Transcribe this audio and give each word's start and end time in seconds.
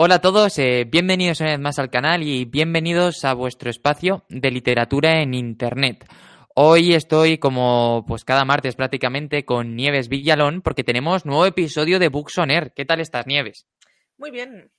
Hola 0.00 0.14
a 0.14 0.20
todos, 0.20 0.56
eh, 0.60 0.84
bienvenidos 0.88 1.40
una 1.40 1.50
vez 1.50 1.58
más 1.58 1.80
al 1.80 1.90
canal 1.90 2.22
y 2.22 2.44
bienvenidos 2.44 3.24
a 3.24 3.34
vuestro 3.34 3.68
espacio 3.68 4.24
de 4.28 4.52
literatura 4.52 5.20
en 5.20 5.34
Internet. 5.34 6.04
Hoy 6.54 6.94
estoy 6.94 7.38
como 7.38 8.04
pues 8.06 8.24
cada 8.24 8.44
martes 8.44 8.76
prácticamente 8.76 9.44
con 9.44 9.74
Nieves 9.74 10.08
Villalón 10.08 10.62
porque 10.62 10.84
tenemos 10.84 11.26
nuevo 11.26 11.46
episodio 11.46 11.98
de 11.98 12.10
Books 12.10 12.38
on 12.38 12.52
Air. 12.52 12.72
¿Qué 12.76 12.84
tal 12.84 13.00
estás, 13.00 13.26
Nieves? 13.26 13.66
Muy 14.18 14.30
bien, 14.30 14.70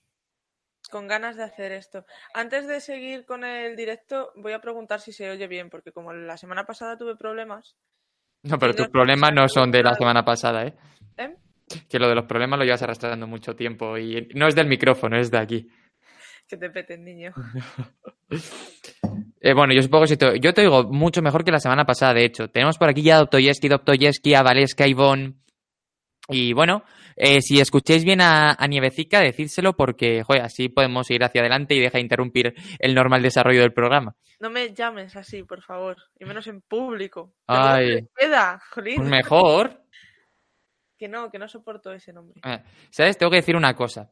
con 0.90 1.10
ganas 1.10 1.36
de 1.36 1.44
hacer 1.44 1.74
esto. 1.74 2.06
Antes 2.34 2.66
de 2.66 2.80
seguir 2.80 3.26
con 3.26 3.44
el 3.44 3.76
directo, 3.76 4.32
voy 4.38 4.54
a 4.54 4.62
preguntar 4.62 5.02
si 5.02 5.12
se 5.12 5.30
oye 5.30 5.48
bien, 5.48 5.70
porque 5.70 5.92
como 5.92 6.14
la 6.14 6.38
semana 6.38 6.64
pasada 6.64 6.98
tuve 6.98 7.18
problemas. 7.18 7.76
No, 8.44 8.58
pero 8.58 8.74
tus 8.74 8.88
problemas 8.88 9.34
no 9.34 9.50
son 9.50 9.70
de 9.70 9.84
la 9.84 9.96
semana 9.96 10.24
pasada, 10.24 10.64
¿eh? 10.64 10.78
¿Eh? 11.18 11.36
Que 11.90 12.00
lo 12.00 12.08
de 12.10 12.16
los 12.16 12.26
problemas 12.26 12.58
lo 12.60 12.66
llevas 12.66 12.82
arrastrando 12.82 13.28
mucho 13.28 13.56
tiempo 13.56 13.98
y 13.98 14.28
no 14.36 14.48
es 14.48 14.56
del 14.56 14.68
micrófono, 14.68 15.18
es 15.18 15.30
de 15.32 15.38
aquí. 15.38 15.68
Que 16.48 16.58
te 16.58 16.70
peten, 16.70 17.04
niño. 17.04 17.32
Eh, 19.42 19.54
bueno, 19.54 19.74
yo 19.74 19.82
supongo 19.82 20.04
que 20.04 20.08
si 20.10 20.18
te- 20.18 20.40
yo 20.42 20.54
te 20.54 20.62
oigo 20.68 20.84
mucho 20.92 21.22
mejor 21.22 21.46
que 21.46 21.52
la 21.52 21.60
semana 21.60 21.86
pasada, 21.86 22.14
de 22.14 22.26
hecho. 22.26 22.50
Tenemos 22.50 22.78
por 22.78 22.90
aquí 22.90 23.02
ya 23.02 23.16
a 23.16 23.20
Dostoyevsky, 23.20 23.70
Dostoyevsky, 23.70 24.34
a 24.34 24.44
Valeska, 24.44 24.86
Ivonne. 24.86 25.36
Y 26.28 26.52
bueno, 26.54 26.84
eh, 27.16 27.42
si 27.42 27.60
escucháis 27.60 28.04
bien 28.04 28.20
a, 28.22 28.52
a 28.60 28.68
Nievecica, 28.68 29.22
decídselo 29.22 29.74
porque, 29.78 30.24
joder, 30.24 30.42
así 30.44 30.68
podemos 30.68 31.10
ir 31.10 31.24
hacia 31.24 31.40
adelante 31.42 31.74
y 31.74 31.80
deja 31.80 31.98
de 31.98 32.02
interrumpir 32.04 32.54
el 32.80 32.94
normal 32.94 33.22
desarrollo 33.24 33.62
del 33.62 33.72
programa. 33.74 34.14
No 34.42 34.50
me 34.50 34.74
llames 34.74 35.16
así, 35.16 35.44
por 35.44 35.62
favor. 35.64 35.96
Y 36.20 36.26
menos 36.26 36.46
en 36.48 36.60
público. 36.62 37.34
Ay. 37.48 38.08
Queda, 38.18 38.62
jolín. 38.72 38.98
Pues 38.98 39.10
mejor. 39.10 39.82
Que 41.00 41.08
no, 41.08 41.32
que 41.32 41.40
no 41.40 41.48
soporto 41.48 41.92
ese 41.94 42.14
nombre. 42.14 42.40
Eh, 42.46 42.62
¿Sabes? 42.92 43.18
Tengo 43.18 43.32
que 43.32 43.38
decir 43.38 43.56
una 43.56 43.74
cosa. 43.74 44.12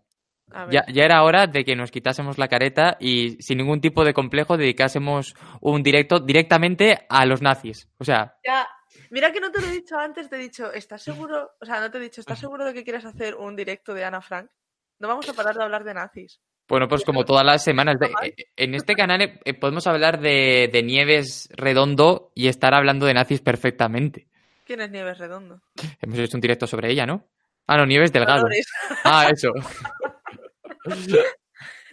Ya, 0.72 0.86
ya 0.88 1.04
era 1.04 1.22
hora 1.24 1.46
de 1.46 1.66
que 1.66 1.76
nos 1.76 1.92
quitásemos 1.92 2.38
la 2.38 2.48
careta 2.48 2.96
y 3.02 3.36
sin 3.42 3.58
ningún 3.58 3.82
tipo 3.82 4.06
de 4.06 4.14
complejo 4.14 4.56
dedicásemos 4.56 5.36
un 5.60 5.84
directo 5.84 6.22
directamente 6.22 7.06
a 7.10 7.26
los 7.26 7.42
nazis. 7.42 7.90
O 7.98 8.06
sea, 8.06 8.38
Ya. 8.46 8.66
Mira 9.10 9.32
que 9.34 9.40
no 9.42 9.52
te 9.52 9.60
lo 9.62 9.68
he 9.68 9.72
dicho 9.72 9.98
antes, 9.98 10.30
te 10.30 10.38
he 10.38 10.40
dicho, 10.40 10.72
¿estás 10.72 11.04
seguro? 11.04 11.52
O 11.62 11.66
sea, 11.66 11.80
no 11.82 11.92
te 11.92 11.98
he 11.98 12.02
dicho, 12.02 12.22
¿estás 12.22 12.40
seguro 12.40 12.64
de 12.66 12.74
que 12.74 12.84
quieres 12.86 13.06
hacer 13.06 13.36
un 13.36 13.56
directo 13.58 13.94
de 13.94 14.04
Ana 14.06 14.22
Frank? 14.22 14.50
No 15.00 15.08
vamos 15.10 15.28
a 15.30 15.34
parar 15.34 15.56
de 15.56 15.64
hablar 15.64 15.84
de 15.84 15.94
nazis. 15.94 16.40
Bueno, 16.70 16.88
pues 16.88 17.04
como 17.04 17.24
todas 17.26 17.46
las 17.46 17.64
semanas. 17.64 17.98
de- 18.00 18.08
eh, 18.28 18.34
en 18.56 18.74
este 18.74 18.96
canal 18.96 19.22
eh, 19.22 19.40
eh, 19.46 19.54
podemos 19.54 19.86
hablar 19.88 20.20
de, 20.20 20.70
de 20.72 20.84
Nieves 20.84 21.48
Redondo 21.52 22.32
y 22.36 22.48
estar 22.48 22.74
hablando 22.74 23.06
de 23.06 23.14
nazis 23.14 23.42
perfectamente. 23.42 24.28
¿Quién 24.68 24.82
es 24.82 24.92
Nieves 24.92 25.18
Redondo? 25.18 25.62
Hemos 26.02 26.20
hecho 26.20 26.36
un 26.36 26.42
directo 26.42 26.68
sobre 26.68 26.92
ella, 26.92 27.06
¿no? 27.06 27.30
Ah, 27.68 27.78
no, 27.78 27.86
Nieves 27.86 28.12
Delgado. 28.12 28.42
Dolores. 28.42 28.68
Ah, 29.06 29.30
eso. 29.32 29.54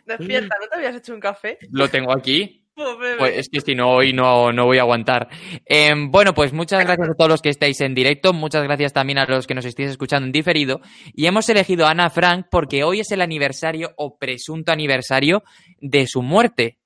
Despierta, 0.04 0.56
¿no 0.60 0.66
te 0.68 0.74
habías 0.76 0.96
hecho 0.96 1.14
un 1.14 1.20
café? 1.20 1.56
Lo 1.70 1.88
tengo 1.88 2.12
aquí. 2.12 2.66
Pues. 2.74 3.16
Pues 3.16 3.38
es 3.38 3.48
que 3.48 3.60
si 3.60 3.76
no, 3.76 3.92
hoy 3.92 4.12
no, 4.12 4.52
no 4.52 4.66
voy 4.66 4.78
a 4.78 4.80
aguantar. 4.80 5.28
Em, 5.64 6.10
bueno, 6.10 6.34
pues 6.34 6.52
muchas 6.52 6.84
gracias 6.84 7.08
a 7.08 7.14
todos 7.14 7.30
los 7.30 7.40
que 7.40 7.50
estáis 7.50 7.80
en 7.80 7.94
directo. 7.94 8.32
Muchas 8.32 8.64
gracias 8.64 8.92
también 8.92 9.18
a 9.18 9.26
los 9.26 9.46
que 9.46 9.54
nos 9.54 9.64
estéis 9.64 9.90
escuchando 9.90 10.26
en 10.26 10.32
diferido. 10.32 10.80
Y 11.12 11.26
hemos 11.26 11.48
elegido 11.48 11.86
a 11.86 11.90
Ana 11.90 12.10
Frank 12.10 12.46
porque 12.50 12.82
hoy 12.82 12.98
es 13.00 13.12
el 13.12 13.20
aniversario 13.20 13.92
o 13.96 14.18
presunto 14.18 14.72
aniversario 14.72 15.44
de 15.78 16.08
su 16.08 16.22
muerte. 16.22 16.78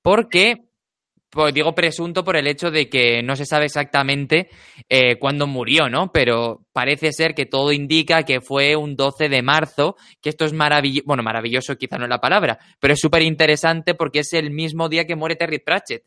Porque, 0.00 0.67
pues 1.30 1.52
digo 1.52 1.74
presunto 1.74 2.24
por 2.24 2.36
el 2.36 2.46
hecho 2.46 2.70
de 2.70 2.88
que 2.88 3.22
no 3.22 3.36
se 3.36 3.44
sabe 3.44 3.66
exactamente 3.66 4.48
eh, 4.88 5.18
cuándo 5.18 5.46
murió, 5.46 5.88
¿no? 5.88 6.10
Pero 6.12 6.66
parece 6.72 7.12
ser 7.12 7.34
que 7.34 7.46
todo 7.46 7.72
indica 7.72 8.22
que 8.22 8.40
fue 8.40 8.76
un 8.76 8.96
12 8.96 9.28
de 9.28 9.42
marzo, 9.42 9.96
que 10.22 10.30
esto 10.30 10.44
es 10.44 10.52
maravilloso, 10.52 11.04
bueno, 11.06 11.22
maravilloso 11.22 11.76
quizá 11.76 11.98
no 11.98 12.04
es 12.04 12.10
la 12.10 12.20
palabra, 12.20 12.58
pero 12.80 12.94
es 12.94 13.00
súper 13.00 13.22
interesante 13.22 13.94
porque 13.94 14.20
es 14.20 14.32
el 14.32 14.50
mismo 14.50 14.88
día 14.88 15.06
que 15.06 15.16
muere 15.16 15.36
Terry 15.36 15.58
Pratchett. 15.58 16.04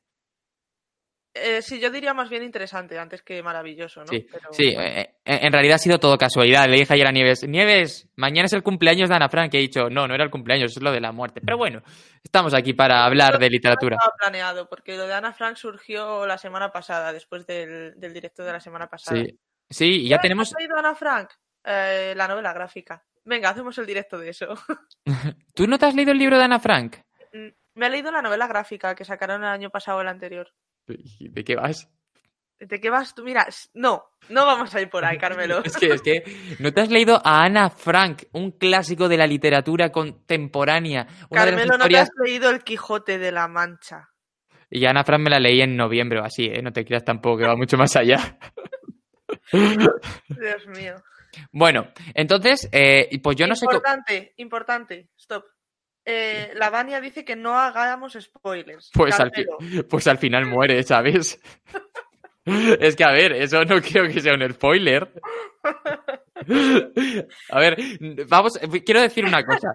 Eh, 1.34 1.62
sí, 1.62 1.80
yo 1.80 1.90
diría 1.90 2.14
más 2.14 2.30
bien 2.30 2.44
interesante 2.44 3.00
antes 3.00 3.22
que 3.22 3.42
maravilloso, 3.42 4.02
¿no? 4.02 4.08
Sí, 4.08 4.28
Pero- 4.30 4.52
sí 4.52 4.76
eh, 4.78 5.16
en 5.24 5.46
en 5.46 5.54
realidad 5.54 5.76
ha 5.76 5.80
sido 5.80 5.98
todo 5.98 6.18
casualidad. 6.18 6.68
Le 6.68 6.78
dije 6.78 6.94
ayer 6.94 7.08
a 7.08 7.12
Nieves, 7.12 7.48
Nieves, 7.48 8.10
mañana 8.18 8.48
es 8.48 8.54
el 8.54 8.64
cumpleaños 8.64 9.08
de 9.08 9.16
Ana 9.16 9.30
Frank, 9.30 9.54
he 9.54 9.60
dicho, 9.60 9.90
no, 9.90 10.08
no 10.08 10.14
era 10.16 10.26
el 10.26 10.30
cumpleaños, 10.30 10.76
es 10.76 10.84
lo 10.84 10.92
de 10.92 11.00
la 11.00 11.14
muerte. 11.14 11.40
Pero 11.40 11.58
bueno, 11.58 11.82
estamos 12.22 12.54
aquí 12.54 12.74
para 12.74 13.06
hablar 13.06 13.40
de 13.40 13.50
literatura. 13.50 13.96
No 13.96 14.00
estaba 14.00 14.18
planeado, 14.18 14.68
porque 14.68 14.98
lo 14.98 15.08
de 15.08 15.14
Ana 15.14 15.32
Frank 15.32 15.56
surgió 15.56 16.26
la 16.28 16.38
semana 16.38 16.72
pasada, 16.72 17.14
después 17.14 17.48
del, 17.48 17.94
del 17.98 18.14
directo 18.14 18.44
de 18.44 18.52
la 18.52 18.60
semana 18.60 18.88
pasada. 18.88 19.22
Sí, 19.22 19.40
sí, 19.70 19.86
y 20.06 20.10
ya 20.10 20.18
¿Has 20.18 20.22
tenemos... 20.24 20.54
leído 20.60 20.76
Ana 20.78 20.96
Frank? 20.96 21.30
Eh, 21.64 22.14
la 22.18 22.28
novela 22.28 22.52
gráfica. 22.52 23.06
Venga, 23.24 23.52
hacemos 23.52 23.78
el 23.78 23.86
directo 23.86 24.18
de 24.18 24.30
eso. 24.32 24.48
¿Tú 25.56 25.66
no 25.68 25.78
te 25.80 25.86
has 25.86 25.96
leído 25.96 26.12
el 26.12 26.18
libro 26.18 26.38
de 26.38 26.44
Ana 26.44 26.60
Frank? 26.60 26.98
Mm, 27.32 27.48
Me 27.76 27.88
he 27.88 27.90
leído 27.90 28.12
la 28.12 28.22
novela 28.22 28.48
gráfica 28.48 28.96
que 28.96 29.06
sacaron 29.06 29.44
el 29.44 29.50
año 29.50 29.70
pasado 29.70 30.00
o 30.00 30.02
el 30.02 30.08
anterior. 30.10 30.52
¿De 31.20 31.44
qué 31.44 31.56
vas? 31.56 31.90
¿De 32.60 32.80
qué 32.80 32.90
vas 32.92 33.16
tú? 33.16 33.24
Mira, 33.24 33.48
no, 33.74 34.04
no 34.30 34.46
vamos 34.46 34.74
a 34.76 34.82
ir 34.82 34.90
por 34.90 35.04
ahí, 35.04 35.18
Carmelo. 35.18 35.62
Es 35.66 35.78
que, 35.78 35.88
es 35.88 36.02
que 36.02 36.24
no 36.60 36.72
te 36.72 36.82
has 36.82 36.90
leído 36.90 37.20
a 37.26 37.44
Ana 37.44 37.70
Frank, 37.72 38.24
un 38.34 38.52
clásico 38.52 39.10
de 39.10 39.18
la 39.18 39.26
literatura 39.26 39.92
contemporánea. 39.92 41.08
Carmelo, 41.32 41.78
no 41.78 41.88
te 41.88 41.98
has 41.98 42.10
leído 42.24 42.50
El 42.52 42.64
Quijote 42.64 43.18
de 43.18 43.32
la 43.32 43.48
Mancha. 43.48 44.10
Y 44.70 44.86
Ana 44.86 45.04
Frank 45.04 45.22
me 45.22 45.30
la 45.32 45.40
leí 45.40 45.60
en 45.62 45.76
noviembre 45.76 46.20
o 46.20 46.24
así, 46.24 46.46
¿eh? 46.46 46.62
No 46.62 46.72
te 46.72 46.86
creas 46.86 47.04
tampoco, 47.04 47.40
que 47.40 47.48
va 47.48 47.56
mucho 47.56 47.78
más 47.78 47.96
allá. 47.96 48.38
Dios 49.52 50.68
mío. 50.68 50.96
Bueno, 51.52 51.88
entonces, 52.14 52.70
eh, 52.72 53.08
y 53.12 53.18
pues 53.20 53.36
yo 53.38 53.48
no 53.48 53.56
sé... 53.56 53.66
co- 53.66 53.74
importante, 53.74 54.34
importante, 54.38 55.10
stop. 55.18 55.46
Eh, 56.14 56.52
la 56.56 56.70
Vania 56.70 57.00
dice 57.00 57.24
que 57.24 57.38
no 57.38 57.58
hagamos 57.58 58.18
spoilers. 58.20 58.92
Pues 58.94 59.18
al, 59.20 59.32
pues 59.90 60.08
al 60.08 60.18
final 60.18 60.46
muere, 60.46 60.84
¿sabes? 60.84 61.40
Es 62.44 62.96
que, 62.96 63.04
a 63.04 63.12
ver, 63.12 63.34
eso 63.34 63.64
no 63.66 63.80
creo 63.80 64.08
que 64.08 64.20
sea 64.20 64.34
un 64.34 64.52
spoiler. 64.52 65.14
A 67.52 67.60
ver, 67.60 67.78
vamos, 68.28 68.60
quiero 68.84 69.00
decir 69.00 69.24
una 69.26 69.46
cosa. 69.46 69.72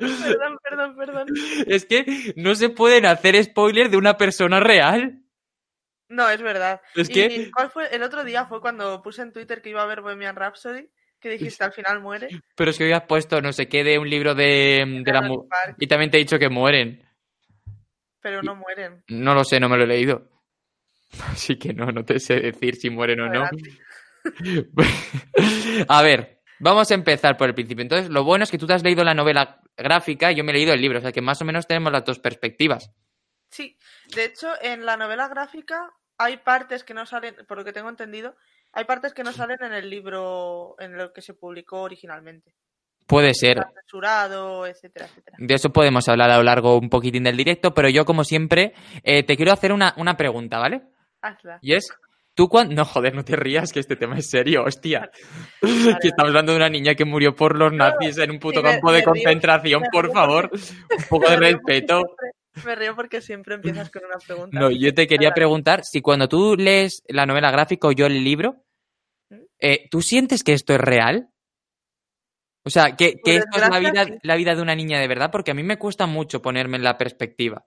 Perdón, 0.00 0.58
perdón, 0.68 0.96
perdón. 0.96 1.28
Es 1.68 1.86
que 1.86 2.32
no 2.34 2.56
se 2.56 2.70
pueden 2.70 3.06
hacer 3.06 3.40
spoilers 3.44 3.88
de 3.88 3.96
una 3.96 4.16
persona 4.16 4.58
real. 4.58 5.22
No, 6.08 6.28
es 6.28 6.42
verdad. 6.42 6.80
Es 6.96 7.08
¿Y 7.08 7.12
que, 7.12 7.50
cuál 7.54 7.70
fue? 7.70 7.86
El 7.94 8.02
otro 8.02 8.24
día 8.24 8.46
fue 8.46 8.60
cuando 8.60 9.00
puse 9.00 9.22
en 9.22 9.32
Twitter 9.32 9.62
que 9.62 9.70
iba 9.70 9.82
a 9.82 9.86
ver 9.86 10.00
Bohemian 10.00 10.34
Rhapsody, 10.34 10.90
que 11.20 11.30
dijiste 11.30 11.64
al 11.64 11.72
final 11.72 12.00
muere. 12.00 12.28
pero 12.56 12.70
es 12.70 12.78
que 12.78 12.84
hoy 12.84 12.92
has 12.92 13.04
puesto 13.04 13.40
no 13.40 13.52
sé 13.52 13.68
qué 13.68 13.84
de 13.84 13.98
un 13.98 14.08
libro 14.08 14.34
de, 14.34 15.02
de 15.04 15.12
la... 15.12 15.22
mu- 15.22 15.42
Jurassic 15.42 15.50
Park, 15.50 15.76
Y 15.80 15.86
también 15.86 16.10
te 16.10 16.16
he 16.18 16.20
dicho 16.20 16.38
que 16.38 16.48
mueren. 16.48 17.04
pero 18.20 18.42
no 18.42 18.54
mueren. 18.54 19.02
No 19.08 19.34
lo 19.34 19.44
sé, 19.44 19.58
no 19.60 19.68
me 19.68 19.76
lo 19.76 19.84
he 19.84 19.88
leído. 19.88 20.28
Así 21.30 21.58
que 21.58 21.72
no, 21.72 21.86
no 21.86 22.04
te 22.04 22.18
sé 22.20 22.34
decir 22.40 22.76
si 22.76 22.90
mueren 22.90 23.20
o 23.20 23.28
no. 23.28 23.48
A 25.88 26.02
ver, 26.02 26.40
vamos 26.58 26.90
a 26.90 26.94
empezar 26.94 27.36
por 27.36 27.48
el 27.48 27.54
principio. 27.54 27.82
Entonces, 27.82 28.10
lo 28.10 28.24
bueno 28.24 28.44
es 28.44 28.50
que 28.50 28.58
tú 28.58 28.66
te 28.66 28.74
has 28.74 28.82
leído 28.82 29.04
la 29.04 29.14
novela 29.14 29.60
gráfica 29.76 30.30
y 30.32 30.36
yo 30.36 30.44
me 30.44 30.50
he 30.52 30.54
leído 30.54 30.72
el 30.74 30.80
libro, 30.80 30.98
o 30.98 31.00
sea 31.02 31.12
que 31.12 31.22
más 31.22 31.40
o 31.40 31.44
menos 31.44 31.66
tenemos 31.66 31.92
las 31.92 32.04
dos 32.04 32.18
perspectivas. 32.18 32.90
Sí, 33.50 33.78
de 34.14 34.24
hecho, 34.26 34.48
en 34.60 34.84
la 34.84 34.96
novela 34.96 35.28
gráfica 35.28 35.90
hay 36.18 36.36
partes 36.38 36.84
que 36.84 36.94
no 36.94 37.06
salen, 37.06 37.34
por 37.46 37.56
lo 37.58 37.64
que 37.64 37.72
tengo 37.72 37.88
entendido, 37.88 38.34
hay 38.72 38.84
partes 38.84 39.14
que 39.14 39.22
no 39.24 39.32
salen 39.32 39.58
en 39.62 39.72
el 39.72 39.88
libro 39.88 40.74
en 40.78 40.96
lo 40.96 41.12
que 41.12 41.22
se 41.22 41.32
publicó 41.34 41.82
originalmente. 41.82 42.54
Puede 43.06 43.32
ser. 43.32 43.64
Censurado, 43.74 44.66
etcétera, 44.66 45.06
etcétera. 45.06 45.36
De 45.40 45.54
eso 45.54 45.70
podemos 45.70 46.06
hablar 46.08 46.30
a 46.30 46.36
lo 46.36 46.42
largo 46.42 46.76
un 46.76 46.90
poquitín 46.90 47.24
del 47.24 47.38
directo, 47.38 47.72
pero 47.72 47.88
yo, 47.88 48.04
como 48.04 48.22
siempre, 48.24 48.74
eh, 49.02 49.22
te 49.22 49.36
quiero 49.36 49.52
hacer 49.52 49.72
una, 49.72 49.94
una 49.96 50.16
pregunta, 50.18 50.58
¿vale? 50.58 50.82
Hazla. 51.22 51.58
Y 51.62 51.72
es, 51.74 51.88
tú 52.34 52.48
cuando... 52.50 52.74
No, 52.74 52.84
joder, 52.84 53.14
no 53.14 53.24
te 53.24 53.34
rías, 53.34 53.72
que 53.72 53.80
este 53.80 53.96
tema 53.96 54.18
es 54.18 54.28
serio, 54.28 54.64
hostia. 54.64 55.10
que 55.62 56.08
estamos 56.08 56.28
hablando 56.28 56.52
de 56.52 56.56
una 56.58 56.68
niña 56.68 56.94
que 56.94 57.06
murió 57.06 57.34
por 57.34 57.56
los 57.56 57.72
nazis 57.72 58.18
en 58.18 58.30
un 58.32 58.38
puto 58.38 58.60
Sí, 58.60 58.66
me- 58.66 58.72
campo 58.72 58.92
de 58.92 58.98
me 58.98 59.04
concentración, 59.04 59.80
me 59.82 59.88
por 59.90 60.12
favor. 60.12 60.50
Un 60.52 61.04
poco 61.08 61.30
de 61.30 61.36
respeto. 61.38 62.02
siempre- 62.02 62.30
Me 62.64 62.74
río 62.74 62.94
porque 62.94 63.20
siempre 63.20 63.54
empiezas 63.54 63.90
con 63.90 64.04
una 64.04 64.18
pregunta. 64.18 64.58
No, 64.58 64.70
yo 64.70 64.94
te 64.94 65.06
quería 65.06 65.32
preguntar 65.32 65.84
si 65.84 66.00
cuando 66.00 66.28
tú 66.28 66.56
lees 66.56 67.02
la 67.08 67.26
novela 67.26 67.50
gráfica 67.50 67.88
o 67.88 67.92
yo 67.92 68.06
el 68.06 68.24
libro, 68.24 68.64
¿Mm? 69.30 69.36
eh, 69.60 69.88
¿tú 69.90 70.02
sientes 70.02 70.42
que 70.42 70.52
esto 70.52 70.74
es 70.74 70.80
real? 70.80 71.30
O 72.64 72.70
sea, 72.70 72.96
que, 72.96 73.20
que 73.24 73.36
esto 73.36 73.56
es 73.56 73.68
la 73.68 73.78
vida, 73.78 74.06
la 74.22 74.36
vida 74.36 74.54
de 74.54 74.62
una 74.62 74.74
niña 74.74 75.00
de 75.00 75.08
verdad, 75.08 75.30
porque 75.30 75.52
a 75.52 75.54
mí 75.54 75.62
me 75.62 75.78
cuesta 75.78 76.06
mucho 76.06 76.42
ponerme 76.42 76.76
en 76.76 76.84
la 76.84 76.98
perspectiva. 76.98 77.66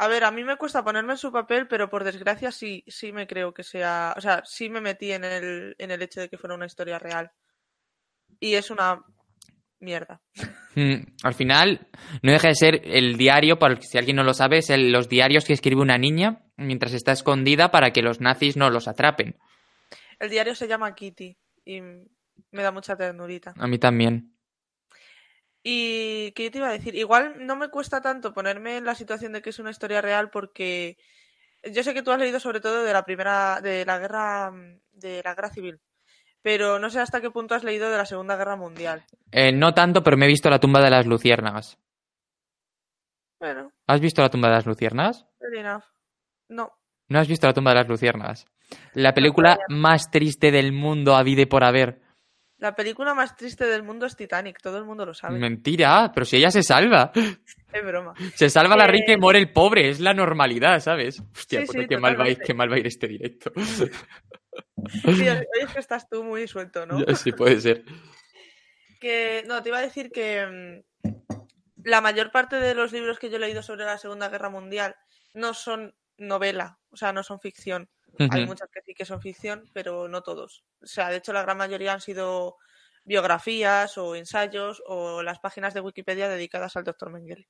A 0.00 0.06
ver, 0.06 0.24
a 0.24 0.30
mí 0.30 0.44
me 0.44 0.56
cuesta 0.56 0.84
ponerme 0.84 1.12
en 1.14 1.18
su 1.18 1.32
papel, 1.32 1.66
pero 1.66 1.90
por 1.90 2.04
desgracia 2.04 2.52
sí, 2.52 2.84
sí 2.86 3.12
me 3.12 3.26
creo 3.26 3.52
que 3.52 3.64
sea. 3.64 4.14
O 4.16 4.20
sea, 4.20 4.42
sí 4.44 4.70
me 4.70 4.80
metí 4.80 5.10
en 5.10 5.24
el, 5.24 5.74
en 5.76 5.90
el 5.90 6.02
hecho 6.02 6.20
de 6.20 6.28
que 6.28 6.38
fuera 6.38 6.54
una 6.54 6.66
historia 6.66 7.00
real. 7.00 7.32
Y 8.38 8.54
es 8.54 8.70
una 8.70 9.02
mierda. 9.80 10.20
Mm, 10.74 10.94
al 11.22 11.34
final, 11.34 11.88
no 12.22 12.32
deja 12.32 12.48
de 12.48 12.54
ser 12.54 12.80
el 12.84 13.16
diario, 13.16 13.58
para 13.58 13.80
si 13.80 13.98
alguien 13.98 14.16
no 14.16 14.24
lo 14.24 14.34
sabe, 14.34 14.58
es 14.58 14.70
el- 14.70 14.92
los 14.92 15.08
diarios 15.08 15.44
que 15.44 15.52
escribe 15.52 15.80
una 15.82 15.98
niña 15.98 16.44
mientras 16.56 16.92
está 16.94 17.12
escondida 17.12 17.70
para 17.70 17.92
que 17.92 18.02
los 18.02 18.20
nazis 18.20 18.56
no 18.56 18.70
los 18.70 18.88
atrapen. 18.88 19.36
El 20.18 20.30
diario 20.30 20.54
se 20.54 20.66
llama 20.68 20.94
Kitty 20.94 21.36
y 21.64 21.80
me 21.80 22.62
da 22.62 22.70
mucha 22.72 22.96
ternurita. 22.96 23.54
A 23.56 23.66
mí 23.66 23.78
también. 23.78 24.34
Y 25.62 26.32
qué 26.32 26.50
te 26.50 26.58
iba 26.58 26.68
a 26.68 26.72
decir, 26.72 26.94
igual 26.94 27.44
no 27.46 27.56
me 27.56 27.68
cuesta 27.68 28.00
tanto 28.00 28.32
ponerme 28.32 28.76
en 28.78 28.84
la 28.84 28.94
situación 28.94 29.32
de 29.32 29.42
que 29.42 29.50
es 29.50 29.58
una 29.58 29.70
historia 29.70 30.00
real 30.00 30.30
porque 30.30 30.96
yo 31.72 31.82
sé 31.82 31.92
que 31.94 32.02
tú 32.02 32.10
has 32.12 32.18
leído 32.20 32.40
sobre 32.40 32.60
todo 32.60 32.84
de 32.84 32.92
la 32.92 33.04
primera, 33.04 33.60
de 33.60 33.84
la 33.84 33.98
guerra, 33.98 34.52
de 34.92 35.20
la 35.24 35.34
guerra 35.34 35.50
civil, 35.50 35.80
pero 36.42 36.78
no 36.78 36.90
sé 36.90 37.00
hasta 37.00 37.20
qué 37.20 37.30
punto 37.30 37.54
has 37.54 37.64
leído 37.64 37.90
de 37.90 37.96
la 37.96 38.06
Segunda 38.06 38.36
Guerra 38.36 38.56
Mundial. 38.56 39.04
Eh, 39.32 39.52
no 39.52 39.74
tanto, 39.74 40.02
pero 40.02 40.16
me 40.16 40.24
he 40.26 40.28
visto 40.28 40.48
la 40.50 40.58
tumba 40.60 40.80
de 40.82 40.90
las 40.90 41.06
luciérnagas. 41.06 41.78
Bueno, 43.40 43.72
¿Has 43.86 44.00
visto 44.00 44.20
la 44.22 44.30
tumba 44.30 44.48
de 44.48 44.54
las 44.54 44.66
luciérnagas? 44.66 45.26
fair 45.38 45.54
enough. 45.64 45.84
No, 46.48 46.72
¿No 47.08 47.18
has 47.20 47.28
visto 47.28 47.46
la 47.46 47.52
tumba 47.54 47.70
de 47.70 47.76
las 47.76 47.88
luciérnagas? 47.88 48.46
La 48.94 49.14
película 49.14 49.58
más 49.68 50.10
triste 50.10 50.50
del 50.50 50.72
mundo 50.72 51.14
habida 51.14 51.42
y 51.42 51.46
por 51.46 51.62
haber. 51.64 52.02
la 52.58 52.74
película 52.74 53.14
más 53.14 53.36
triste 53.36 53.64
del 53.66 53.82
mundo 53.82 54.06
es 54.06 54.16
Titanic, 54.16 54.60
todo 54.60 54.76
el 54.78 54.84
mundo 54.84 55.06
lo 55.06 55.14
sabe. 55.14 55.38
Mentira, 55.38 56.10
pero 56.12 56.26
si 56.26 56.36
ella 56.36 56.50
se 56.50 56.62
salva. 56.62 57.12
Es 57.72 57.84
broma. 57.84 58.14
Se 58.34 58.50
salva 58.50 58.76
la 58.76 58.86
Eh, 58.86 58.92
rica 58.92 59.12
y 59.12 59.16
muere 59.16 59.38
el 59.38 59.52
pobre, 59.52 59.88
es 59.90 60.00
la 60.00 60.12
normalidad, 60.14 60.80
¿sabes? 60.80 61.20
Hostia, 61.20 61.60
Sí, 61.60 61.66
pues 61.66 61.82
sí, 61.82 61.88
qué, 61.88 61.96
mal 61.98 62.18
va 62.18 62.24
a 62.24 62.30
ir, 62.30 62.38
qué 62.38 62.54
mal 62.54 62.70
va 62.70 62.74
a 62.76 62.78
ir 62.78 62.86
este 62.88 63.06
directo. 63.08 63.52
Sí, 65.04 65.28
hoy 65.28 65.62
es 65.62 65.72
que 65.72 65.80
estás 65.80 66.08
tú 66.08 66.24
muy 66.24 66.46
suelto, 66.48 66.86
¿no? 66.86 67.04
Sí, 67.14 67.32
puede 67.32 67.60
ser. 67.60 67.84
Que, 69.00 69.44
no, 69.46 69.62
te 69.62 69.68
iba 69.68 69.78
a 69.78 69.82
decir 69.82 70.10
que 70.10 70.82
mm, 71.04 71.08
la 71.84 72.00
mayor 72.00 72.30
parte 72.30 72.56
de 72.56 72.74
los 72.74 72.92
libros 72.92 73.18
que 73.18 73.30
yo 73.30 73.36
he 73.36 73.40
leído 73.40 73.62
sobre 73.62 73.84
la 73.84 73.98
Segunda 73.98 74.28
Guerra 74.28 74.50
Mundial 74.50 74.96
no 75.34 75.54
son 75.54 75.94
novela, 76.16 76.78
o 76.90 76.96
sea, 76.96 77.12
no 77.12 77.22
son 77.22 77.40
ficción. 77.40 77.88
Hay 78.18 78.46
muchas 78.46 78.68
que 78.70 78.80
sí 78.82 78.94
que 78.94 79.04
son 79.04 79.20
ficción, 79.20 79.70
pero 79.72 80.08
no 80.08 80.22
todos. 80.22 80.64
O 80.82 80.86
sea, 80.86 81.08
de 81.10 81.18
hecho, 81.18 81.32
la 81.32 81.42
gran 81.42 81.56
mayoría 81.56 81.92
han 81.92 82.00
sido 82.00 82.56
biografías 83.04 83.96
o 83.96 84.16
ensayos 84.16 84.82
o 84.86 85.22
las 85.22 85.38
páginas 85.38 85.72
de 85.74 85.80
Wikipedia 85.80 86.28
dedicadas 86.28 86.76
al 86.76 86.84
doctor 86.84 87.10
Mengele. 87.10 87.48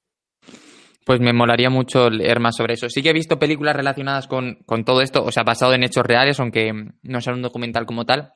Pues 1.08 1.20
me 1.20 1.32
molaría 1.32 1.70
mucho 1.70 2.10
leer 2.10 2.38
más 2.38 2.54
sobre 2.56 2.74
eso. 2.74 2.90
Sí 2.90 3.02
que 3.02 3.08
he 3.08 3.14
visto 3.14 3.38
películas 3.38 3.74
relacionadas 3.74 4.26
con, 4.26 4.56
con 4.66 4.84
todo 4.84 5.00
esto, 5.00 5.24
o 5.24 5.32
sea, 5.32 5.42
basado 5.42 5.72
en 5.72 5.82
hechos 5.82 6.04
reales, 6.04 6.38
aunque 6.38 6.70
no 7.02 7.20
sea 7.22 7.32
un 7.32 7.40
documental 7.40 7.86
como 7.86 8.04
tal. 8.04 8.32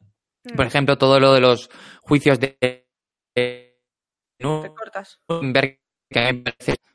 Por 0.56 0.64
Mm, 0.64 0.68
ejemplo, 0.68 0.96
todo 0.98 1.20
lo 1.20 1.34
de 1.34 1.40
los 1.42 1.68
juicios 2.00 2.40
de 2.40 2.56
de 3.36 3.76
Te 4.38 4.74
cortas. 4.74 5.20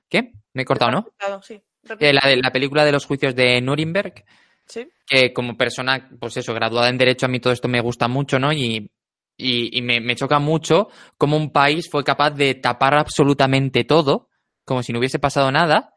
¿Qué? 0.10 0.32
Me 0.54 0.64
he 0.64 0.66
cortado, 0.66 0.92
¿no? 0.92 1.04
Cortado, 1.04 1.42
Sí. 1.44 1.62
Eh, 2.00 2.12
la, 2.12 2.22
de, 2.28 2.38
la 2.38 2.52
película 2.52 2.84
de 2.84 2.92
los 2.92 3.06
juicios 3.06 3.36
de 3.36 3.62
Nuremberg, 3.62 4.26
Sí. 4.66 4.90
que 5.06 5.32
como 5.32 5.56
persona, 5.56 6.10
pues 6.20 6.36
eso, 6.38 6.54
graduada 6.56 6.90
en 6.90 6.98
Derecho, 6.98 7.28
a 7.28 7.30
mí 7.30 7.40
todo 7.40 7.54
esto 7.54 7.68
me 7.68 7.80
gusta 7.82 8.08
mucho, 8.08 8.40
¿no? 8.40 8.52
Y, 8.52 8.92
y, 9.38 9.78
y 9.78 9.82
me, 9.84 10.02
me 10.02 10.16
choca 10.16 10.40
mucho 10.40 10.90
cómo 11.18 11.38
un 11.38 11.52
país 11.52 11.88
fue 11.90 12.04
capaz 12.04 12.32
de 12.32 12.56
tapar 12.56 12.96
absolutamente 12.96 13.84
todo, 13.86 14.27
como 14.68 14.84
si 14.84 14.92
no 14.94 15.00
hubiese 15.00 15.18
pasado 15.18 15.52
nada, 15.52 15.94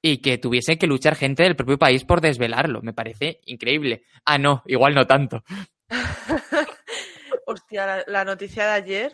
y 0.00 0.18
que 0.22 0.38
tuviese 0.38 0.78
que 0.78 0.86
luchar 0.86 1.16
gente 1.16 1.42
del 1.42 1.56
propio 1.56 1.76
país 1.78 2.04
por 2.04 2.20
desvelarlo. 2.20 2.80
Me 2.80 2.92
parece 2.94 3.40
increíble. 3.46 4.04
Ah, 4.24 4.38
no, 4.38 4.62
igual 4.66 4.94
no 4.94 5.06
tanto. 5.06 5.42
Hostia, 7.46 7.86
la, 7.86 8.04
la 8.06 8.24
noticia 8.24 8.66
de 8.66 8.72
ayer, 8.72 9.12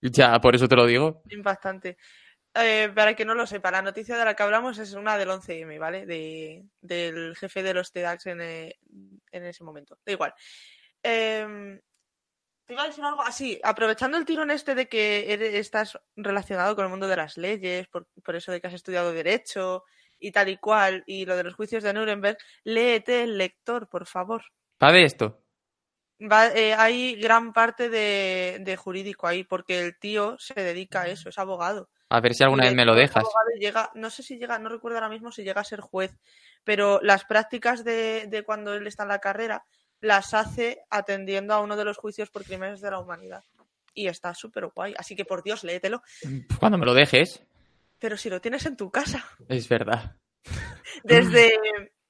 Ya, 0.00 0.38
por 0.40 0.54
eso 0.54 0.68
te 0.68 0.76
lo 0.76 0.86
digo. 0.86 1.22
impactante. 1.30 1.96
Eh, 2.54 2.90
para 2.94 3.14
que 3.14 3.24
no 3.24 3.34
lo 3.34 3.46
sepa, 3.48 3.72
la 3.72 3.82
noticia 3.82 4.16
de 4.16 4.24
la 4.24 4.34
que 4.34 4.42
hablamos 4.44 4.78
es 4.78 4.92
una 4.92 5.18
del 5.18 5.28
11M, 5.30 5.76
¿vale? 5.78 6.06
De, 6.06 6.64
del 6.80 7.34
jefe 7.36 7.64
de 7.64 7.74
los 7.74 7.90
TEDx 7.90 8.26
en, 8.26 8.40
eh, 8.40 8.76
en 9.32 9.44
ese 9.44 9.64
momento. 9.64 9.98
Da 10.06 10.12
igual. 10.12 10.32
Em, 11.02 11.80
te 12.66 12.72
iba 12.74 12.82
a 12.82 12.86
decir 12.86 13.04
algo 13.04 13.22
así, 13.22 13.60
aprovechando 13.62 14.16
el 14.16 14.24
tirón 14.24 14.50
este 14.50 14.74
de 14.74 14.88
que 14.88 15.32
eres- 15.32 15.54
estás 15.54 15.98
relacionado 16.16 16.74
con 16.74 16.84
el 16.84 16.90
mundo 16.90 17.06
de 17.08 17.16
las 17.16 17.36
leyes, 17.36 17.88
por, 17.88 18.06
por 18.22 18.36
eso 18.36 18.52
de 18.52 18.60
que 18.60 18.66
has 18.68 18.74
estudiado 18.74 19.12
Derecho 19.12 19.84
y 20.18 20.32
tal 20.32 20.48
y 20.48 20.56
cual, 20.56 21.02
y 21.06 21.26
lo 21.26 21.36
de 21.36 21.44
los 21.44 21.54
juicios 21.54 21.82
de 21.82 21.92
Nuremberg, 21.92 22.38
léete 22.62 23.24
el 23.24 23.36
lector, 23.36 23.88
por 23.88 24.06
favor. 24.06 24.42
¿Sabe 24.80 25.04
esto? 25.04 25.40
Va, 26.20 26.48
eh, 26.48 26.74
hay 26.74 27.16
gran 27.16 27.52
parte 27.52 27.90
de, 27.90 28.58
de 28.60 28.76
jurídico 28.76 29.26
ahí, 29.26 29.44
porque 29.44 29.80
el 29.80 29.98
tío 29.98 30.36
se 30.38 30.54
dedica 30.54 31.02
a 31.02 31.08
eso, 31.08 31.28
es 31.28 31.38
abogado. 31.38 31.90
A 32.08 32.20
ver 32.20 32.34
si 32.34 32.44
alguna 32.44 32.64
Y 32.64 32.66
vez 32.66 32.72
de 32.72 32.76
me 32.76 32.84
lo 32.84 32.94
dejas. 32.94 33.24
Llega, 33.58 33.90
no 33.94 34.08
sé 34.08 34.22
si 34.22 34.38
llega, 34.38 34.58
no 34.58 34.68
recuerdo 34.68 34.98
ahora 34.98 35.08
mismo 35.08 35.32
si 35.32 35.42
llega 35.42 35.60
a 35.60 35.64
ser 35.64 35.80
juez, 35.80 36.16
pero 36.62 37.00
las 37.02 37.24
prácticas 37.24 37.82
de, 37.84 38.26
de 38.28 38.42
cuando 38.44 38.72
él 38.74 38.86
está 38.86 39.02
en 39.02 39.08
la 39.08 39.18
carrera 39.18 39.64
las 40.04 40.34
hace 40.34 40.82
atendiendo 40.90 41.54
a 41.54 41.60
uno 41.60 41.76
de 41.76 41.84
los 41.84 41.96
juicios 41.96 42.30
por 42.30 42.44
crímenes 42.44 42.80
de 42.80 42.90
la 42.90 42.98
humanidad. 43.00 43.42
Y 43.94 44.08
está 44.08 44.34
súper 44.34 44.66
guay. 44.66 44.94
Así 44.98 45.16
que 45.16 45.24
por 45.24 45.42
Dios, 45.42 45.64
léetelo. 45.64 46.02
Cuando 46.60 46.76
me 46.78 46.84
lo 46.84 46.94
dejes. 46.94 47.42
Pero 47.98 48.16
si 48.16 48.28
lo 48.28 48.40
tienes 48.40 48.66
en 48.66 48.76
tu 48.76 48.90
casa. 48.90 49.24
Es 49.48 49.68
verdad. 49.68 50.16
¿Desde 51.04 51.54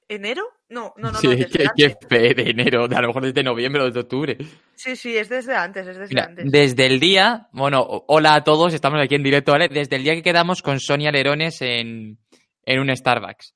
enero? 0.09 0.43
No, 0.67 0.93
no, 0.97 1.11
no, 1.11 1.19
sí, 1.19 1.27
no. 1.27 1.35
Desde 1.35 1.49
qué, 1.49 1.67
antes. 1.67 1.95
qué 1.99 2.07
fe 2.07 2.33
de 2.33 2.49
enero. 2.49 2.83
A 2.83 3.01
lo 3.01 3.07
mejor 3.07 3.23
desde 3.23 3.43
noviembre 3.43 3.83
o 3.83 3.89
de 3.89 3.99
octubre. 3.99 4.37
Sí, 4.75 4.95
sí, 4.97 5.15
es 5.15 5.29
desde 5.29 5.55
antes, 5.55 5.87
es 5.87 5.97
desde 5.97 6.13
Mira, 6.13 6.25
antes. 6.25 6.51
desde 6.51 6.87
el 6.87 6.99
día, 6.99 7.47
bueno, 7.53 7.85
hola 8.07 8.35
a 8.35 8.43
todos, 8.43 8.73
estamos 8.73 8.99
aquí 9.01 9.15
en 9.15 9.23
directo, 9.23 9.53
¿vale? 9.53 9.69
Desde 9.69 9.95
el 9.95 10.03
día 10.03 10.15
que 10.15 10.23
quedamos 10.23 10.61
con 10.61 10.79
Sonia 10.81 11.11
Lerones 11.11 11.61
en, 11.61 12.17
en 12.65 12.79
un 12.79 12.93
Starbucks. 12.93 13.55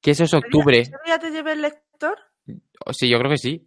Que 0.00 0.12
eso 0.12 0.24
es 0.24 0.32
octubre. 0.32 0.78
¿Ese 0.78 0.92
día 1.04 1.18
te 1.18 1.30
llevé 1.30 1.52
el 1.52 1.62
lector? 1.62 2.18
Sí, 2.92 3.08
yo 3.08 3.18
creo 3.18 3.30
que 3.30 3.38
sí. 3.38 3.66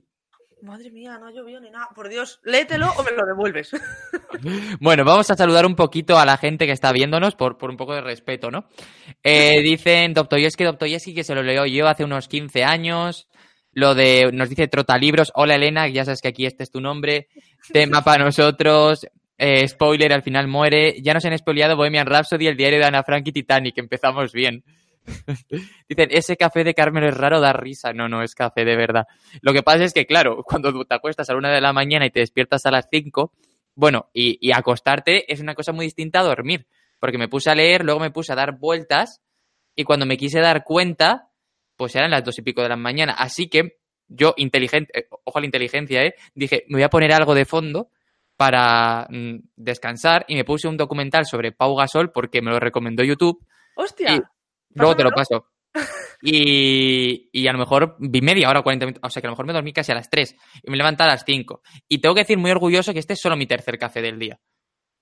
Madre 0.62 0.89
mía, 0.89 1.18
no 1.19 1.30
llovió 1.30 1.59
ni 1.59 1.69
nada. 1.69 1.89
Por 1.94 2.09
Dios, 2.09 2.39
léetelo 2.44 2.92
o 2.98 3.04
me 3.04 3.12
lo 3.12 3.25
devuelves. 3.25 3.71
Bueno, 4.80 5.04
vamos 5.04 5.31
a 5.31 5.36
saludar 5.36 5.65
un 5.65 5.75
poquito 5.75 6.19
a 6.19 6.25
la 6.25 6.38
gente 6.38 6.68
que 6.68 6.71
está 6.71 6.92
viéndonos 6.92 7.36
por, 7.36 7.57
por 7.57 7.71
un 7.71 7.77
poco 7.77 7.95
de 7.95 8.01
respeto, 8.01 8.51
¿no? 8.51 8.69
Eh, 9.24 9.62
dicen 9.63 10.13
Dostoyevsky, 10.13 10.63
Dostoyevsky, 10.63 11.15
que 11.15 11.24
se 11.24 11.33
lo 11.33 11.42
leo 11.42 11.65
yo 11.65 11.88
hace 11.88 12.04
unos 12.04 12.27
15 12.27 12.63
años. 12.63 13.27
Lo 13.71 13.95
de, 13.95 14.30
nos 14.33 14.50
dice 14.50 14.68
Trotalibros, 14.68 15.31
hola 15.36 15.56
Elena, 15.56 15.88
ya 15.88 16.06
sabes 16.06 16.21
que 16.21 16.27
aquí 16.27 16.45
este 16.45 16.63
es 16.63 16.71
tu 16.71 16.81
nombre. 16.81 17.30
Tema 17.71 18.01
para 18.04 18.25
nosotros. 18.25 19.07
Eh, 19.39 19.68
spoiler, 19.68 20.13
al 20.13 20.24
final 20.24 20.48
muere. 20.48 21.01
Ya 21.01 21.13
nos 21.13 21.25
han 21.25 21.38
spoileado 21.38 21.75
Bohemian 21.75 22.07
Rhapsody, 22.07 22.48
el 22.48 22.57
diario 22.57 22.80
de 22.80 22.86
Ana 22.86 23.04
Frank 23.04 23.27
y 23.27 23.31
Titanic. 23.31 23.77
Empezamos 23.77 24.33
bien. 24.33 24.63
Dicen, 25.89 26.09
ese 26.12 26.38
café 26.38 26.63
de 26.63 26.74
Carmelo 26.74 27.07
es 27.07 27.18
raro, 27.18 27.39
da 27.39 27.54
risa. 27.54 27.94
No, 27.94 28.07
no, 28.07 28.21
es 28.21 28.36
café 28.36 28.65
de 28.65 28.75
verdad. 28.75 29.06
Lo 29.42 29.54
que 29.54 29.63
pasa 29.63 29.83
es 29.83 29.94
que, 29.94 30.06
claro, 30.06 30.44
cuando 30.45 30.71
te 30.86 30.95
acuestas 30.95 31.30
a 31.30 31.33
la 31.33 31.39
una 31.39 31.51
de 31.51 31.62
la 31.62 31.74
mañana 31.74 32.06
y 32.06 32.12
te 32.12 32.19
despiertas 32.19 32.65
a 32.65 32.71
las 32.71 32.88
5, 32.92 33.33
bueno, 33.75 34.09
y, 34.13 34.38
y 34.42 34.51
acostarte 34.51 35.31
es 35.31 35.39
una 35.39 35.56
cosa 35.56 35.71
muy 35.71 35.86
distinta 35.86 36.19
a 36.19 36.23
dormir. 36.23 36.68
Porque 36.99 37.18
me 37.18 37.28
puse 37.28 37.49
a 37.49 37.56
leer, 37.56 37.83
luego 37.83 37.99
me 37.99 38.11
puse 38.11 38.33
a 38.33 38.35
dar 38.35 38.57
vueltas 38.57 39.21
y 39.76 39.83
cuando 39.83 40.07
me 40.07 40.18
quise 40.18 40.40
dar 40.40 40.64
cuenta, 40.64 41.30
pues 41.76 41.95
eran 41.95 42.09
las 42.09 42.23
dos 42.23 42.37
y 42.40 42.42
pico 42.42 42.64
de 42.64 42.69
la 42.69 42.76
mañana. 42.76 43.14
Así 43.14 43.47
que 43.47 43.78
yo, 44.07 44.33
inteligente, 44.37 44.99
eh, 44.99 45.07
ojo 45.23 45.37
a 45.37 45.42
la 45.42 45.45
inteligencia, 45.45 46.04
¿eh? 46.04 46.16
Dije, 46.33 46.66
me 46.68 46.78
voy 46.78 46.83
a 46.83 46.90
poner 46.90 47.14
algo 47.14 47.35
de 47.35 47.45
fondo 47.45 47.92
para 48.35 49.07
mm, 49.09 49.37
descansar 49.56 50.26
y 50.28 50.35
me 50.35 50.45
puse 50.45 50.68
un 50.68 50.78
documental 50.78 51.26
sobre 51.26 51.52
Pau 51.52 51.76
Gasol 51.76 52.11
porque 52.11 52.42
me 52.42 52.52
lo 52.52 52.59
recomendó 52.59 53.04
YouTube. 53.04 53.45
Hostia. 53.76 54.31
Luego 54.78 54.96
te 54.96 55.04
lo 55.04 55.12
paso. 55.12 55.48
Y, 56.22 57.30
y 57.31 57.48
a 57.48 57.54
lo 57.54 57.60
mejor 57.60 57.96
vi 58.00 58.22
media 58.22 58.50
hora, 58.50 58.62
40 58.64 58.86
minutos. 58.86 59.02
O 59.07 59.10
sea 59.10 59.22
que 59.22 59.28
a 59.28 59.30
lo 59.30 59.34
mejor 59.34 59.46
me 59.46 59.54
dormí 59.54 59.74
casi 59.74 59.92
a 59.92 59.96
las 59.96 60.10
3 60.10 60.36
y 60.64 60.72
me 60.72 60.78
levanté 60.78 61.04
a 61.04 61.07
las 61.07 61.24
5. 61.26 61.62
Y 61.88 62.00
tengo 62.00 62.16
que 62.16 62.22
decir 62.22 62.38
muy 62.38 62.52
orgulloso 62.52 62.94
que 62.94 63.00
este 63.00 63.14
es 63.14 63.19
solo 63.22 63.36
mi 63.38 63.46
tercer 63.48 63.78
café 63.78 64.02
del 64.02 64.18
día. 64.19 64.40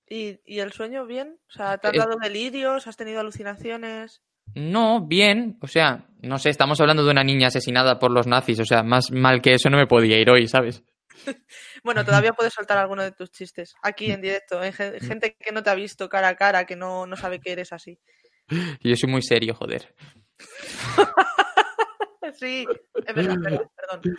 ¿Y, 0.08 0.38
y 0.44 0.60
el 0.60 0.72
sueño 0.72 1.06
bien? 1.06 1.38
O 1.48 1.52
sea, 1.52 1.78
¿te 1.78 1.88
has 1.88 1.94
Eh, 1.94 1.98
dado 1.98 2.16
delirios? 2.22 2.86
¿Has 2.86 2.96
tenido 2.96 3.20
alucinaciones? 3.20 4.22
No, 4.54 5.04
bien. 5.06 5.58
O 5.60 5.66
sea, 5.66 6.06
no 6.22 6.38
sé, 6.38 6.50
estamos 6.50 6.80
hablando 6.80 7.04
de 7.04 7.10
una 7.10 7.24
niña 7.24 7.48
asesinada 7.48 7.98
por 7.98 8.12
los 8.12 8.26
nazis. 8.26 8.60
O 8.60 8.64
sea, 8.64 8.82
más 8.82 9.10
mal 9.10 9.40
que 9.42 9.54
eso 9.54 9.68
no 9.70 9.78
me 9.78 9.86
podía 9.86 10.18
ir 10.20 10.30
hoy, 10.30 10.46
¿sabes? 10.48 10.84
Bueno, 11.82 12.04
todavía 12.04 12.32
puedes 12.34 12.52
soltar 12.52 12.78
alguno 12.78 13.02
de 13.02 13.12
tus 13.12 13.30
chistes 13.30 13.74
aquí 13.82 14.10
en 14.10 14.20
directo. 14.20 14.62
en 14.62 14.72
gen- 14.72 15.00
gente 15.00 15.36
que 15.38 15.52
no 15.52 15.62
te 15.62 15.70
ha 15.70 15.74
visto 15.74 16.08
cara 16.08 16.28
a 16.28 16.34
cara, 16.36 16.66
que 16.66 16.76
no, 16.76 17.06
no 17.06 17.16
sabe 17.16 17.40
que 17.40 17.52
eres 17.52 17.72
así. 17.72 17.98
Yo 18.82 18.96
soy 18.96 19.10
muy 19.10 19.22
serio, 19.22 19.54
joder. 19.54 19.94
Sí, 22.38 22.66
es 23.06 23.14
verdad, 23.14 23.36
perdón, 23.42 23.70
perdón. 23.74 24.16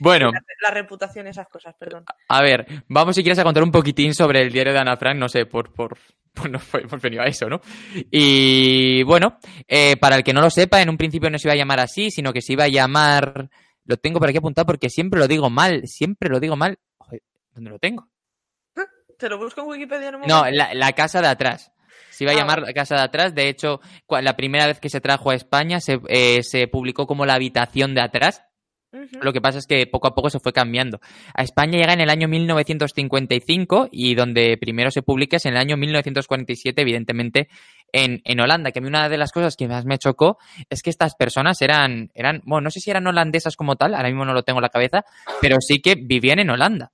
Bueno, 0.00 0.30
La, 0.32 0.40
la 0.62 0.74
reputación 0.74 1.26
esas 1.26 1.46
cosas, 1.46 1.74
perdón. 1.78 2.04
a 2.28 2.42
ver, 2.42 2.66
vamos 2.88 3.14
si 3.14 3.22
quieres 3.22 3.38
a 3.38 3.44
contar 3.44 3.62
un 3.62 3.70
poquitín 3.70 4.12
sobre 4.14 4.40
el 4.40 4.50
diario 4.50 4.72
de 4.72 4.78
Ana 4.80 4.96
Frank, 4.96 5.18
no 5.18 5.28
sé, 5.28 5.46
por, 5.46 5.72
por, 5.72 5.96
por 6.34 6.50
no 6.50 6.58
fue- 6.58 6.82
hemos 6.82 7.00
venido 7.00 7.22
a 7.22 7.26
eso, 7.26 7.48
¿no? 7.48 7.60
Y 8.10 9.02
bueno, 9.04 9.38
eh, 9.68 9.96
para 9.98 10.16
el 10.16 10.24
que 10.24 10.32
no 10.32 10.40
lo 10.40 10.50
sepa, 10.50 10.80
en 10.82 10.88
un 10.88 10.96
principio 10.96 11.30
no 11.30 11.38
se 11.38 11.46
iba 11.46 11.52
a 11.52 11.58
llamar 11.58 11.80
así, 11.80 12.10
sino 12.10 12.32
que 12.32 12.40
se 12.40 12.54
iba 12.54 12.64
a 12.64 12.68
llamar, 12.68 13.48
lo 13.84 13.96
tengo 13.98 14.18
por 14.18 14.28
aquí 14.28 14.38
apuntado 14.38 14.66
porque 14.66 14.88
siempre 14.88 15.20
lo 15.20 15.28
digo 15.28 15.48
mal, 15.50 15.82
siempre 15.86 16.30
lo 16.30 16.40
digo 16.40 16.56
mal. 16.56 16.78
Joder, 16.96 17.22
¿Dónde 17.52 17.70
lo 17.70 17.78
tengo? 17.78 18.08
¿Te 19.18 19.28
lo 19.28 19.38
busco 19.38 19.60
en 19.60 19.68
Wikipedia 19.68 20.08
en 20.08 20.14
un 20.16 20.20
No, 20.22 20.44
la 20.50 20.92
casa 20.92 21.20
de 21.20 21.28
atrás. 21.28 21.70
Se 22.10 22.24
iba 22.24 22.32
a 22.32 22.34
Ah, 22.34 22.38
llamar 22.38 22.62
la 22.62 22.72
casa 22.72 22.96
de 22.96 23.02
atrás. 23.02 23.34
De 23.34 23.48
hecho, 23.48 23.80
la 24.08 24.36
primera 24.36 24.66
vez 24.66 24.80
que 24.80 24.88
se 24.88 25.00
trajo 25.00 25.30
a 25.30 25.34
España 25.34 25.80
se, 25.80 26.00
eh, 26.08 26.42
se 26.42 26.68
publicó 26.68 27.06
como 27.06 27.26
la 27.26 27.34
habitación 27.34 27.94
de 27.94 28.02
atrás. 28.02 28.42
Lo 29.20 29.32
que 29.32 29.40
pasa 29.40 29.58
es 29.58 29.66
que 29.66 29.88
poco 29.88 30.06
a 30.06 30.14
poco 30.14 30.30
se 30.30 30.38
fue 30.38 30.52
cambiando. 30.52 31.00
A 31.34 31.42
España 31.42 31.78
llega 31.78 31.94
en 31.94 32.00
el 32.00 32.10
año 32.10 32.28
1955 32.28 33.88
y 33.90 34.14
donde 34.14 34.56
primero 34.56 34.92
se 34.92 35.02
publica 35.02 35.36
es 35.36 35.46
en 35.46 35.54
el 35.54 35.58
año 35.58 35.76
1947, 35.76 36.80
evidentemente, 36.80 37.48
en, 37.92 38.20
en, 38.24 38.40
Holanda. 38.40 38.70
Que 38.70 38.78
a 38.78 38.82
mí 38.82 38.88
una 38.88 39.08
de 39.08 39.18
las 39.18 39.32
cosas 39.32 39.56
que 39.56 39.66
más 39.66 39.84
me 39.84 39.98
chocó 39.98 40.38
es 40.70 40.82
que 40.82 40.90
estas 40.90 41.16
personas 41.16 41.60
eran, 41.60 42.10
eran, 42.14 42.40
bueno, 42.44 42.62
no 42.64 42.70
sé 42.70 42.78
si 42.78 42.90
eran 42.90 43.06
holandesas 43.08 43.56
como 43.56 43.74
tal, 43.74 43.94
ahora 43.94 44.08
mismo 44.08 44.24
no 44.24 44.32
lo 44.32 44.44
tengo 44.44 44.60
en 44.60 44.62
la 44.62 44.68
cabeza, 44.68 45.04
pero 45.40 45.56
sí 45.60 45.80
que 45.80 45.96
vivían 45.96 46.38
en 46.38 46.50
Holanda. 46.50 46.92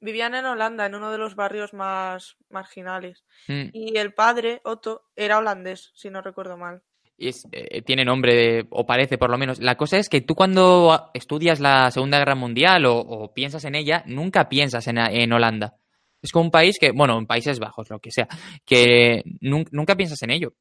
Vivían 0.00 0.34
en 0.34 0.44
Holanda, 0.44 0.86
en 0.86 0.94
uno 0.94 1.10
de 1.10 1.18
los 1.18 1.34
barrios 1.34 1.72
más 1.72 2.36
marginales. 2.50 3.24
Mm. 3.48 3.70
Y 3.72 3.96
el 3.96 4.12
padre, 4.14 4.60
Otto, 4.64 5.06
era 5.16 5.38
holandés, 5.38 5.92
si 5.94 6.10
no 6.10 6.20
recuerdo 6.20 6.56
mal 6.56 6.82
y 7.18 7.30
eh, 7.52 7.82
tiene 7.82 8.04
nombre, 8.04 8.66
o 8.70 8.84
parece 8.84 9.18
por 9.18 9.30
lo 9.30 9.38
menos. 9.38 9.58
La 9.60 9.76
cosa 9.76 9.98
es 9.98 10.08
que 10.08 10.20
tú 10.20 10.34
cuando 10.34 11.10
estudias 11.14 11.60
la 11.60 11.90
Segunda 11.90 12.18
Guerra 12.18 12.34
Mundial 12.34 12.84
o, 12.86 13.32
piensas 13.34 13.64
en 13.64 13.74
ella, 13.74 14.02
nunca 14.06 14.48
piensas 14.48 14.86
en, 14.86 15.32
Holanda. 15.32 15.74
Es 16.20 16.32
como 16.32 16.46
un 16.46 16.50
país 16.50 16.76
que, 16.78 16.92
bueno, 16.92 17.18
en 17.18 17.26
Países 17.26 17.58
Bajos, 17.58 17.88
lo 17.90 18.00
que 18.00 18.10
sea, 18.10 18.28
que 18.64 19.22
nunca, 19.40 19.96
piensas 19.96 20.22
en 20.22 20.30
ello. 20.30 20.54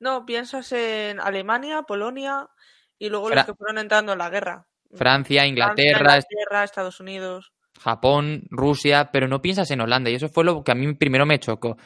No, 0.00 0.24
piensas 0.24 0.72
en 0.72 1.20
Alemania, 1.20 1.82
Polonia 1.82 2.48
y 2.98 3.08
luego 3.08 3.30
los 3.30 3.44
que 3.44 3.54
fueron 3.54 3.78
entrando 3.78 4.12
en 4.12 4.18
la 4.18 4.30
guerra. 4.30 4.66
Francia, 4.94 5.46
Inglaterra, 5.46 5.98
Inglaterra, 5.98 6.64
Estados 6.64 7.00
Unidos. 7.00 7.52
Japón, 7.78 8.44
Rusia, 8.50 9.10
pero 9.12 9.28
no 9.28 9.40
piensas 9.40 9.70
en 9.70 9.80
Holanda 9.80 10.10
y 10.10 10.14
eso 10.14 10.28
fue 10.28 10.44
lo 10.44 10.62
que 10.62 10.72
a 10.72 10.74
mí 10.74 10.92
primero 10.94 11.26
me 11.26 11.38
chocó. 11.38 11.76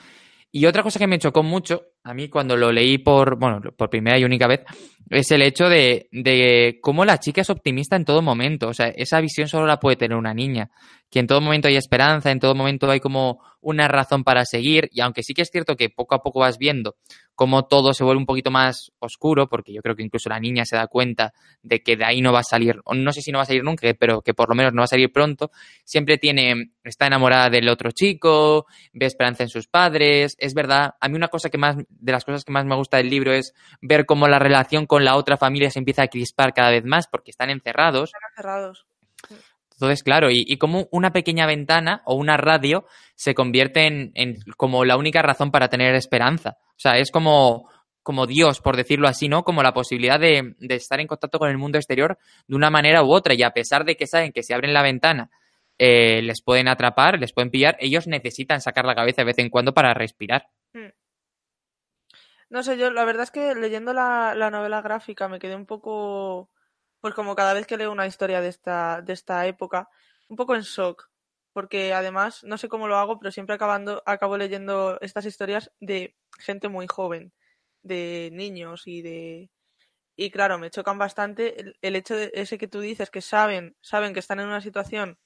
Y 0.54 0.66
otra 0.66 0.82
cosa 0.82 0.98
que 0.98 1.06
me 1.06 1.18
chocó 1.18 1.42
mucho, 1.42 1.82
a 2.04 2.12
mí 2.12 2.28
cuando 2.28 2.56
lo 2.58 2.70
leí 2.70 2.98
por, 2.98 3.38
bueno, 3.38 3.60
por 3.74 3.88
primera 3.88 4.18
y 4.18 4.24
única 4.24 4.46
vez, 4.46 4.60
es 5.08 5.30
el 5.30 5.40
hecho 5.40 5.70
de, 5.70 6.08
de 6.12 6.78
cómo 6.82 7.06
la 7.06 7.18
chica 7.18 7.40
es 7.40 7.48
optimista 7.48 7.96
en 7.96 8.04
todo 8.04 8.20
momento. 8.20 8.68
O 8.68 8.74
sea, 8.74 8.88
esa 8.88 9.18
visión 9.22 9.48
solo 9.48 9.66
la 9.66 9.80
puede 9.80 9.96
tener 9.96 10.16
una 10.16 10.34
niña 10.34 10.70
que 11.12 11.20
en 11.20 11.26
todo 11.26 11.42
momento 11.42 11.68
hay 11.68 11.76
esperanza, 11.76 12.30
en 12.30 12.40
todo 12.40 12.54
momento 12.54 12.90
hay 12.90 12.98
como 13.00 13.40
una 13.60 13.86
razón 13.86 14.24
para 14.24 14.46
seguir 14.46 14.88
y 14.92 15.02
aunque 15.02 15.22
sí 15.22 15.34
que 15.34 15.42
es 15.42 15.50
cierto 15.50 15.76
que 15.76 15.90
poco 15.90 16.14
a 16.14 16.22
poco 16.22 16.40
vas 16.40 16.56
viendo 16.56 16.96
cómo 17.34 17.64
todo 17.64 17.94
se 17.94 18.04
vuelve 18.04 18.20
un 18.20 18.26
poquito 18.26 18.50
más 18.50 18.92
oscuro, 18.98 19.48
porque 19.48 19.72
yo 19.72 19.82
creo 19.82 19.96
que 19.96 20.02
incluso 20.02 20.28
la 20.28 20.40
niña 20.40 20.64
se 20.64 20.76
da 20.76 20.86
cuenta 20.86 21.32
de 21.62 21.82
que 21.82 21.96
de 21.96 22.04
ahí 22.04 22.20
no 22.20 22.32
va 22.32 22.40
a 22.40 22.44
salir, 22.44 22.80
no 22.92 23.12
sé 23.12 23.22
si 23.22 23.32
no 23.32 23.38
va 23.38 23.42
a 23.42 23.46
salir 23.46 23.64
nunca, 23.64 23.88
pero 23.98 24.20
que 24.22 24.34
por 24.34 24.48
lo 24.48 24.54
menos 24.54 24.72
no 24.72 24.80
va 24.80 24.84
a 24.84 24.88
salir 24.88 25.12
pronto, 25.12 25.50
siempre 25.84 26.18
tiene, 26.18 26.72
está 26.84 27.06
enamorada 27.06 27.50
del 27.50 27.68
otro 27.68 27.90
chico, 27.90 28.66
ve 28.92 29.06
esperanza 29.06 29.42
en 29.42 29.48
sus 29.48 29.66
padres, 29.66 30.36
es 30.38 30.54
verdad, 30.54 30.94
a 31.00 31.08
mí 31.08 31.16
una 31.16 31.28
cosa 31.28 31.50
que 31.50 31.58
más, 31.58 31.76
de 31.88 32.12
las 32.12 32.24
cosas 32.24 32.44
que 32.44 32.52
más 32.52 32.64
me 32.64 32.76
gusta 32.76 32.98
del 32.98 33.10
libro 33.10 33.32
es 33.32 33.54
ver 33.80 34.06
cómo 34.06 34.28
la 34.28 34.38
relación 34.38 34.86
con 34.86 35.04
la 35.04 35.16
otra 35.16 35.36
familia 35.36 35.70
se 35.70 35.78
empieza 35.78 36.02
a 36.02 36.08
crispar 36.08 36.52
cada 36.52 36.70
vez 36.70 36.84
más 36.84 37.06
porque 37.08 37.30
están 37.30 37.50
encerrados. 37.50 38.10
Están 38.10 38.30
encerrados. 38.30 38.86
Entonces, 39.82 40.04
claro, 40.04 40.28
y, 40.30 40.56
como 40.58 40.86
una 40.92 41.12
pequeña 41.12 41.44
ventana 41.44 42.02
o 42.04 42.14
una 42.14 42.36
radio 42.36 42.86
se 43.16 43.34
convierte 43.34 43.84
en, 43.84 44.36
como 44.56 44.84
la 44.84 44.96
única 44.96 45.22
razón 45.22 45.50
para 45.50 45.68
tener 45.68 45.96
esperanza. 45.96 46.56
O 46.68 46.78
sea, 46.78 46.98
es 46.98 47.10
como, 47.10 47.68
como 48.04 48.28
Dios, 48.28 48.60
por 48.60 48.76
decirlo 48.76 49.08
así, 49.08 49.28
¿no? 49.28 49.42
Como 49.42 49.60
la 49.60 49.74
posibilidad 49.74 50.20
de, 50.20 50.54
estar 50.68 51.00
en 51.00 51.08
contacto 51.08 51.40
con 51.40 51.50
el 51.50 51.58
mundo 51.58 51.78
exterior 51.78 52.16
de 52.46 52.54
una 52.54 52.70
manera 52.70 53.02
u 53.02 53.12
otra. 53.12 53.34
Y 53.34 53.42
a 53.42 53.50
pesar 53.50 53.84
de 53.84 53.96
que 53.96 54.06
saben 54.06 54.30
que 54.30 54.44
si 54.44 54.52
abren 54.52 54.72
la 54.72 54.82
ventana 54.82 55.30
eh, 55.78 56.22
les 56.22 56.42
pueden 56.42 56.68
atrapar, 56.68 57.18
les 57.18 57.32
pueden 57.32 57.50
pillar, 57.50 57.76
ellos 57.80 58.06
necesitan 58.06 58.60
sacar 58.60 58.84
la 58.84 58.94
cabeza 58.94 59.22
de 59.22 59.26
vez 59.26 59.38
en 59.38 59.50
cuando 59.50 59.74
para 59.74 59.94
respirar. 59.94 60.46
Hmm. 60.74 60.92
No 62.50 62.62
sé, 62.62 62.78
yo 62.78 62.92
la 62.92 63.04
verdad 63.04 63.24
es 63.24 63.32
que 63.32 63.56
leyendo 63.56 63.92
la 63.92 64.48
novela 64.52 64.80
gráfica 64.80 65.26
me 65.26 65.40
quedé 65.40 65.56
un 65.56 65.66
poco 65.66 66.50
pues 67.02 67.14
como 67.14 67.34
cada 67.34 67.52
vez 67.52 67.66
que 67.66 67.76
leo 67.76 67.90
una 67.90 68.06
historia 68.06 68.40
de 68.40 68.48
esta, 68.48 69.02
de 69.02 69.12
esta 69.12 69.44
época, 69.48 69.90
un 70.28 70.36
poco 70.36 70.54
en 70.54 70.62
shock, 70.62 71.10
porque 71.52 71.92
además, 71.92 72.44
no 72.44 72.56
sé 72.58 72.68
cómo 72.68 72.86
lo 72.86 72.96
hago, 72.96 73.18
pero 73.18 73.32
siempre 73.32 73.56
acabando, 73.56 74.04
acabo 74.06 74.36
leyendo 74.36 75.00
estas 75.00 75.26
historias 75.26 75.72
de 75.80 76.16
gente 76.38 76.68
muy 76.68 76.86
joven, 76.86 77.32
de 77.82 78.30
niños 78.32 78.86
y 78.86 79.02
de... 79.02 79.50
Y 80.14 80.30
claro, 80.30 80.58
me 80.58 80.70
chocan 80.70 80.96
bastante 80.96 81.74
el, 81.80 81.96
hecho 81.96 82.14
de 82.14 82.30
ese 82.34 82.56
que 82.56 82.68
tú 82.68 82.78
dices, 82.78 83.10
que 83.10 83.20
saben, 83.20 83.76
saben 83.80 84.14
que 84.14 84.20
están 84.20 84.38
en 84.38 84.46
una 84.46 84.60
situación 84.60 85.18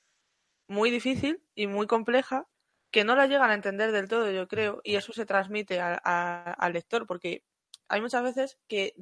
muy 0.69 0.91
difícil 0.91 1.43
y 1.55 1.67
muy 1.67 1.87
compleja, 1.87 2.49
que 2.91 3.05
no 3.05 3.17
la 3.17 3.27
llegan 3.27 3.51
a 3.51 3.55
entender 3.55 3.93
del 3.93 4.09
todo, 4.09 4.31
yo 4.31 4.49
creo, 4.49 4.81
y 4.83 4.95
eso 4.95 5.13
se 5.13 5.27
transmite 5.27 5.79
al 5.81 6.73
lector, 6.73 7.07
porque 7.07 7.45
hay 7.89 8.01
muchas 8.01 8.23
veces 8.23 8.59
que 8.67 8.95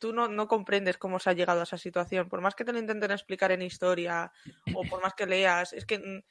tú 0.00 0.12
no, 0.12 0.26
no, 0.26 0.48
comprendes 0.48 0.98
cómo 0.98 1.20
se 1.20 1.30
ha 1.30 1.34
llegado 1.34 1.60
a 1.60 1.64
esa 1.64 1.78
situación. 1.78 2.28
Por 2.28 2.40
más 2.40 2.54
que 2.56 2.64
te 2.64 2.72
lo 2.72 2.78
intenten 2.78 3.12
explicar 3.12 3.52
en 3.52 3.62
historia 3.62 4.32
o 4.74 4.82
por 4.84 5.00
más 5.02 5.14
que 5.14 5.26
leas, 5.26 5.72
es 5.72 5.86
que 5.86 6.24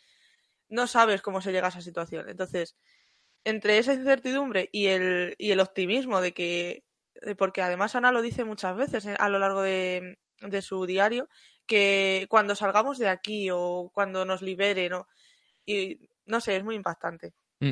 no 0.68 0.88
sabes 0.88 1.22
cómo 1.22 1.42
se 1.42 1.52
llega 1.52 1.68
a 1.68 1.70
esa 1.70 1.82
situación. 1.82 2.28
Entonces, 2.30 2.76
entre 3.44 3.78
esa 3.78 3.94
incertidumbre 3.94 4.70
y 4.72 4.88
el, 4.88 5.36
y 5.38 5.52
el 5.52 5.60
optimismo 5.60 6.22
de 6.22 6.34
que, 6.34 6.84
porque 7.38 7.62
además 7.62 7.96
Ana 7.96 8.12
lo 8.12 8.22
dice 8.22 8.44
muchas 8.44 8.76
veces 8.76 9.06
eh, 9.06 9.16
a 9.18 9.30
lo 9.30 9.40
largo 9.40 9.62
de, 9.62 10.20
de 10.42 10.62
su 10.62 10.86
diario, 10.86 11.30
que 11.66 12.28
cuando 12.30 12.56
salgamos 12.56 12.98
de 12.98 13.10
aquí 13.10 13.50
o 13.52 13.92
cuando 13.94 14.26
nos 14.26 14.42
liberen, 14.42 14.92
¿no? 14.92 15.08
y 15.66 16.10
no 16.26 16.42
sé, 16.42 16.58
es 16.58 16.64
muy 16.64 16.76
impactante. 16.76 17.34
Mm, 17.62 17.72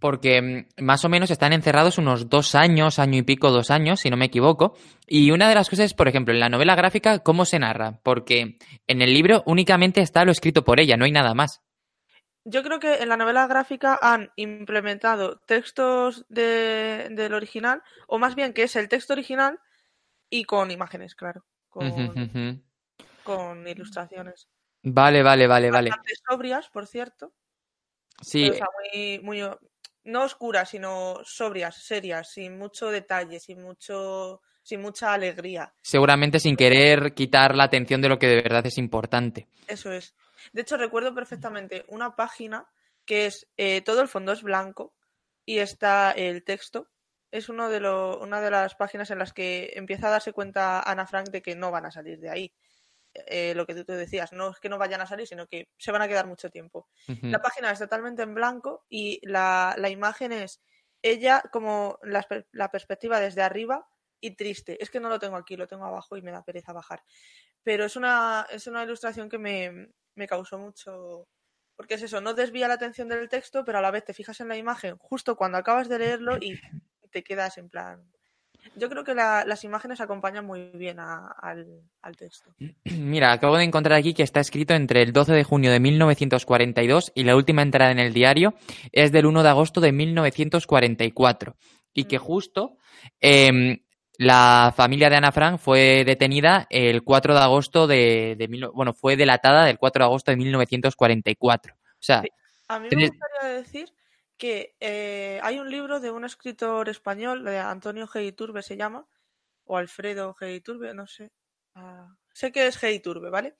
porque 0.00 0.42
mm, 0.42 0.82
más 0.82 1.04
o 1.04 1.08
menos 1.08 1.30
están 1.30 1.52
encerrados 1.52 1.98
unos 1.98 2.28
dos 2.28 2.54
años, 2.54 2.98
año 2.98 3.18
y 3.18 3.22
pico, 3.22 3.50
dos 3.50 3.70
años, 3.70 4.00
si 4.00 4.10
no 4.10 4.16
me 4.16 4.26
equivoco. 4.26 4.76
Y 5.06 5.30
una 5.30 5.48
de 5.48 5.54
las 5.54 5.70
cosas 5.70 5.86
es, 5.86 5.94
por 5.94 6.08
ejemplo, 6.08 6.34
en 6.34 6.40
la 6.40 6.48
novela 6.48 6.74
gráfica, 6.74 7.20
¿cómo 7.20 7.44
se 7.44 7.58
narra? 7.58 8.00
Porque 8.02 8.58
en 8.86 9.02
el 9.02 9.12
libro 9.12 9.42
únicamente 9.46 10.00
está 10.00 10.24
lo 10.24 10.32
escrito 10.32 10.64
por 10.64 10.80
ella, 10.80 10.96
no 10.96 11.04
hay 11.04 11.12
nada 11.12 11.34
más. 11.34 11.62
Yo 12.44 12.62
creo 12.62 12.80
que 12.80 12.94
en 12.94 13.10
la 13.10 13.16
novela 13.16 13.46
gráfica 13.46 13.98
han 14.00 14.30
implementado 14.36 15.38
textos 15.40 16.24
de, 16.28 17.08
del 17.10 17.34
original, 17.34 17.82
o 18.06 18.18
más 18.18 18.34
bien 18.34 18.54
que 18.54 18.62
es 18.62 18.74
el 18.74 18.88
texto 18.88 19.12
original 19.12 19.60
y 20.30 20.44
con 20.44 20.70
imágenes, 20.70 21.14
claro. 21.14 21.44
Con, 21.68 22.64
con 23.22 23.68
ilustraciones. 23.68 24.48
Vale, 24.82 25.22
vale, 25.22 25.46
vale, 25.46 25.70
vale. 25.70 25.90
sobrias, 26.26 26.70
por 26.70 26.86
cierto. 26.86 27.34
Sí. 28.20 28.50
muy, 28.94 29.20
muy, 29.20 29.50
no 30.04 30.22
oscuras, 30.22 30.70
sino 30.70 31.20
sobrias, 31.24 31.76
serias, 31.82 32.30
sin 32.30 32.58
mucho 32.58 32.90
detalle, 32.90 33.40
sin 33.40 33.62
mucho, 33.62 34.40
sin 34.62 34.80
mucha 34.80 35.12
alegría. 35.12 35.72
Seguramente 35.82 36.40
sin 36.40 36.56
querer 36.56 37.14
quitar 37.14 37.54
la 37.54 37.64
atención 37.64 38.00
de 38.00 38.08
lo 38.08 38.18
que 38.18 38.26
de 38.26 38.42
verdad 38.42 38.66
es 38.66 38.78
importante. 38.78 39.46
Eso 39.66 39.92
es. 39.92 40.14
De 40.52 40.62
hecho, 40.62 40.76
recuerdo 40.76 41.14
perfectamente 41.14 41.84
una 41.88 42.16
página 42.16 42.66
que 43.04 43.26
es 43.26 43.48
eh, 43.56 43.80
todo 43.82 44.02
el 44.02 44.08
fondo 44.08 44.32
es 44.32 44.42
blanco 44.42 44.94
y 45.44 45.58
está 45.58 46.12
el 46.12 46.44
texto. 46.44 46.88
Es 47.30 47.48
uno 47.48 47.68
de 47.68 47.80
lo, 47.80 48.20
una 48.20 48.40
de 48.40 48.50
las 48.50 48.74
páginas 48.74 49.10
en 49.10 49.18
las 49.18 49.32
que 49.32 49.72
empieza 49.74 50.08
a 50.08 50.10
darse 50.10 50.32
cuenta 50.32 50.80
Ana 50.80 51.06
Frank 51.06 51.28
de 51.30 51.42
que 51.42 51.54
no 51.54 51.70
van 51.70 51.86
a 51.86 51.90
salir 51.90 52.18
de 52.18 52.30
ahí. 52.30 52.52
Eh, 53.26 53.54
lo 53.54 53.66
que 53.66 53.74
tú 53.74 53.84
te 53.84 53.94
decías, 53.94 54.32
no 54.32 54.50
es 54.50 54.60
que 54.60 54.68
no 54.68 54.78
vayan 54.78 55.00
a 55.00 55.06
salir, 55.06 55.26
sino 55.26 55.46
que 55.46 55.68
se 55.76 55.92
van 55.92 56.02
a 56.02 56.08
quedar 56.08 56.26
mucho 56.26 56.50
tiempo. 56.50 56.88
La 57.22 57.40
página 57.40 57.70
es 57.70 57.78
totalmente 57.78 58.22
en 58.22 58.34
blanco 58.34 58.84
y 58.88 59.20
la, 59.26 59.74
la 59.78 59.88
imagen 59.88 60.32
es 60.32 60.62
ella 61.02 61.42
como 61.52 61.98
la, 62.02 62.26
la, 62.52 62.70
perspectiva 62.70 63.20
desde 63.20 63.42
arriba 63.42 63.88
y 64.20 64.36
triste. 64.36 64.82
Es 64.82 64.90
que 64.90 65.00
no 65.00 65.08
lo 65.08 65.18
tengo 65.18 65.36
aquí, 65.36 65.56
lo 65.56 65.66
tengo 65.66 65.84
abajo 65.84 66.16
y 66.16 66.22
me 66.22 66.32
da 66.32 66.42
pereza 66.42 66.72
bajar. 66.72 67.02
Pero 67.62 67.84
es 67.84 67.96
una, 67.96 68.46
es 68.50 68.66
una 68.66 68.84
ilustración 68.84 69.28
que 69.28 69.38
me, 69.38 69.90
me 70.14 70.26
causó 70.26 70.58
mucho... 70.58 71.28
Porque 71.76 71.94
es 71.94 72.02
eso, 72.02 72.20
no 72.20 72.34
desvía 72.34 72.66
la 72.66 72.74
atención 72.74 73.08
del 73.08 73.28
texto, 73.28 73.64
pero 73.64 73.78
a 73.78 73.80
la 73.80 73.92
vez 73.92 74.04
te 74.04 74.12
fijas 74.12 74.40
en 74.40 74.48
la 74.48 74.56
imagen 74.56 74.96
justo 74.98 75.36
cuando 75.36 75.58
acabas 75.58 75.88
de 75.88 76.00
leerlo 76.00 76.36
y 76.40 76.58
te 77.12 77.22
quedas 77.22 77.56
en 77.56 77.70
plan, 77.70 78.10
yo 78.76 78.88
creo 78.88 79.04
que 79.04 79.14
las 79.14 79.64
imágenes 79.64 80.00
acompañan 80.00 80.44
muy 80.44 80.70
bien 80.74 80.98
al, 81.00 81.66
texto. 82.16 82.50
Mira, 82.84 83.32
acabo 83.32 83.56
de 83.56 83.64
encontrar 83.64 83.98
aquí 83.98 84.14
que 84.14 84.22
está 84.22 84.40
escrito 84.40 84.74
entre 84.74 85.02
el 85.02 85.12
12 85.12 85.32
de 85.32 85.44
junio 85.44 85.70
de 85.70 85.80
1942 85.80 87.12
y 87.14 87.24
la 87.24 87.36
última 87.36 87.62
entrada 87.62 87.90
en 87.90 87.98
el 87.98 88.12
diario 88.12 88.54
es 88.92 89.12
del 89.12 89.26
1 89.26 89.42
de 89.42 89.48
agosto 89.48 89.80
de 89.80 89.92
1944. 89.92 91.56
Y 91.94 92.04
que 92.04 92.18
mm. 92.18 92.22
justo 92.22 92.76
em, 93.20 93.78
la 94.18 94.72
familia 94.76 95.10
de 95.10 95.16
Ana 95.16 95.32
Frank 95.32 95.58
fue 95.58 96.04
detenida 96.04 96.66
el 96.70 97.02
4 97.02 97.34
de 97.34 97.40
agosto 97.40 97.86
de, 97.86 98.70
bueno, 98.74 98.92
fue 98.92 99.16
delatada 99.16 99.70
el 99.70 99.78
4 99.78 100.02
de 100.02 100.06
agosto 100.06 100.30
de 100.30 100.36
1944. 100.36 101.74
O 101.74 101.78
sea, 102.00 102.22
a 102.68 102.78
mí 102.78 102.88
me 102.94 103.08
gustaría 103.08 103.56
decir 103.56 103.88
que 104.38 104.76
eh, 104.80 105.40
hay 105.42 105.58
un 105.58 105.70
libro 105.70 106.00
de 106.00 106.10
un 106.10 106.24
escritor 106.24 106.88
español, 106.88 107.44
de 107.44 107.58
Antonio 107.58 108.06
G. 108.06 108.26
Iturbe 108.26 108.62
se 108.62 108.76
llama, 108.76 109.06
o 109.64 109.76
Alfredo 109.76 110.34
G. 110.34 110.56
Iturbe, 110.56 110.94
no 110.94 111.06
sé. 111.06 111.32
Ah, 111.74 112.14
sé 112.32 112.52
que 112.52 112.66
es 112.66 112.80
G. 112.80 112.94
Iturbe, 112.94 113.30
¿vale? 113.30 113.56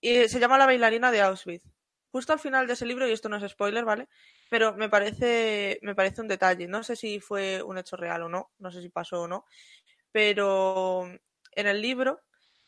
Y 0.00 0.28
se 0.28 0.40
llama 0.40 0.58
La 0.58 0.66
bailarina 0.66 1.12
de 1.12 1.22
Auschwitz. 1.22 1.64
Justo 2.12 2.32
al 2.32 2.38
final 2.40 2.66
de 2.66 2.74
ese 2.74 2.86
libro, 2.86 3.06
y 3.08 3.12
esto 3.12 3.28
no 3.28 3.36
es 3.36 3.50
spoiler, 3.50 3.84
¿vale? 3.84 4.08
Pero 4.50 4.74
me 4.74 4.88
parece, 4.88 5.78
me 5.82 5.94
parece 5.94 6.22
un 6.22 6.28
detalle. 6.28 6.66
No 6.68 6.82
sé 6.82 6.96
si 6.96 7.20
fue 7.20 7.62
un 7.62 7.78
hecho 7.78 7.96
real 7.96 8.22
o 8.22 8.28
no, 8.28 8.52
no 8.58 8.70
sé 8.70 8.80
si 8.82 8.88
pasó 8.88 9.22
o 9.22 9.28
no. 9.28 9.44
Pero 10.12 11.04
en 11.52 11.66
el 11.66 11.82
libro, 11.82 12.22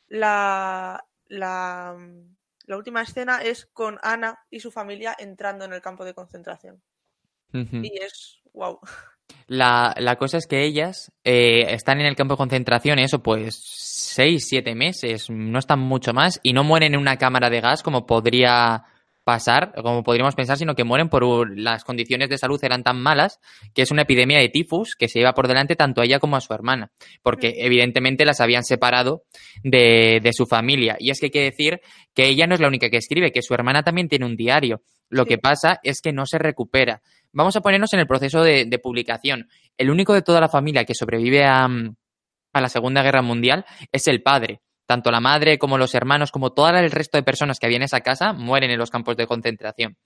la, 0.09 1.05
la, 1.27 1.97
la 2.65 2.77
última 2.77 3.03
escena 3.03 3.43
es 3.43 3.67
con 3.67 3.99
Ana 4.03 4.45
y 4.51 4.61
su 4.61 4.71
familia 4.71 5.17
entrando 5.19 5.65
en 5.65 5.73
el 5.73 5.81
campo 5.81 6.05
de 6.05 6.15
concentración. 6.15 6.83
Y 7.53 7.93
es 8.03 8.41
wow. 8.53 8.79
La, 9.47 9.95
la 9.99 10.17
cosa 10.17 10.39
es 10.39 10.47
que 10.47 10.65
ellas 10.65 11.11
eh, 11.25 11.67
están 11.73 12.01
en 12.01 12.07
el 12.07 12.17
campo 12.17 12.35
de 12.35 12.39
concentración, 12.39 12.99
eso 12.99 13.23
pues 13.23 13.59
seis, 13.63 14.47
siete 14.49 14.75
meses, 14.75 15.31
no 15.31 15.59
están 15.59 15.81
mucho 15.81 16.13
más, 16.13 16.41
y 16.43 16.53
no 16.53 16.65
mueren 16.65 16.95
en 16.95 17.01
una 17.01 17.17
cámara 17.17 17.49
de 17.51 17.61
gas 17.61 17.83
como 17.83 18.07
podría 18.07 18.85
pasar, 19.25 19.75
como 19.83 20.03
podríamos 20.03 20.35
pensar, 20.35 20.57
sino 20.57 20.75
que 20.75 20.85
mueren 20.85 21.11
por 21.11 21.59
las 21.59 21.85
condiciones 21.85 22.31
de 22.31 22.39
salud 22.39 22.59
eran 22.63 22.83
tan 22.83 22.99
malas 22.99 23.41
que 23.75 23.83
es 23.83 23.91
una 23.91 24.03
epidemia 24.03 24.39
de 24.39 24.49
tifus 24.49 24.95
que 24.97 25.09
se 25.09 25.19
lleva 25.19 25.35
por 25.35 25.49
delante 25.49 25.77
tanto 25.77 26.01
a 26.01 26.05
ella 26.05 26.19
como 26.19 26.37
a 26.37 26.41
su 26.41 26.55
hermana, 26.55 26.91
porque 27.23 27.49
Mm. 27.49 27.55
evidentemente 27.57 28.25
las 28.25 28.41
habían 28.41 28.65
separado 28.65 29.25
de, 29.63 30.21
de 30.23 30.33
su 30.33 30.47
familia. 30.47 30.97
Y 30.99 31.11
es 31.11 31.21
que 31.21 31.27
hay 31.27 31.31
que 31.31 31.43
decir 31.43 31.81
que 32.15 32.27
ella 32.29 32.47
no 32.47 32.55
es 32.55 32.61
la 32.61 32.69
única 32.69 32.89
que 32.89 32.97
escribe, 32.97 33.31
que 33.31 33.43
su 33.43 33.53
hermana 33.53 33.83
también 33.83 34.09
tiene 34.09 34.25
un 34.25 34.37
diario. 34.37 34.83
Lo 35.11 35.25
que 35.27 35.39
pasa 35.39 35.79
es 35.83 36.01
que 36.03 36.13
no 36.13 36.27
se 36.27 36.39
recupera. 36.39 37.01
Vamos 37.33 37.57
a 37.57 37.61
ponernos 37.61 37.93
en 37.93 38.01
el 38.01 38.07
proceso 38.07 38.43
de, 38.43 38.65
de 38.67 38.79
publicación. 38.79 39.49
El 39.77 39.91
único 39.91 40.15
de 40.15 40.23
toda 40.23 40.41
la 40.41 40.49
familia 40.49 40.85
que 40.85 40.95
sobrevive 40.95 41.45
a, 41.45 41.69
mm, 41.69 41.95
a 42.55 42.61
la 42.61 42.69
Segunda 42.69 43.03
Guerra 43.03 43.23
Mundial 43.23 43.65
es 43.93 44.07
el 44.09 44.23
padre. 44.23 44.61
Tanto 44.87 45.11
la 45.11 45.21
madre 45.21 45.59
como 45.59 45.77
los 45.77 45.95
hermanos, 45.95 46.33
como 46.33 46.55
todo 46.55 46.71
el 46.71 46.91
resto 46.91 47.19
de 47.19 47.23
personas 47.23 47.59
que 47.59 47.67
había 47.67 47.77
en 47.77 47.83
esa 47.83 48.01
casa, 48.01 48.33
mueren 48.33 48.71
en 48.71 48.79
los 48.79 48.91
campos 48.91 49.17
de 49.19 49.27
concentración. 49.27 49.99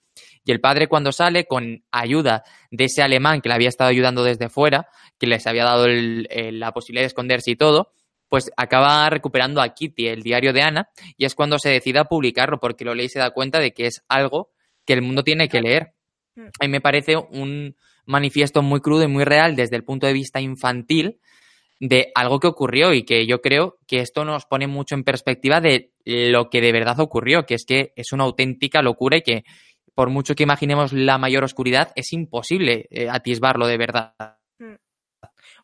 Y 0.45 0.51
el 0.51 0.61
padre 0.61 0.89
cuando 0.89 1.13
sale, 1.13 1.47
con 1.47 1.85
ayuda 1.93 2.43
de 2.73 2.85
ese 2.87 3.01
alemán 3.01 3.41
que 3.41 3.49
le 3.49 3.55
había 3.55 3.69
estado 3.69 3.91
ayudando 3.91 4.25
desde 4.25 4.49
fuera, 4.49 4.89
que 5.21 5.29
les 5.29 5.47
había 5.47 5.65
dado 5.65 5.85
el- 5.87 6.27
el- 6.31 6.59
la 6.59 6.73
posibilidad 6.73 7.03
de 7.05 7.07
esconderse 7.07 7.53
y 7.53 7.57
todo, 7.57 7.93
pues 8.29 8.51
acaba 8.57 9.09
recuperando 9.09 9.63
a 9.63 9.69
Kitty, 9.73 10.09
el 10.09 10.23
diario 10.25 10.53
de 10.53 10.63
Ana, 10.63 10.89
y 11.17 11.27
es 11.27 11.37
cuando 11.37 11.61
se 11.61 11.69
decide 11.69 12.01
a 12.01 12.05
publicarlo, 12.07 12.59
porque 12.59 12.85
lo 12.85 12.95
lee 12.95 13.05
y 13.05 13.09
se 13.09 13.21
da 13.21 13.31
cuenta 13.31 13.61
de 13.61 13.73
que 13.73 13.87
es 13.87 14.03
algo 14.09 14.51
que 14.85 14.95
el 14.95 15.03
mundo 15.03 15.23
tiene 15.23 15.49
que 15.49 15.61
leer. 15.61 15.93
Mm. 16.35 16.47
A 16.61 16.65
mí 16.65 16.69
me 16.69 16.81
parece 16.81 17.17
un 17.17 17.77
manifiesto 18.07 18.63
muy 18.63 18.81
crudo 18.81 19.05
y 19.05 19.09
muy 19.09 19.25
real 19.25 19.55
desde 19.57 19.77
el 19.77 19.85
punto 19.85 20.07
de 20.07 20.13
vista 20.13 20.41
infantil 20.41 21.21
de 21.79 22.13
algo 22.15 22.39
que 22.41 22.47
ocurrió 22.47 22.93
y 22.93 23.05
que 23.05 23.27
yo 23.27 23.41
creo 23.41 23.79
que 23.87 23.99
esto 24.01 24.25
nos 24.25 24.47
pone 24.47 24.67
mucho 24.69 24.95
en 24.95 25.03
perspectiva 25.05 25.61
de 25.61 25.93
lo 26.05 26.49
que 26.49 26.61
de 26.61 26.73
verdad 26.73 27.01
ocurrió, 27.01 27.45
que 27.45 27.55
es 27.55 27.65
que 27.65 27.93
es 27.97 28.13
una 28.13 28.25
auténtica 28.25 28.83
locura 28.83 29.17
y 29.17 29.23
que 29.23 29.45
por 29.95 30.09
mucho 30.09 30.35
que 30.35 30.45
imaginemos 30.45 30.93
la 30.93 31.19
mayor 31.19 31.45
oscuridad, 31.45 31.93
es 31.97 32.13
imposible 32.13 32.87
eh, 32.91 33.09
atisbarlo 33.11 33.67
de 33.67 33.77
verdad. 33.79 34.15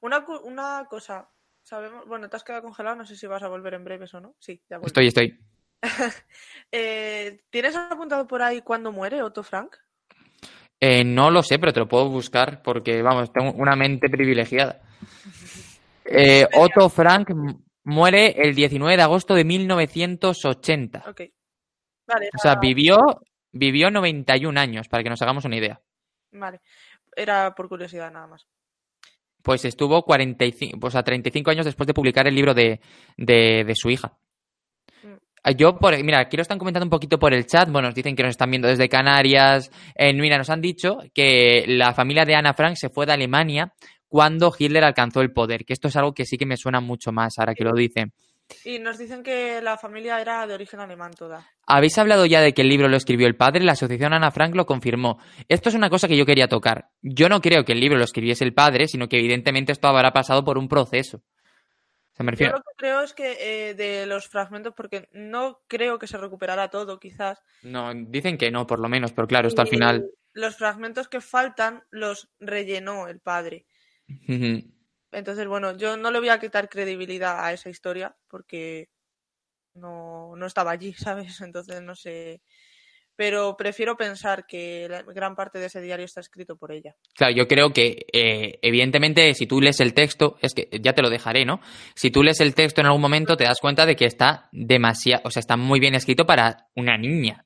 Una, 0.00 0.24
cu- 0.24 0.40
una 0.44 0.86
cosa, 0.88 1.30
sabemos, 1.62 2.06
bueno, 2.06 2.28
te 2.28 2.36
has 2.36 2.44
quedado 2.44 2.62
congelado, 2.64 2.96
no 2.96 3.06
sé 3.06 3.16
si 3.16 3.26
vas 3.26 3.42
a 3.42 3.48
volver 3.48 3.74
en 3.74 3.84
breves 3.84 4.12
o 4.14 4.20
no. 4.20 4.34
Sí, 4.38 4.60
ya. 4.68 4.78
Estoy, 4.84 5.06
estoy. 5.08 5.38
Eh, 6.72 7.40
¿Tienes 7.50 7.76
apuntado 7.76 8.26
por 8.26 8.42
ahí 8.42 8.60
cuándo 8.62 8.92
muere 8.92 9.22
Otto 9.22 9.42
Frank? 9.42 9.76
Eh, 10.80 11.04
no 11.04 11.30
lo 11.30 11.42
sé, 11.42 11.58
pero 11.58 11.72
te 11.72 11.80
lo 11.80 11.88
puedo 11.88 12.08
buscar 12.08 12.62
porque, 12.62 13.02
vamos, 13.02 13.32
tengo 13.32 13.52
una 13.52 13.74
mente 13.74 14.08
privilegiada. 14.08 14.80
Eh, 16.04 16.46
Otto 16.54 16.88
Frank 16.88 17.30
muere 17.84 18.34
el 18.38 18.54
19 18.54 18.96
de 18.96 19.02
agosto 19.02 19.34
de 19.34 19.44
1980. 19.44 21.04
Ok. 21.08 21.22
Vale, 22.06 22.30
O 22.34 22.38
sea, 22.38 22.54
vivió, 22.56 22.98
vivió 23.52 23.90
91 23.90 24.58
años, 24.58 24.88
para 24.88 25.02
que 25.02 25.10
nos 25.10 25.20
hagamos 25.20 25.44
una 25.44 25.56
idea. 25.56 25.80
vale. 26.32 26.60
Era 27.16 27.52
por 27.54 27.68
curiosidad 27.68 28.12
nada 28.12 28.28
más. 28.28 28.46
Pues 29.42 29.64
estuvo 29.64 30.02
45, 30.04 30.86
o 30.86 30.90
sea, 30.90 31.02
35 31.02 31.50
años 31.50 31.64
después 31.66 31.86
de 31.86 31.94
publicar 31.94 32.28
el 32.28 32.34
libro 32.34 32.54
de, 32.54 32.80
de, 33.16 33.64
de 33.64 33.74
su 33.74 33.90
hija. 33.90 34.16
Mm. 35.44 35.50
Yo, 35.56 35.76
por, 35.76 36.02
mira, 36.02 36.20
aquí 36.20 36.36
lo 36.36 36.42
están 36.42 36.58
comentando 36.58 36.86
un 36.86 36.90
poquito 36.90 37.18
por 37.18 37.34
el 37.34 37.46
chat. 37.46 37.70
Bueno, 37.70 37.88
nos 37.88 37.94
dicen 37.94 38.16
que 38.16 38.22
nos 38.22 38.30
están 38.30 38.50
viendo 38.50 38.68
desde 38.68 38.88
Canarias. 38.88 39.70
Eh, 39.94 40.12
mira, 40.14 40.38
nos 40.38 40.50
han 40.50 40.60
dicho 40.60 40.98
que 41.14 41.64
la 41.66 41.94
familia 41.94 42.24
de 42.24 42.34
Ana 42.34 42.54
Frank 42.54 42.76
se 42.76 42.88
fue 42.88 43.06
de 43.06 43.12
Alemania 43.12 43.72
cuando 44.08 44.52
Hitler 44.56 44.84
alcanzó 44.84 45.20
el 45.20 45.32
poder. 45.32 45.64
Que 45.64 45.72
esto 45.72 45.88
es 45.88 45.96
algo 45.96 46.12
que 46.12 46.24
sí 46.24 46.36
que 46.36 46.46
me 46.46 46.56
suena 46.56 46.80
mucho 46.80 47.12
más 47.12 47.38
ahora 47.38 47.54
que 47.54 47.64
lo 47.64 47.74
dicen. 47.74 48.12
Y 48.64 48.78
nos 48.78 48.98
dicen 48.98 49.22
que 49.22 49.60
la 49.60 49.76
familia 49.76 50.20
era 50.20 50.46
de 50.46 50.54
origen 50.54 50.80
alemán 50.80 51.12
toda. 51.12 51.46
¿Habéis 51.66 51.98
hablado 51.98 52.24
ya 52.24 52.40
de 52.40 52.54
que 52.54 52.62
el 52.62 52.68
libro 52.68 52.88
lo 52.88 52.96
escribió 52.96 53.26
el 53.26 53.36
padre? 53.36 53.62
La 53.62 53.72
asociación 53.72 54.14
Ana 54.14 54.30
Frank 54.30 54.54
lo 54.54 54.64
confirmó. 54.64 55.18
Esto 55.48 55.68
es 55.68 55.74
una 55.74 55.90
cosa 55.90 56.08
que 56.08 56.16
yo 56.16 56.24
quería 56.24 56.48
tocar. 56.48 56.88
Yo 57.02 57.28
no 57.28 57.40
creo 57.40 57.64
que 57.64 57.72
el 57.72 57.80
libro 57.80 57.98
lo 57.98 58.04
escribiese 58.04 58.44
el 58.44 58.54
padre, 58.54 58.88
sino 58.88 59.06
que 59.08 59.18
evidentemente 59.18 59.72
esto 59.72 59.88
habrá 59.88 60.12
pasado 60.12 60.44
por 60.44 60.56
un 60.56 60.68
proceso. 60.68 61.22
Yo 62.18 62.48
lo 62.48 62.62
que 62.62 62.76
creo 62.76 63.02
es 63.02 63.12
que 63.12 63.36
eh, 63.70 63.74
de 63.74 64.06
los 64.06 64.28
fragmentos, 64.28 64.74
porque 64.76 65.08
no 65.12 65.60
creo 65.68 65.98
que 65.98 66.08
se 66.08 66.18
recuperara 66.18 66.68
todo, 66.68 66.98
quizás. 66.98 67.40
No, 67.62 67.92
dicen 67.94 68.36
que 68.38 68.50
no, 68.50 68.66
por 68.66 68.80
lo 68.80 68.88
menos, 68.88 69.12
pero 69.12 69.28
claro, 69.28 69.48
esto 69.48 69.62
al 69.62 69.68
final. 69.68 70.10
Los 70.32 70.56
fragmentos 70.56 71.08
que 71.08 71.20
faltan 71.20 71.84
los 71.90 72.28
rellenó 72.40 73.08
el 73.08 73.20
padre. 73.20 73.66
Entonces, 75.10 75.46
bueno, 75.46 75.76
yo 75.76 75.96
no 75.96 76.10
le 76.10 76.18
voy 76.18 76.28
a 76.28 76.40
quitar 76.40 76.68
credibilidad 76.68 77.44
a 77.44 77.52
esa 77.52 77.70
historia 77.70 78.16
porque 78.28 78.88
no, 79.74 80.34
no 80.36 80.46
estaba 80.46 80.72
allí, 80.72 80.92
¿sabes? 80.94 81.40
Entonces, 81.40 81.80
no 81.82 81.94
sé. 81.94 82.42
Pero 83.18 83.56
prefiero 83.56 83.96
pensar 83.96 84.46
que 84.46 84.86
la 84.88 85.02
gran 85.02 85.34
parte 85.34 85.58
de 85.58 85.66
ese 85.66 85.80
diario 85.80 86.04
está 86.04 86.20
escrito 86.20 86.56
por 86.56 86.70
ella. 86.70 86.94
Claro, 87.16 87.34
yo 87.34 87.48
creo 87.48 87.72
que, 87.72 88.06
eh, 88.12 88.60
evidentemente, 88.62 89.34
si 89.34 89.48
tú 89.48 89.60
lees 89.60 89.80
el 89.80 89.92
texto, 89.92 90.36
es 90.40 90.54
que 90.54 90.68
ya 90.80 90.92
te 90.92 91.02
lo 91.02 91.10
dejaré, 91.10 91.44
¿no? 91.44 91.60
Si 91.96 92.12
tú 92.12 92.22
lees 92.22 92.38
el 92.40 92.54
texto 92.54 92.80
en 92.80 92.86
algún 92.86 93.00
momento, 93.02 93.36
te 93.36 93.42
das 93.42 93.58
cuenta 93.58 93.86
de 93.86 93.96
que 93.96 94.04
está 94.04 94.48
demasiado, 94.52 95.22
o 95.24 95.32
sea, 95.32 95.40
está 95.40 95.56
muy 95.56 95.80
bien 95.80 95.96
escrito 95.96 96.26
para 96.26 96.68
una 96.76 96.96
niña. 96.96 97.44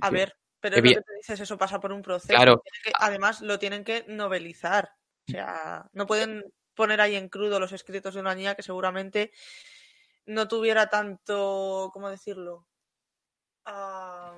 A 0.00 0.10
ver, 0.10 0.34
pero 0.58 0.76
Evi- 0.78 0.88
lo 0.96 0.96
que 0.96 1.02
te 1.02 1.14
dices, 1.18 1.38
eso 1.38 1.56
pasa 1.56 1.78
por 1.78 1.92
un 1.92 2.02
proceso. 2.02 2.34
Claro. 2.34 2.60
Que- 2.82 2.90
además, 2.98 3.42
lo 3.42 3.60
tienen 3.60 3.84
que 3.84 4.04
novelizar. 4.08 4.90
O 5.28 5.30
sea, 5.30 5.86
no 5.92 6.06
pueden 6.08 6.42
poner 6.74 7.00
ahí 7.00 7.14
en 7.14 7.28
crudo 7.28 7.60
los 7.60 7.70
escritos 7.70 8.14
de 8.14 8.20
una 8.22 8.34
niña 8.34 8.56
que 8.56 8.64
seguramente 8.64 9.30
no 10.26 10.48
tuviera 10.48 10.88
tanto, 10.88 11.90
¿cómo 11.92 12.10
decirlo? 12.10 12.66
Ah, 13.64 14.36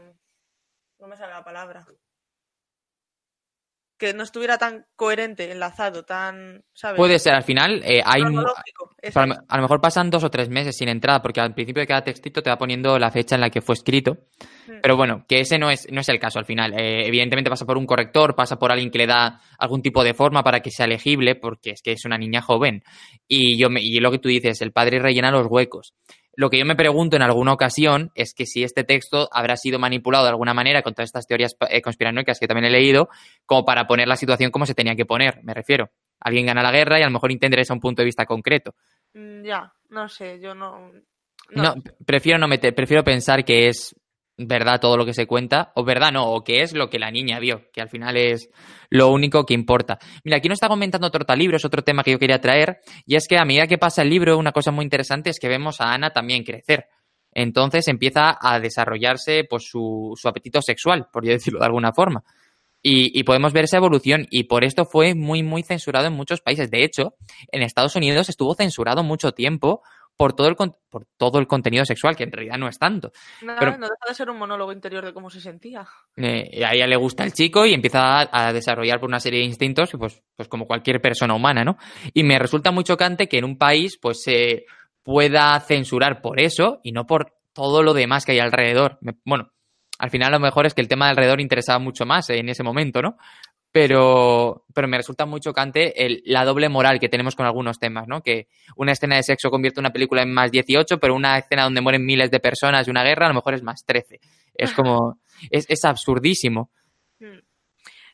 no 0.98 1.08
me 1.08 1.16
sale 1.16 1.32
la 1.32 1.44
palabra. 1.44 1.86
Que 3.98 4.14
no 4.14 4.22
estuviera 4.22 4.58
tan 4.58 4.86
coherente, 4.94 5.50
enlazado, 5.50 6.04
tan, 6.04 6.62
¿sabes? 6.72 6.96
Puede 6.98 7.18
ser, 7.18 7.34
al 7.34 7.42
final, 7.42 7.82
eh, 7.84 8.00
hay. 8.04 8.22
a, 8.22 8.28
lo- 8.30 9.34
a 9.48 9.56
lo 9.56 9.62
mejor 9.62 9.80
pasan 9.80 10.08
dos 10.08 10.22
o 10.22 10.30
tres 10.30 10.48
meses 10.48 10.76
sin 10.76 10.88
entrada, 10.88 11.20
porque 11.20 11.40
al 11.40 11.52
principio 11.52 11.80
de 11.80 11.88
cada 11.88 12.04
textito 12.04 12.40
te 12.40 12.48
va 12.48 12.56
poniendo 12.56 12.96
la 12.96 13.10
fecha 13.10 13.34
en 13.34 13.40
la 13.40 13.50
que 13.50 13.60
fue 13.60 13.74
escrito. 13.74 14.18
Mm. 14.68 14.74
Pero 14.82 14.96
bueno, 14.96 15.24
que 15.28 15.40
ese 15.40 15.58
no 15.58 15.68
es, 15.68 15.88
no 15.90 16.00
es 16.00 16.08
el 16.10 16.20
caso 16.20 16.38
al 16.38 16.44
final. 16.44 16.74
Eh, 16.78 17.08
evidentemente 17.08 17.50
pasa 17.50 17.66
por 17.66 17.76
un 17.76 17.86
corrector, 17.86 18.36
pasa 18.36 18.56
por 18.56 18.70
alguien 18.70 18.92
que 18.92 18.98
le 18.98 19.08
da 19.08 19.40
algún 19.58 19.82
tipo 19.82 20.04
de 20.04 20.14
forma 20.14 20.44
para 20.44 20.60
que 20.60 20.70
sea 20.70 20.86
legible, 20.86 21.34
porque 21.34 21.70
es 21.70 21.82
que 21.82 21.90
es 21.90 22.04
una 22.04 22.18
niña 22.18 22.40
joven. 22.40 22.84
Y 23.26 23.58
yo 23.58 23.68
me, 23.68 23.80
y 23.82 23.98
lo 23.98 24.12
que 24.12 24.20
tú 24.20 24.28
dices, 24.28 24.62
el 24.62 24.70
padre 24.70 25.00
rellena 25.00 25.32
los 25.32 25.48
huecos. 25.50 25.92
Lo 26.38 26.50
que 26.50 26.58
yo 26.60 26.64
me 26.64 26.76
pregunto 26.76 27.16
en 27.16 27.22
alguna 27.22 27.52
ocasión 27.52 28.12
es 28.14 28.32
que 28.32 28.46
si 28.46 28.62
este 28.62 28.84
texto 28.84 29.28
habrá 29.32 29.56
sido 29.56 29.80
manipulado 29.80 30.22
de 30.22 30.30
alguna 30.30 30.54
manera 30.54 30.82
con 30.82 30.94
todas 30.94 31.08
estas 31.08 31.26
teorías 31.26 31.56
eh, 31.68 31.82
conspiranoicas 31.82 32.38
que 32.38 32.46
también 32.46 32.66
he 32.66 32.70
leído, 32.70 33.08
como 33.44 33.64
para 33.64 33.88
poner 33.88 34.06
la 34.06 34.14
situación 34.14 34.52
como 34.52 34.64
se 34.64 34.72
tenía 34.72 34.94
que 34.94 35.04
poner, 35.04 35.40
me 35.42 35.52
refiero. 35.52 35.90
Alguien 36.20 36.46
gana 36.46 36.62
la 36.62 36.70
guerra 36.70 37.00
y 37.00 37.02
a 37.02 37.06
lo 37.06 37.10
mejor 37.10 37.32
interesa 37.32 37.74
un 37.74 37.80
punto 37.80 38.02
de 38.02 38.06
vista 38.06 38.24
concreto. 38.24 38.76
Mm, 39.14 39.42
Ya, 39.42 39.72
no 39.88 40.08
sé, 40.08 40.38
yo 40.38 40.54
no. 40.54 40.92
No, 41.50 41.74
prefiero 42.06 42.38
no 42.38 42.46
meter, 42.46 42.72
prefiero 42.72 43.02
pensar 43.02 43.44
que 43.44 43.66
es 43.66 43.96
verdad 44.38 44.80
todo 44.80 44.96
lo 44.96 45.04
que 45.04 45.12
se 45.12 45.26
cuenta, 45.26 45.72
o 45.74 45.84
verdad 45.84 46.12
no, 46.12 46.30
o 46.30 46.44
que 46.44 46.62
es 46.62 46.72
lo 46.72 46.88
que 46.88 46.98
la 46.98 47.10
niña 47.10 47.40
vio, 47.40 47.70
que 47.72 47.80
al 47.80 47.88
final 47.88 48.16
es 48.16 48.48
lo 48.88 49.08
único 49.08 49.44
que 49.44 49.52
importa. 49.52 49.98
Mira, 50.24 50.38
aquí 50.38 50.48
nos 50.48 50.56
está 50.56 50.68
comentando 50.68 51.10
Tortalibros, 51.10 51.64
otro 51.64 51.82
tema 51.82 52.04
que 52.04 52.12
yo 52.12 52.18
quería 52.18 52.40
traer, 52.40 52.78
y 53.04 53.16
es 53.16 53.26
que 53.26 53.36
a 53.36 53.44
medida 53.44 53.66
que 53.66 53.78
pasa 53.78 54.02
el 54.02 54.10
libro, 54.10 54.38
una 54.38 54.52
cosa 54.52 54.70
muy 54.70 54.84
interesante 54.84 55.30
es 55.30 55.38
que 55.40 55.48
vemos 55.48 55.80
a 55.80 55.92
Ana 55.92 56.10
también 56.10 56.44
crecer. 56.44 56.86
Entonces 57.32 57.88
empieza 57.88 58.38
a 58.40 58.58
desarrollarse 58.60 59.44
pues, 59.44 59.64
su, 59.68 60.14
su 60.16 60.28
apetito 60.28 60.62
sexual, 60.62 61.08
por 61.12 61.24
decirlo 61.24 61.58
de 61.58 61.66
alguna 61.66 61.92
forma. 61.92 62.22
Y 62.80 63.22
podemos 63.24 63.52
ver 63.52 63.64
esa 63.64 63.76
evolución, 63.76 64.26
y 64.30 64.44
por 64.44 64.64
esto 64.64 64.86
fue 64.86 65.14
muy, 65.14 65.42
muy 65.42 65.62
censurado 65.62 66.06
en 66.06 66.14
muchos 66.14 66.40
países. 66.40 66.70
De 66.70 66.84
hecho, 66.84 67.16
en 67.50 67.62
Estados 67.62 67.96
Unidos 67.96 68.28
estuvo 68.28 68.54
censurado 68.54 69.02
mucho 69.02 69.32
tiempo 69.32 69.82
por 70.18 70.34
todo 70.34 70.48
el, 70.48 70.56
por 70.56 71.06
todo 71.16 71.38
el 71.38 71.46
contenido 71.46 71.84
sexual, 71.86 72.16
que 72.16 72.24
en 72.24 72.32
realidad 72.32 72.58
no 72.58 72.68
es 72.68 72.78
tanto. 72.78 73.12
Nada, 73.40 73.58
pero- 73.60 73.72
no 73.78 73.86
deja 73.86 74.08
de 74.08 74.14
ser 74.14 74.28
un 74.28 74.36
monólogo 74.36 74.72
interior 74.72 75.04
de 75.04 75.14
cómo 75.14 75.30
se 75.30 75.40
sentía. 75.40 75.86
Eh, 76.16 76.64
a 76.64 76.74
ella 76.74 76.86
le 76.88 76.96
gusta 76.96 77.22
el 77.24 77.32
chico 77.32 77.64
y 77.64 77.72
empieza 77.72 78.20
a, 78.22 78.48
a 78.48 78.52
desarrollar 78.52 78.98
por 79.00 79.08
una 79.08 79.20
serie 79.20 79.38
de 79.40 79.46
instintos, 79.46 79.90
pues, 79.98 80.20
pues 80.36 80.48
como 80.48 80.66
cualquier 80.66 81.00
persona 81.00 81.34
humana, 81.34 81.64
¿no? 81.64 81.78
Y 82.12 82.24
me 82.24 82.38
resulta 82.38 82.70
muy 82.72 82.82
chocante 82.84 83.28
que 83.28 83.38
en 83.38 83.44
un 83.44 83.56
país 83.56 83.96
pues 84.02 84.20
se 84.22 84.66
pueda 85.04 85.58
censurar 85.60 86.20
por 86.20 86.40
eso 86.40 86.80
y 86.82 86.92
no 86.92 87.06
por 87.06 87.34
todo 87.52 87.82
lo 87.82 87.94
demás 87.94 88.24
que 88.26 88.32
hay 88.32 88.40
alrededor. 88.40 88.98
Me- 89.00 89.14
bueno, 89.24 89.50
al 90.00 90.10
final 90.10 90.32
lo 90.32 90.40
mejor 90.40 90.66
es 90.66 90.74
que 90.74 90.80
el 90.80 90.88
tema 90.88 91.06
de 91.06 91.10
alrededor 91.12 91.40
interesaba 91.40 91.78
mucho 91.78 92.04
más 92.06 92.28
en 92.30 92.48
ese 92.48 92.62
momento, 92.62 93.00
¿no? 93.02 93.16
Pero, 93.80 94.64
pero 94.74 94.88
me 94.88 94.96
resulta 94.96 95.24
muy 95.24 95.38
chocante 95.40 96.04
el- 96.04 96.20
la 96.24 96.44
doble 96.44 96.68
moral 96.68 96.98
que 96.98 97.08
tenemos 97.08 97.36
con 97.36 97.46
algunos 97.46 97.78
temas, 97.78 98.08
¿no? 98.08 98.22
Que 98.22 98.48
una 98.74 98.90
escena 98.90 99.14
de 99.14 99.22
sexo 99.22 99.50
convierte 99.50 99.78
una 99.78 99.92
película 99.92 100.22
en 100.22 100.32
más 100.34 100.50
18, 100.50 100.98
pero 100.98 101.14
una 101.14 101.38
escena 101.38 101.62
donde 101.62 101.80
mueren 101.80 102.04
miles 102.04 102.30
de 102.32 102.40
personas 102.40 102.88
y 102.88 102.90
una 102.90 103.04
guerra 103.04 103.26
a 103.26 103.28
lo 103.28 103.36
mejor 103.36 103.54
es 103.54 103.62
más 103.62 103.84
13. 103.84 104.18
Es 104.54 104.72
como, 104.72 105.20
es, 105.52 105.64
es 105.68 105.84
absurdísimo. 105.84 106.72
Mm. 107.20 107.38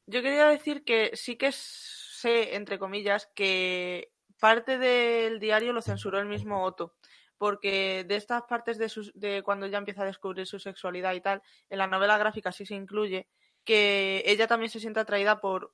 Yo 0.07 0.20
quería 0.22 0.48
decir 0.48 0.85
que 0.85 1.12
sí 1.14 1.37
que 1.37 1.50
sé, 1.53 2.57
entre 2.57 2.79
comillas, 2.79 3.31
que 3.35 4.11
parte 4.38 4.77
del 4.77 5.40
diario 5.40 5.72
lo 5.72 5.81
censuró 5.81 6.18
el 6.20 6.27
mismo 6.27 6.62
Otto. 6.62 6.92
Porque 7.38 8.05
de 8.07 8.16
estas 8.16 8.42
partes 8.42 8.77
de, 8.77 8.90
sus- 8.90 9.12
de 9.14 9.42
cuando 9.42 9.64
ella 9.64 9.79
empieza 9.79 10.03
a 10.03 10.07
descubrir 10.07 10.46
su 10.46 10.59
sexualidad 10.59 11.14
y 11.14 11.22
tal, 11.22 11.40
en 11.70 11.79
la 11.79 11.87
novela 11.87 12.18
gráfica 12.18 12.53
sí 12.53 12.66
se 12.66 12.74
incluye 12.74 13.27
que 13.64 14.22
ella 14.27 14.46
también 14.46 14.70
se 14.70 14.81
siente 14.81 15.00
atraída 15.00 15.40
por 15.40 15.72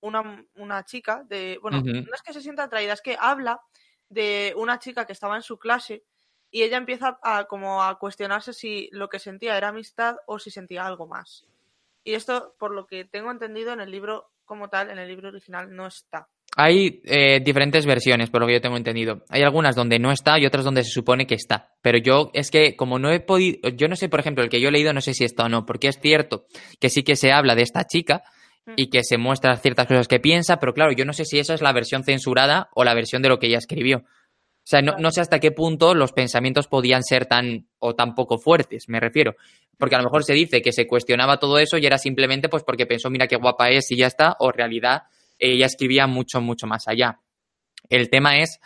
una, 0.00 0.46
una 0.54 0.84
chica 0.84 1.24
de. 1.28 1.58
Bueno, 1.62 1.82
no 1.82 2.14
es 2.14 2.22
que 2.22 2.32
se 2.32 2.42
sienta 2.42 2.64
atraída, 2.64 2.92
es 2.92 3.02
que 3.02 3.16
habla 3.18 3.60
de 4.08 4.54
una 4.56 4.78
chica 4.78 5.06
que 5.06 5.12
estaba 5.12 5.36
en 5.36 5.42
su 5.42 5.58
clase 5.58 6.04
y 6.50 6.62
ella 6.62 6.76
empieza 6.76 7.18
a 7.22 7.46
como 7.46 7.82
a 7.82 7.98
cuestionarse 7.98 8.52
si 8.52 8.88
lo 8.92 9.08
que 9.08 9.18
sentía 9.18 9.56
era 9.56 9.68
amistad 9.68 10.16
o 10.26 10.38
si 10.38 10.50
sentía 10.50 10.86
algo 10.86 11.06
más. 11.06 11.46
Y 12.04 12.14
esto, 12.14 12.54
por 12.58 12.72
lo 12.72 12.86
que 12.86 13.04
tengo 13.06 13.30
entendido, 13.30 13.72
en 13.72 13.80
el 13.80 13.90
libro 13.90 14.30
como 14.44 14.68
tal, 14.68 14.90
en 14.90 14.98
el 14.98 15.08
libro 15.08 15.30
original, 15.30 15.74
no 15.74 15.86
está. 15.86 16.28
Hay 16.56 17.00
eh, 17.04 17.40
diferentes 17.40 17.84
versiones, 17.84 18.30
por 18.30 18.40
lo 18.40 18.46
que 18.46 18.54
yo 18.54 18.60
tengo 18.60 18.76
entendido. 18.76 19.24
Hay 19.28 19.42
algunas 19.42 19.74
donde 19.74 19.98
no 19.98 20.12
está 20.12 20.38
y 20.38 20.46
otras 20.46 20.64
donde 20.64 20.84
se 20.84 20.90
supone 20.90 21.26
que 21.26 21.34
está. 21.34 21.72
Pero 21.82 21.98
yo 21.98 22.30
es 22.32 22.50
que 22.50 22.76
como 22.76 23.00
no 23.00 23.10
he 23.10 23.18
podido, 23.18 23.70
yo 23.70 23.88
no 23.88 23.96
sé, 23.96 24.08
por 24.08 24.20
ejemplo, 24.20 24.44
el 24.44 24.50
que 24.50 24.60
yo 24.60 24.68
he 24.68 24.72
leído, 24.72 24.92
no 24.92 25.00
sé 25.00 25.14
si 25.14 25.24
está 25.24 25.44
o 25.44 25.48
no, 25.48 25.66
porque 25.66 25.88
es 25.88 25.98
cierto 26.00 26.46
que 26.78 26.90
sí 26.90 27.02
que 27.02 27.16
se 27.16 27.32
habla 27.32 27.56
de 27.56 27.62
esta 27.62 27.84
chica 27.84 28.22
y 28.76 28.88
que 28.88 29.02
se 29.02 29.18
muestra 29.18 29.56
ciertas 29.56 29.86
cosas 29.86 30.06
que 30.06 30.20
piensa, 30.20 30.58
pero 30.58 30.72
claro, 30.74 30.92
yo 30.92 31.04
no 31.04 31.12
sé 31.12 31.24
si 31.24 31.38
eso 31.38 31.54
es 31.54 31.60
la 31.60 31.72
versión 31.72 32.04
censurada 32.04 32.70
o 32.74 32.84
la 32.84 32.94
versión 32.94 33.20
de 33.20 33.28
lo 33.28 33.38
que 33.38 33.48
ella 33.48 33.58
escribió. 33.58 33.98
O 33.98 34.66
sea, 34.66 34.80
no, 34.80 34.94
no 34.98 35.10
sé 35.10 35.20
hasta 35.20 35.40
qué 35.40 35.50
punto 35.50 35.94
los 35.94 36.12
pensamientos 36.12 36.68
podían 36.68 37.02
ser 37.02 37.26
tan 37.26 37.66
o 37.78 37.94
tan 37.94 38.14
poco 38.14 38.38
fuertes, 38.38 38.88
me 38.88 39.00
refiero. 39.00 39.34
Porque 39.76 39.96
a 39.96 39.98
lo 39.98 40.04
mejor 40.04 40.24
se 40.24 40.32
dice 40.34 40.62
que 40.62 40.72
se 40.72 40.86
cuestionaba 40.86 41.38
todo 41.38 41.58
eso 41.58 41.76
y 41.78 41.84
era 41.84 41.98
simplemente 41.98 42.48
pues 42.48 42.62
porque 42.62 42.86
pensó, 42.86 43.10
mira 43.10 43.26
qué 43.26 43.36
guapa 43.36 43.70
es 43.70 43.90
y 43.90 43.96
ya 43.96 44.06
está, 44.06 44.36
o 44.38 44.52
realidad 44.52 45.02
ella 45.38 45.66
escribía 45.66 46.06
mucho, 46.06 46.40
mucho 46.40 46.66
más 46.66 46.88
allá. 46.88 47.20
El 47.88 48.08
tema 48.10 48.38
es 48.38 48.60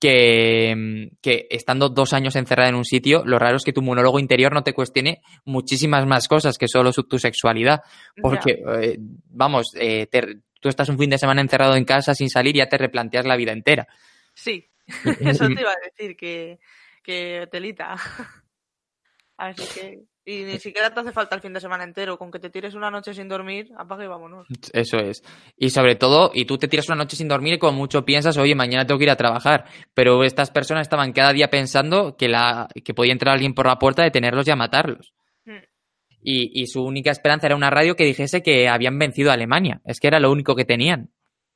que, 0.00 0.74
mm, 0.76 1.16
que 1.22 1.46
estando 1.50 1.88
dos 1.88 2.12
años 2.12 2.36
encerrada 2.36 2.68
en 2.68 2.74
un 2.74 2.84
sitio, 2.84 3.22
lo 3.24 3.38
raro 3.38 3.56
es 3.56 3.64
que 3.64 3.72
tu 3.72 3.80
monólogo 3.82 4.18
interior 4.18 4.52
no 4.52 4.62
te 4.62 4.74
cuestione 4.74 5.22
muchísimas 5.44 6.06
más 6.06 6.28
cosas 6.28 6.58
que 6.58 6.68
solo 6.68 6.92
su- 6.92 7.04
tu 7.04 7.18
sexualidad. 7.18 7.80
Porque, 8.20 8.62
eh, 8.82 8.96
vamos, 8.98 9.72
eh, 9.76 10.06
te- 10.06 10.40
tú 10.60 10.68
estás 10.68 10.88
un 10.88 10.98
fin 10.98 11.10
de 11.10 11.18
semana 11.18 11.40
encerrado 11.40 11.76
en 11.76 11.84
casa 11.84 12.14
sin 12.14 12.28
salir 12.28 12.56
y 12.56 12.58
ya 12.58 12.68
te 12.68 12.76
replanteas 12.78 13.24
la 13.26 13.36
vida 13.36 13.52
entera. 13.52 13.86
Sí, 14.34 14.68
eso 15.20 15.46
te 15.54 15.60
iba 15.60 15.70
a 15.70 15.76
decir, 15.84 16.16
que, 16.16 16.58
que 17.02 17.46
telita. 17.50 17.94
Así 19.36 19.62
que. 19.74 20.00
Y 20.26 20.42
ni 20.44 20.58
siquiera 20.58 20.92
te 20.92 21.00
hace 21.00 21.12
falta 21.12 21.34
el 21.36 21.42
fin 21.42 21.52
de 21.52 21.60
semana 21.60 21.84
entero, 21.84 22.16
con 22.16 22.30
que 22.30 22.38
te 22.38 22.48
tires 22.48 22.74
una 22.74 22.90
noche 22.90 23.12
sin 23.12 23.28
dormir, 23.28 23.70
apaga 23.76 24.04
y 24.04 24.08
vámonos. 24.08 24.46
Eso 24.72 24.96
es. 24.96 25.22
Y 25.56 25.68
sobre 25.68 25.96
todo, 25.96 26.30
y 26.32 26.46
tú 26.46 26.56
te 26.56 26.66
tiras 26.66 26.88
una 26.88 26.96
noche 26.96 27.14
sin 27.16 27.28
dormir 27.28 27.54
y 27.54 27.58
como 27.58 27.76
mucho 27.76 28.06
piensas, 28.06 28.38
oye, 28.38 28.54
mañana 28.54 28.86
tengo 28.86 28.98
que 28.98 29.04
ir 29.04 29.10
a 29.10 29.16
trabajar. 29.16 29.66
Pero 29.92 30.24
estas 30.24 30.50
personas 30.50 30.82
estaban 30.82 31.12
cada 31.12 31.32
día 31.34 31.50
pensando 31.50 32.16
que, 32.16 32.28
la, 32.28 32.68
que 32.84 32.94
podía 32.94 33.12
entrar 33.12 33.34
alguien 33.34 33.52
por 33.52 33.66
la 33.66 33.76
puerta, 33.78 34.02
detenerlos 34.02 34.48
y 34.48 34.50
a 34.50 34.56
matarlos. 34.56 35.12
Mm. 35.44 35.58
Y, 36.22 36.62
y 36.62 36.66
su 36.68 36.82
única 36.82 37.10
esperanza 37.10 37.46
era 37.48 37.56
una 37.56 37.68
radio 37.68 37.94
que 37.94 38.04
dijese 38.06 38.42
que 38.42 38.66
habían 38.66 38.98
vencido 38.98 39.30
a 39.30 39.34
Alemania. 39.34 39.82
Es 39.84 40.00
que 40.00 40.06
era 40.08 40.20
lo 40.20 40.32
único 40.32 40.56
que 40.56 40.64
tenían. 40.64 41.10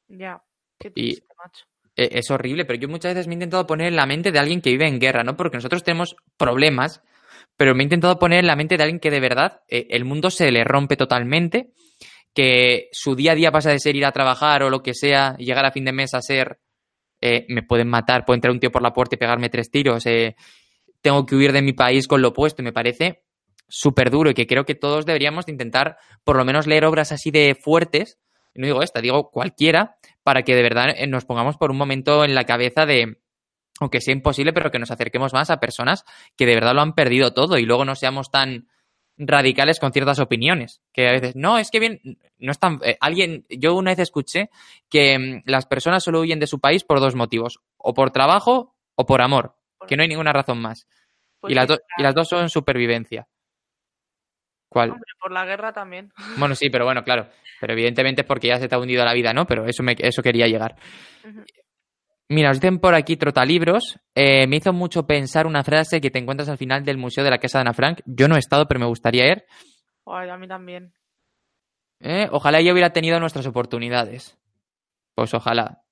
Ya, 0.08 0.42
qué 0.78 0.88
Y- 0.88 1.14
triste, 1.14 1.26
macho. 1.42 1.64
E- 1.96 2.18
Es 2.18 2.30
horrible, 2.30 2.66
pero 2.66 2.78
yo 2.78 2.86
muchas 2.88 3.14
veces 3.14 3.28
me 3.28 3.32
he 3.32 3.36
intentado 3.36 3.66
poner 3.66 3.88
en 3.88 3.96
la 3.96 4.04
mente 4.04 4.30
de 4.30 4.38
alguien 4.38 4.60
que 4.60 4.70
vive 4.70 4.86
en 4.86 5.00
guerra, 5.00 5.24
¿no? 5.24 5.36
Porque 5.38 5.56
nosotros 5.56 5.82
tenemos 5.82 6.16
problemas, 6.36 7.02
pero 7.58 7.74
me 7.74 7.82
he 7.82 7.84
intentado 7.84 8.18
poner 8.18 8.38
en 8.38 8.46
la 8.46 8.56
mente 8.56 8.76
de 8.76 8.84
alguien 8.84 9.00
que 9.00 9.10
de 9.10 9.20
verdad 9.20 9.62
eh, 9.68 9.88
el 9.90 10.04
mundo 10.04 10.30
se 10.30 10.50
le 10.50 10.62
rompe 10.62 10.96
totalmente, 10.96 11.72
que 12.32 12.88
su 12.92 13.16
día 13.16 13.32
a 13.32 13.34
día 13.34 13.50
pasa 13.50 13.70
de 13.70 13.80
ser 13.80 13.96
ir 13.96 14.06
a 14.06 14.12
trabajar 14.12 14.62
o 14.62 14.70
lo 14.70 14.80
que 14.80 14.94
sea, 14.94 15.34
y 15.38 15.44
llegar 15.44 15.66
a 15.66 15.72
fin 15.72 15.84
de 15.84 15.92
mes 15.92 16.14
a 16.14 16.22
ser, 16.22 16.60
eh, 17.20 17.46
me 17.48 17.64
pueden 17.64 17.88
matar, 17.88 18.24
puede 18.24 18.36
entrar 18.36 18.52
un 18.52 18.60
tío 18.60 18.70
por 18.70 18.80
la 18.80 18.92
puerta 18.92 19.16
y 19.16 19.18
pegarme 19.18 19.50
tres 19.50 19.72
tiros, 19.72 20.06
eh, 20.06 20.36
tengo 21.02 21.26
que 21.26 21.34
huir 21.34 21.52
de 21.52 21.60
mi 21.60 21.72
país 21.72 22.06
con 22.06 22.22
lo 22.22 22.28
opuesto, 22.28 22.62
y 22.62 22.64
me 22.64 22.72
parece 22.72 23.24
súper 23.66 24.10
duro 24.10 24.30
y 24.30 24.34
que 24.34 24.46
creo 24.46 24.64
que 24.64 24.76
todos 24.76 25.04
deberíamos 25.04 25.44
de 25.44 25.52
intentar 25.52 25.98
por 26.24 26.36
lo 26.36 26.44
menos 26.44 26.68
leer 26.68 26.84
obras 26.84 27.10
así 27.10 27.32
de 27.32 27.56
fuertes, 27.60 28.20
no 28.54 28.66
digo 28.66 28.82
esta, 28.82 29.00
digo 29.00 29.30
cualquiera, 29.30 29.96
para 30.22 30.42
que 30.42 30.54
de 30.54 30.62
verdad 30.62 30.94
nos 31.08 31.24
pongamos 31.24 31.56
por 31.56 31.72
un 31.72 31.76
momento 31.76 32.24
en 32.24 32.34
la 32.34 32.44
cabeza 32.44 32.86
de, 32.86 33.18
aunque 33.80 34.00
sea 34.00 34.14
imposible, 34.14 34.52
pero 34.52 34.70
que 34.70 34.78
nos 34.78 34.90
acerquemos 34.90 35.32
más 35.32 35.50
a 35.50 35.60
personas 35.60 36.04
que 36.36 36.46
de 36.46 36.54
verdad 36.54 36.74
lo 36.74 36.80
han 36.82 36.94
perdido 36.94 37.32
todo 37.32 37.58
y 37.58 37.64
luego 37.64 37.84
no 37.84 37.94
seamos 37.94 38.30
tan 38.30 38.68
radicales 39.16 39.80
con 39.80 39.92
ciertas 39.92 40.20
opiniones. 40.20 40.80
Que 40.92 41.08
a 41.08 41.12
veces, 41.12 41.34
no, 41.36 41.58
es 41.58 41.70
que 41.70 41.80
bien, 41.80 42.00
no 42.38 42.52
es 42.52 42.58
tan. 42.58 42.78
eh, 42.84 42.96
alguien, 43.00 43.44
yo 43.48 43.74
una 43.74 43.90
vez 43.90 43.98
escuché 43.98 44.50
que 44.88 45.18
mm, 45.18 45.42
las 45.46 45.66
personas 45.66 46.04
solo 46.04 46.20
huyen 46.20 46.38
de 46.38 46.46
su 46.46 46.60
país 46.60 46.84
por 46.84 47.00
dos 47.00 47.14
motivos, 47.14 47.58
o 47.76 47.94
por 47.94 48.10
trabajo 48.12 48.74
o 48.94 49.06
por 49.06 49.20
amor, 49.22 49.54
que 49.86 49.96
no 49.96 50.02
hay 50.02 50.08
ninguna 50.08 50.32
razón 50.32 50.60
más. 50.60 50.86
Pues 51.40 51.52
y, 51.52 51.54
las 51.54 51.68
do- 51.68 51.78
y 51.98 52.02
las 52.02 52.14
dos 52.14 52.28
son 52.28 52.48
supervivencia. 52.48 53.28
¿Cuál? 54.68 54.90
hombre, 54.90 55.12
por 55.20 55.32
la 55.32 55.44
guerra 55.46 55.72
también. 55.72 56.12
Bueno, 56.38 56.54
sí, 56.54 56.68
pero 56.70 56.84
bueno, 56.84 57.02
claro. 57.04 57.28
Pero 57.60 57.72
evidentemente 57.72 58.22
es 58.22 58.26
porque 58.26 58.48
ya 58.48 58.58
se 58.58 58.68
te 58.68 58.74
ha 58.74 58.78
hundido 58.78 59.04
la 59.04 59.14
vida, 59.14 59.32
¿no? 59.32 59.46
Pero 59.46 59.66
eso, 59.66 59.82
me, 59.82 59.96
eso 59.98 60.22
quería 60.22 60.46
llegar. 60.46 60.76
Mira, 62.30 62.50
os 62.50 62.60
dicen 62.60 62.78
por 62.78 62.94
aquí 62.94 63.16
trotalibros. 63.16 63.98
Eh, 64.14 64.46
me 64.46 64.56
hizo 64.56 64.72
mucho 64.72 65.06
pensar 65.06 65.46
una 65.46 65.64
frase 65.64 66.00
que 66.00 66.10
te 66.10 66.18
encuentras 66.18 66.48
al 66.48 66.58
final 66.58 66.84
del 66.84 66.98
Museo 66.98 67.24
de 67.24 67.30
la 67.30 67.38
Casa 67.38 67.58
de 67.58 67.62
Ana 67.62 67.72
Frank. 67.72 68.00
Yo 68.04 68.28
no 68.28 68.36
he 68.36 68.38
estado, 68.38 68.66
pero 68.66 68.80
me 68.80 68.86
gustaría 68.86 69.32
ir. 69.32 69.44
Ay, 70.04 70.28
a 70.28 70.36
mí 70.36 70.46
también. 70.46 70.92
¿eh? 72.00 72.28
Ojalá 72.30 72.60
yo 72.60 72.72
hubiera 72.72 72.92
tenido 72.92 73.18
nuestras 73.18 73.46
oportunidades. 73.46 74.36
Pues 75.14 75.32
ojalá. 75.32 75.82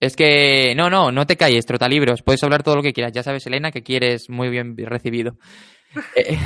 Es 0.00 0.16
que, 0.16 0.74
no, 0.74 0.90
no, 0.90 1.12
no 1.12 1.26
te 1.26 1.36
calles, 1.36 1.64
trotalibros. 1.64 2.22
Puedes 2.22 2.42
hablar 2.42 2.64
todo 2.64 2.76
lo 2.76 2.82
que 2.82 2.92
quieras. 2.92 3.12
Ya 3.12 3.22
sabes, 3.22 3.46
Elena, 3.46 3.70
que 3.70 3.82
quieres 3.82 4.28
muy 4.28 4.48
bien 4.48 4.76
recibido. 4.76 5.36
Eh, 6.16 6.36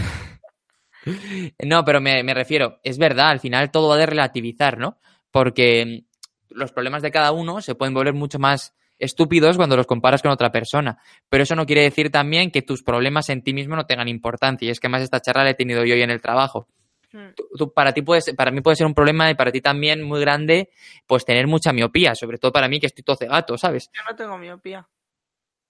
no, 1.64 1.84
pero 1.86 2.02
me, 2.02 2.22
me 2.22 2.34
refiero, 2.34 2.80
es 2.82 2.98
verdad, 2.98 3.30
al 3.30 3.40
final 3.40 3.70
todo 3.70 3.88
va 3.88 3.96
de 3.96 4.04
relativizar, 4.04 4.76
¿no? 4.76 4.98
Porque 5.30 6.04
los 6.50 6.72
problemas 6.72 7.00
de 7.00 7.10
cada 7.10 7.32
uno 7.32 7.62
se 7.62 7.74
pueden 7.74 7.94
volver 7.94 8.12
mucho 8.12 8.38
más 8.38 8.74
estúpidos 8.98 9.56
cuando 9.56 9.76
los 9.76 9.86
comparas 9.86 10.22
con 10.22 10.30
otra 10.30 10.50
persona. 10.50 10.98
Pero 11.28 11.42
eso 11.42 11.54
no 11.56 11.66
quiere 11.66 11.82
decir 11.82 12.10
también 12.10 12.50
que 12.50 12.62
tus 12.62 12.82
problemas 12.82 13.28
en 13.28 13.42
ti 13.42 13.52
mismo 13.54 13.76
no 13.76 13.86
tengan 13.86 14.08
importancia. 14.08 14.66
Y 14.66 14.70
es 14.70 14.80
que 14.80 14.88
más 14.88 15.02
esta 15.02 15.20
charla 15.20 15.44
la 15.44 15.50
he 15.50 15.54
tenido 15.54 15.84
yo 15.84 15.94
hoy 15.94 16.02
en 16.02 16.10
el 16.10 16.20
trabajo. 16.20 16.68
Mm. 17.12 17.28
Tú- 17.36 17.48
tú- 17.56 17.72
para 17.72 17.92
ti 17.92 18.02
puedes, 18.02 18.34
para 18.34 18.50
mí 18.50 18.60
puede 18.60 18.76
ser 18.76 18.86
un 18.86 18.94
problema 18.94 19.30
y 19.30 19.34
para 19.34 19.50
ti 19.50 19.60
también 19.62 20.02
muy 20.02 20.20
grande, 20.20 20.70
pues 21.06 21.24
tener 21.24 21.46
mucha 21.46 21.72
miopía, 21.72 22.14
sobre 22.14 22.36
todo 22.38 22.52
para 22.52 22.68
mí 22.68 22.80
que 22.80 22.86
estoy 22.86 23.02
todo 23.02 23.16
cegato, 23.16 23.56
¿sabes? 23.56 23.88
Yo 23.94 24.02
no 24.08 24.14
tengo 24.16 24.36
miopía. 24.36 24.86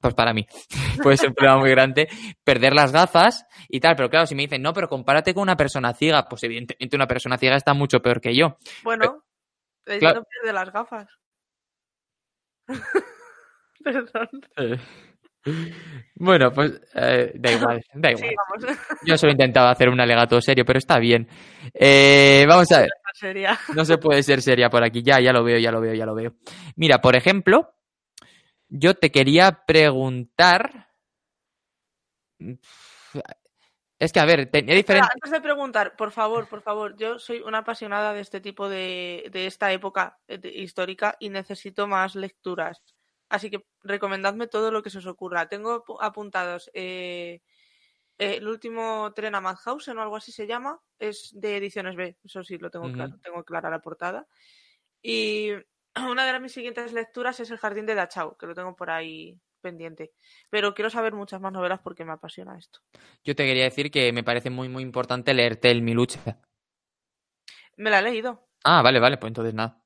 Pues 0.00 0.14
para 0.14 0.32
mí 0.32 0.46
puede 1.02 1.16
ser 1.16 1.28
un 1.28 1.34
problema 1.34 1.58
muy 1.58 1.70
grande 1.70 2.08
perder 2.44 2.72
las 2.72 2.92
gafas 2.92 3.46
y 3.68 3.80
tal, 3.80 3.94
pero 3.96 4.08
claro, 4.08 4.26
si 4.26 4.34
me 4.34 4.42
dicen, 4.42 4.62
no, 4.62 4.72
pero 4.72 4.88
compárate 4.88 5.34
con 5.34 5.42
una 5.42 5.56
persona 5.56 5.92
ciega, 5.92 6.24
pues 6.28 6.42
evidentemente 6.44 6.94
una 6.96 7.06
persona 7.08 7.36
ciega 7.36 7.56
está 7.56 7.74
mucho 7.74 8.00
peor 8.00 8.20
que 8.20 8.34
yo. 8.34 8.58
Bueno, 8.84 9.24
ella 9.86 9.98
claro. 9.98 10.20
no 10.20 10.24
pierde 10.24 10.52
las 10.52 10.72
gafas. 10.72 11.08
Perdón. 13.92 14.28
Bueno, 16.16 16.52
pues 16.52 16.78
eh, 16.94 17.32
da 17.36 17.52
igual, 17.52 17.80
da 17.94 18.10
igual. 18.10 18.34
Sí. 18.60 18.66
Yo 19.06 19.16
solo 19.16 19.32
intentaba 19.32 19.70
hacer 19.70 19.88
un 19.88 19.98
alegato 19.98 20.42
serio, 20.42 20.64
pero 20.66 20.78
está 20.78 20.98
bien. 20.98 21.26
Eh, 21.72 22.44
vamos 22.46 22.70
a 22.72 22.80
ver. 22.80 22.90
No 23.74 23.84
se 23.86 23.96
puede 23.96 24.22
ser 24.22 24.42
seria 24.42 24.68
por 24.68 24.84
aquí. 24.84 25.02
Ya, 25.02 25.20
ya 25.20 25.32
lo 25.32 25.42
veo, 25.44 25.58
ya 25.58 25.70
lo 25.72 25.80
veo, 25.80 25.94
ya 25.94 26.04
lo 26.04 26.14
veo. 26.14 26.34
Mira, 26.76 26.98
por 27.00 27.16
ejemplo, 27.16 27.72
yo 28.68 28.94
te 28.94 29.10
quería 29.10 29.62
preguntar. 29.66 30.88
Es 33.98 34.12
que, 34.12 34.20
a 34.20 34.26
ver, 34.26 34.50
tenía 34.50 34.74
diferentes. 34.74 35.10
antes 35.14 35.30
de 35.30 35.40
preguntar, 35.40 35.96
por 35.96 36.10
favor, 36.12 36.46
por 36.48 36.60
favor, 36.62 36.94
yo 36.96 37.18
soy 37.18 37.40
una 37.40 37.58
apasionada 37.58 38.12
de 38.12 38.20
este 38.20 38.40
tipo 38.40 38.68
de, 38.68 39.28
de 39.32 39.46
esta 39.46 39.72
época 39.72 40.18
eh, 40.28 40.36
de- 40.38 40.50
histórica 40.52 41.16
y 41.18 41.30
necesito 41.30 41.86
más 41.86 42.14
lecturas. 42.14 42.82
Así 43.28 43.50
que 43.50 43.64
recomendadme 43.82 44.46
todo 44.46 44.70
lo 44.70 44.82
que 44.82 44.90
se 44.90 44.98
os 44.98 45.06
ocurra. 45.06 45.48
Tengo 45.48 45.84
apu- 45.84 45.98
apuntados 46.00 46.70
eh, 46.74 47.42
eh, 48.18 48.36
el 48.36 48.48
último 48.48 49.12
tren 49.14 49.34
a 49.34 49.40
Madhausen 49.40 49.98
o 49.98 50.02
algo 50.02 50.16
así 50.16 50.32
se 50.32 50.46
llama, 50.46 50.80
es 50.98 51.30
de 51.34 51.56
Ediciones 51.58 51.94
B, 51.96 52.16
eso 52.24 52.42
sí 52.42 52.58
lo 52.58 52.70
tengo 52.70 52.86
claro, 52.94 53.18
tengo 53.22 53.44
clara 53.44 53.70
la 53.70 53.80
portada. 53.80 54.26
Y 55.02 55.50
una 56.10 56.26
de 56.30 56.40
mis 56.40 56.52
siguientes 56.52 56.92
lecturas 56.92 57.38
es 57.40 57.50
El 57.50 57.58
jardín 57.58 57.86
de 57.86 57.94
Dachau, 57.94 58.36
que 58.36 58.46
lo 58.46 58.54
tengo 58.54 58.74
por 58.74 58.90
ahí 58.90 59.38
pendiente. 59.60 60.12
Pero 60.50 60.74
quiero 60.74 60.88
saber 60.90 61.12
muchas 61.14 61.40
más 61.40 61.52
novelas 61.52 61.80
porque 61.80 62.04
me 62.04 62.12
apasiona 62.12 62.56
esto. 62.58 62.80
Yo 63.24 63.34
te 63.34 63.44
quería 63.44 63.64
decir 63.64 63.90
que 63.90 64.12
me 64.12 64.22
parece 64.24 64.50
muy, 64.50 64.68
muy 64.68 64.82
importante 64.82 65.34
leerte 65.34 65.70
el 65.70 65.82
Mi 65.82 65.94
lucha. 65.94 66.40
Me 67.76 67.90
la 67.90 68.00
he 68.00 68.02
leído. 68.02 68.48
Ah, 68.64 68.82
vale, 68.82 68.98
vale, 69.00 69.18
pues 69.18 69.30
entonces 69.30 69.54
nada. 69.54 69.80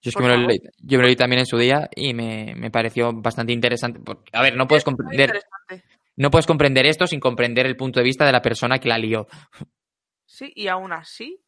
Yo, 0.00 0.10
es 0.10 0.14
que 0.14 0.22
me 0.22 0.28
lo, 0.28 0.46
leí, 0.46 0.60
yo 0.78 0.98
me 0.98 1.02
lo 1.02 1.08
leí 1.08 1.16
también 1.16 1.40
en 1.40 1.46
su 1.46 1.58
día 1.58 1.88
y 1.94 2.14
me, 2.14 2.54
me 2.56 2.70
pareció 2.70 3.12
bastante 3.12 3.52
interesante. 3.52 4.00
porque, 4.00 4.30
a 4.32 4.42
ver, 4.42 4.56
no 4.56 4.68
puedes 4.68 4.84
comprender, 4.84 5.42
no 6.16 6.30
puedes 6.30 6.46
comprender 6.46 6.86
esto 6.86 7.06
sin 7.06 7.18
comprender 7.18 7.66
el 7.66 7.76
punto 7.76 7.98
de 7.98 8.04
vista 8.04 8.24
de 8.24 8.32
la 8.32 8.42
persona 8.42 8.78
que 8.78 8.88
la 8.88 8.98
lió. 8.98 9.26
Sí, 10.24 10.52
y 10.54 10.68
aún 10.68 10.92
así 10.92 11.40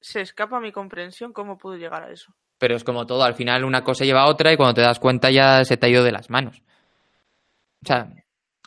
se 0.00 0.22
escapa 0.22 0.56
a 0.56 0.60
mi 0.60 0.72
comprensión 0.72 1.32
cómo 1.32 1.58
pudo 1.58 1.76
llegar 1.76 2.02
a 2.02 2.10
eso. 2.10 2.34
Pero 2.58 2.76
es 2.76 2.84
como 2.84 3.06
todo, 3.06 3.22
al 3.22 3.34
final 3.34 3.64
una 3.64 3.84
cosa 3.84 4.04
lleva 4.04 4.22
a 4.22 4.28
otra 4.30 4.52
y 4.52 4.56
cuando 4.56 4.74
te 4.74 4.82
das 4.82 4.98
cuenta 4.98 5.30
ya 5.30 5.64
se 5.64 5.76
te 5.76 5.86
ha 5.86 5.90
ido 5.90 6.04
de 6.04 6.12
las 6.12 6.30
manos. 6.30 6.62
O 7.82 7.86
sea, 7.86 8.12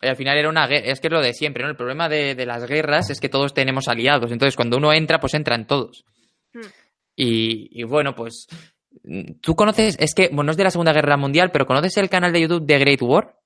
al 0.02 0.16
final 0.16 0.38
era 0.38 0.50
una 0.50 0.68
guerra, 0.68 0.88
es 0.88 1.00
que 1.00 1.08
es 1.08 1.14
lo 1.14 1.22
de 1.22 1.34
siempre, 1.34 1.64
¿no? 1.64 1.70
El 1.70 1.76
problema 1.76 2.10
de, 2.10 2.36
de 2.36 2.46
las 2.46 2.66
guerras 2.68 3.10
es 3.10 3.20
que 3.20 3.30
todos 3.30 3.54
tenemos 3.54 3.88
aliados, 3.88 4.32
entonces 4.32 4.56
cuando 4.56 4.78
uno 4.78 4.94
entra, 4.94 5.20
pues 5.20 5.34
entran 5.34 5.66
todos. 5.66 6.06
Hmm. 6.54 6.68
Y, 7.16 7.80
y 7.80 7.84
bueno, 7.84 8.16
pues 8.16 8.48
tú 9.42 9.56
conoces, 9.56 9.98
es 10.00 10.14
que, 10.14 10.28
bueno, 10.28 10.44
no 10.44 10.52
es 10.52 10.58
de 10.58 10.64
la 10.64 10.72
Segunda 10.72 10.94
Guerra 10.94 11.18
Mundial, 11.18 11.52
pero 11.52 11.66
¿conoces 11.66 11.98
el 11.98 12.10
canal 12.10 12.32
de 12.32 12.42
YouTube 12.42 12.66
de 12.66 12.80
Great 12.80 13.02
War? 13.02 13.40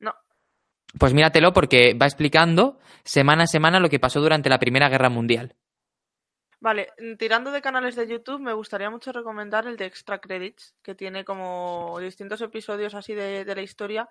No. 0.00 0.14
Pues 0.98 1.14
míratelo 1.14 1.52
porque 1.52 1.94
va 1.94 2.06
explicando 2.06 2.78
semana 3.04 3.44
a 3.44 3.46
semana 3.46 3.80
lo 3.80 3.88
que 3.88 4.00
pasó 4.00 4.20
durante 4.20 4.48
la 4.48 4.58
Primera 4.58 4.88
Guerra 4.88 5.08
Mundial. 5.08 5.54
Vale, 6.60 6.88
tirando 7.18 7.50
de 7.50 7.60
canales 7.60 7.94
de 7.94 8.08
YouTube, 8.08 8.40
me 8.40 8.54
gustaría 8.54 8.88
mucho 8.88 9.12
recomendar 9.12 9.66
el 9.66 9.76
de 9.76 9.84
Extra 9.84 10.18
Credits, 10.18 10.74
que 10.82 10.94
tiene 10.94 11.24
como 11.24 11.98
distintos 12.00 12.40
episodios 12.40 12.94
así 12.94 13.12
de, 13.12 13.44
de 13.44 13.54
la 13.54 13.60
historia 13.60 14.08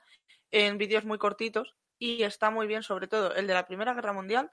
en 0.51 0.77
vídeos 0.77 1.03
muy 1.03 1.17
cortitos 1.17 1.73
y 1.97 2.21
está 2.21 2.51
muy 2.51 2.67
bien, 2.67 2.83
sobre 2.83 3.07
todo 3.07 3.33
el 3.33 3.47
de 3.47 3.53
la 3.55 3.65
Primera 3.65 3.95
Guerra 3.95 4.13
Mundial 4.13 4.51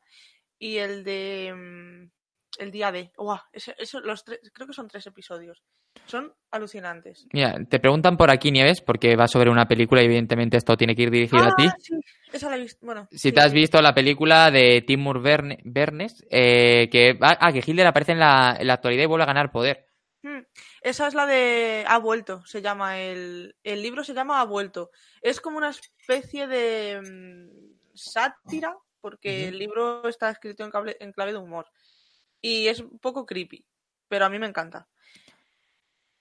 y 0.59 0.79
el 0.79 1.05
de 1.05 1.53
mm, 1.55 2.20
el 2.61 2.71
día 2.71 2.93
D. 2.93 3.11
Uah, 3.17 3.43
eso, 3.53 4.01
los 4.01 4.25
tres, 4.25 4.39
creo 4.53 4.67
que 4.67 4.73
son 4.73 4.87
tres 4.89 5.07
episodios. 5.07 5.63
Son 6.07 6.33
alucinantes. 6.51 7.27
Mira, 7.33 7.57
te 7.69 7.81
preguntan 7.81 8.17
por 8.17 8.31
aquí, 8.31 8.51
Nieves, 8.53 8.81
porque 8.81 9.17
va 9.17 9.27
sobre 9.27 9.51
una 9.51 9.67
película 9.67 10.03
y 10.03 10.07
evidentemente 10.07 10.57
esto 10.57 10.77
tiene 10.77 10.95
que 10.95 11.03
ir 11.03 11.11
dirigido 11.11 11.45
a 11.45 11.51
ti. 11.51 11.65
Ah, 11.67 11.77
sí, 11.81 11.95
esa 12.33 12.49
la 12.51 12.57
he 12.57 12.61
visto. 12.61 12.85
Bueno, 12.87 13.09
Si 13.11 13.19
sí, 13.19 13.33
te 13.33 13.41
has 13.41 13.53
visto 13.53 13.81
la 13.83 13.95
película 13.95 14.51
de 14.51 14.83
Timur 14.87 15.21
Berne- 15.21 15.61
Bernes, 15.65 16.25
eh, 16.31 16.89
que, 16.91 17.19
ah, 17.21 17.37
ah, 17.41 17.53
que 17.53 17.63
Hitler 17.67 17.87
aparece 17.87 18.13
en 18.13 18.21
la, 18.21 18.57
en 18.59 18.67
la 18.67 18.75
actualidad 18.75 19.03
y 19.05 19.07
vuelve 19.07 19.25
a 19.25 19.27
ganar 19.27 19.51
poder. 19.51 19.87
Hmm, 20.23 20.41
Esa 20.83 21.07
es 21.09 21.15
la 21.15 21.25
de 21.27 21.85
Ha 21.89 21.99
vuelto, 21.99 22.45
se 22.45 22.61
llama 22.61 23.01
el, 23.01 23.57
el 23.65 23.83
libro 23.83 24.05
se 24.05 24.13
llama 24.15 24.41
Ha 24.41 24.45
vuelto. 24.45 24.91
Es 25.23 25.41
como 25.41 25.57
una 25.59 25.71
especie 25.71 26.47
de 26.47 27.01
mm, 27.01 27.95
sátira, 27.95 28.77
porque 29.01 29.49
el 29.49 29.59
libro 29.59 30.07
está 30.09 30.29
escrito 30.31 30.63
en, 30.65 30.71
cable- 30.71 30.97
en 31.01 31.13
clave 31.13 31.33
de 31.33 31.39
humor. 31.39 31.67
Y 32.41 32.69
es 32.69 32.81
un 32.81 32.99
poco 32.99 33.27
creepy, 33.27 33.65
pero 34.09 34.25
a 34.25 34.31
mí 34.31 34.39
me 34.39 34.47
encanta. 34.47 34.89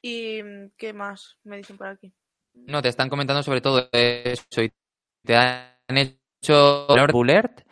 ¿Y 0.01 0.41
mm, 0.41 0.71
qué 0.77 0.93
más 0.93 1.37
me 1.43 1.57
dicen 1.57 1.77
por 1.77 1.87
aquí? 1.87 2.13
No, 2.53 2.81
te 2.81 2.89
están 2.89 3.09
comentando 3.09 3.43
sobre 3.43 3.61
todo 3.61 3.89
eso 3.91 4.61
y 4.61 4.71
te 5.23 5.35
han 5.35 5.97
hecho 5.97 6.87
Bullard 7.11 7.63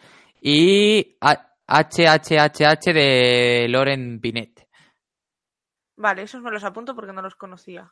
y 0.41 1.17
HHHH 1.19 2.93
de 2.93 3.67
Loren 3.69 4.19
Binet. 4.19 4.67
Vale, 5.97 6.21
esos 6.23 6.41
me 6.41 6.51
los 6.51 6.63
apunto 6.63 6.95
porque 6.95 7.13
no 7.13 7.21
los 7.21 7.35
conocía. 7.35 7.91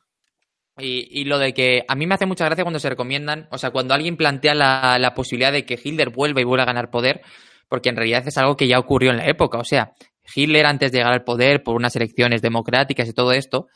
Y, 0.78 1.22
y 1.22 1.26
lo 1.26 1.39
de 1.39 1.54
que 1.54 1.86
a 1.88 1.96
mí 1.96 2.06
me 2.06 2.15
hace 2.15 2.26
mucha 2.26 2.46
gracia 2.46 2.63
cuando 2.63 2.80
se 2.80 2.89
recomiendan, 2.89 3.48
o 3.52 3.58
sea, 3.58 3.72
cuando 3.72 3.94
alguien 3.94 4.18
plantea 4.18 4.54
la, 4.54 5.00
la 5.00 5.13
posibilidad 5.13 5.52
de 5.52 5.65
que 5.65 5.80
Hitler 5.82 6.10
vuelva 6.10 6.41
y 6.41 6.44
vuelva 6.44 6.63
a 6.63 6.68
ganar 6.68 6.91
poder, 6.91 7.22
porque 7.70 7.89
en 7.89 7.96
realidad 7.96 8.28
es 8.28 8.38
algo 8.38 8.56
que 8.56 8.68
ya 8.68 8.78
ocurrió 8.78 9.12
en 9.12 9.18
la 9.18 9.26
época. 9.26 9.58
O 9.58 9.63
sea, 9.63 9.94
Hitler 10.34 10.66
antes 10.66 10.92
de 10.92 11.00
llegar 11.00 11.14
al 11.14 11.24
poder 11.24 11.64
por 11.64 11.76
unas 11.76 11.96
elecciones 11.96 12.42
democráticas 12.42 13.08
y 13.08 13.14
todo 13.14 13.32
esto, 13.32 13.68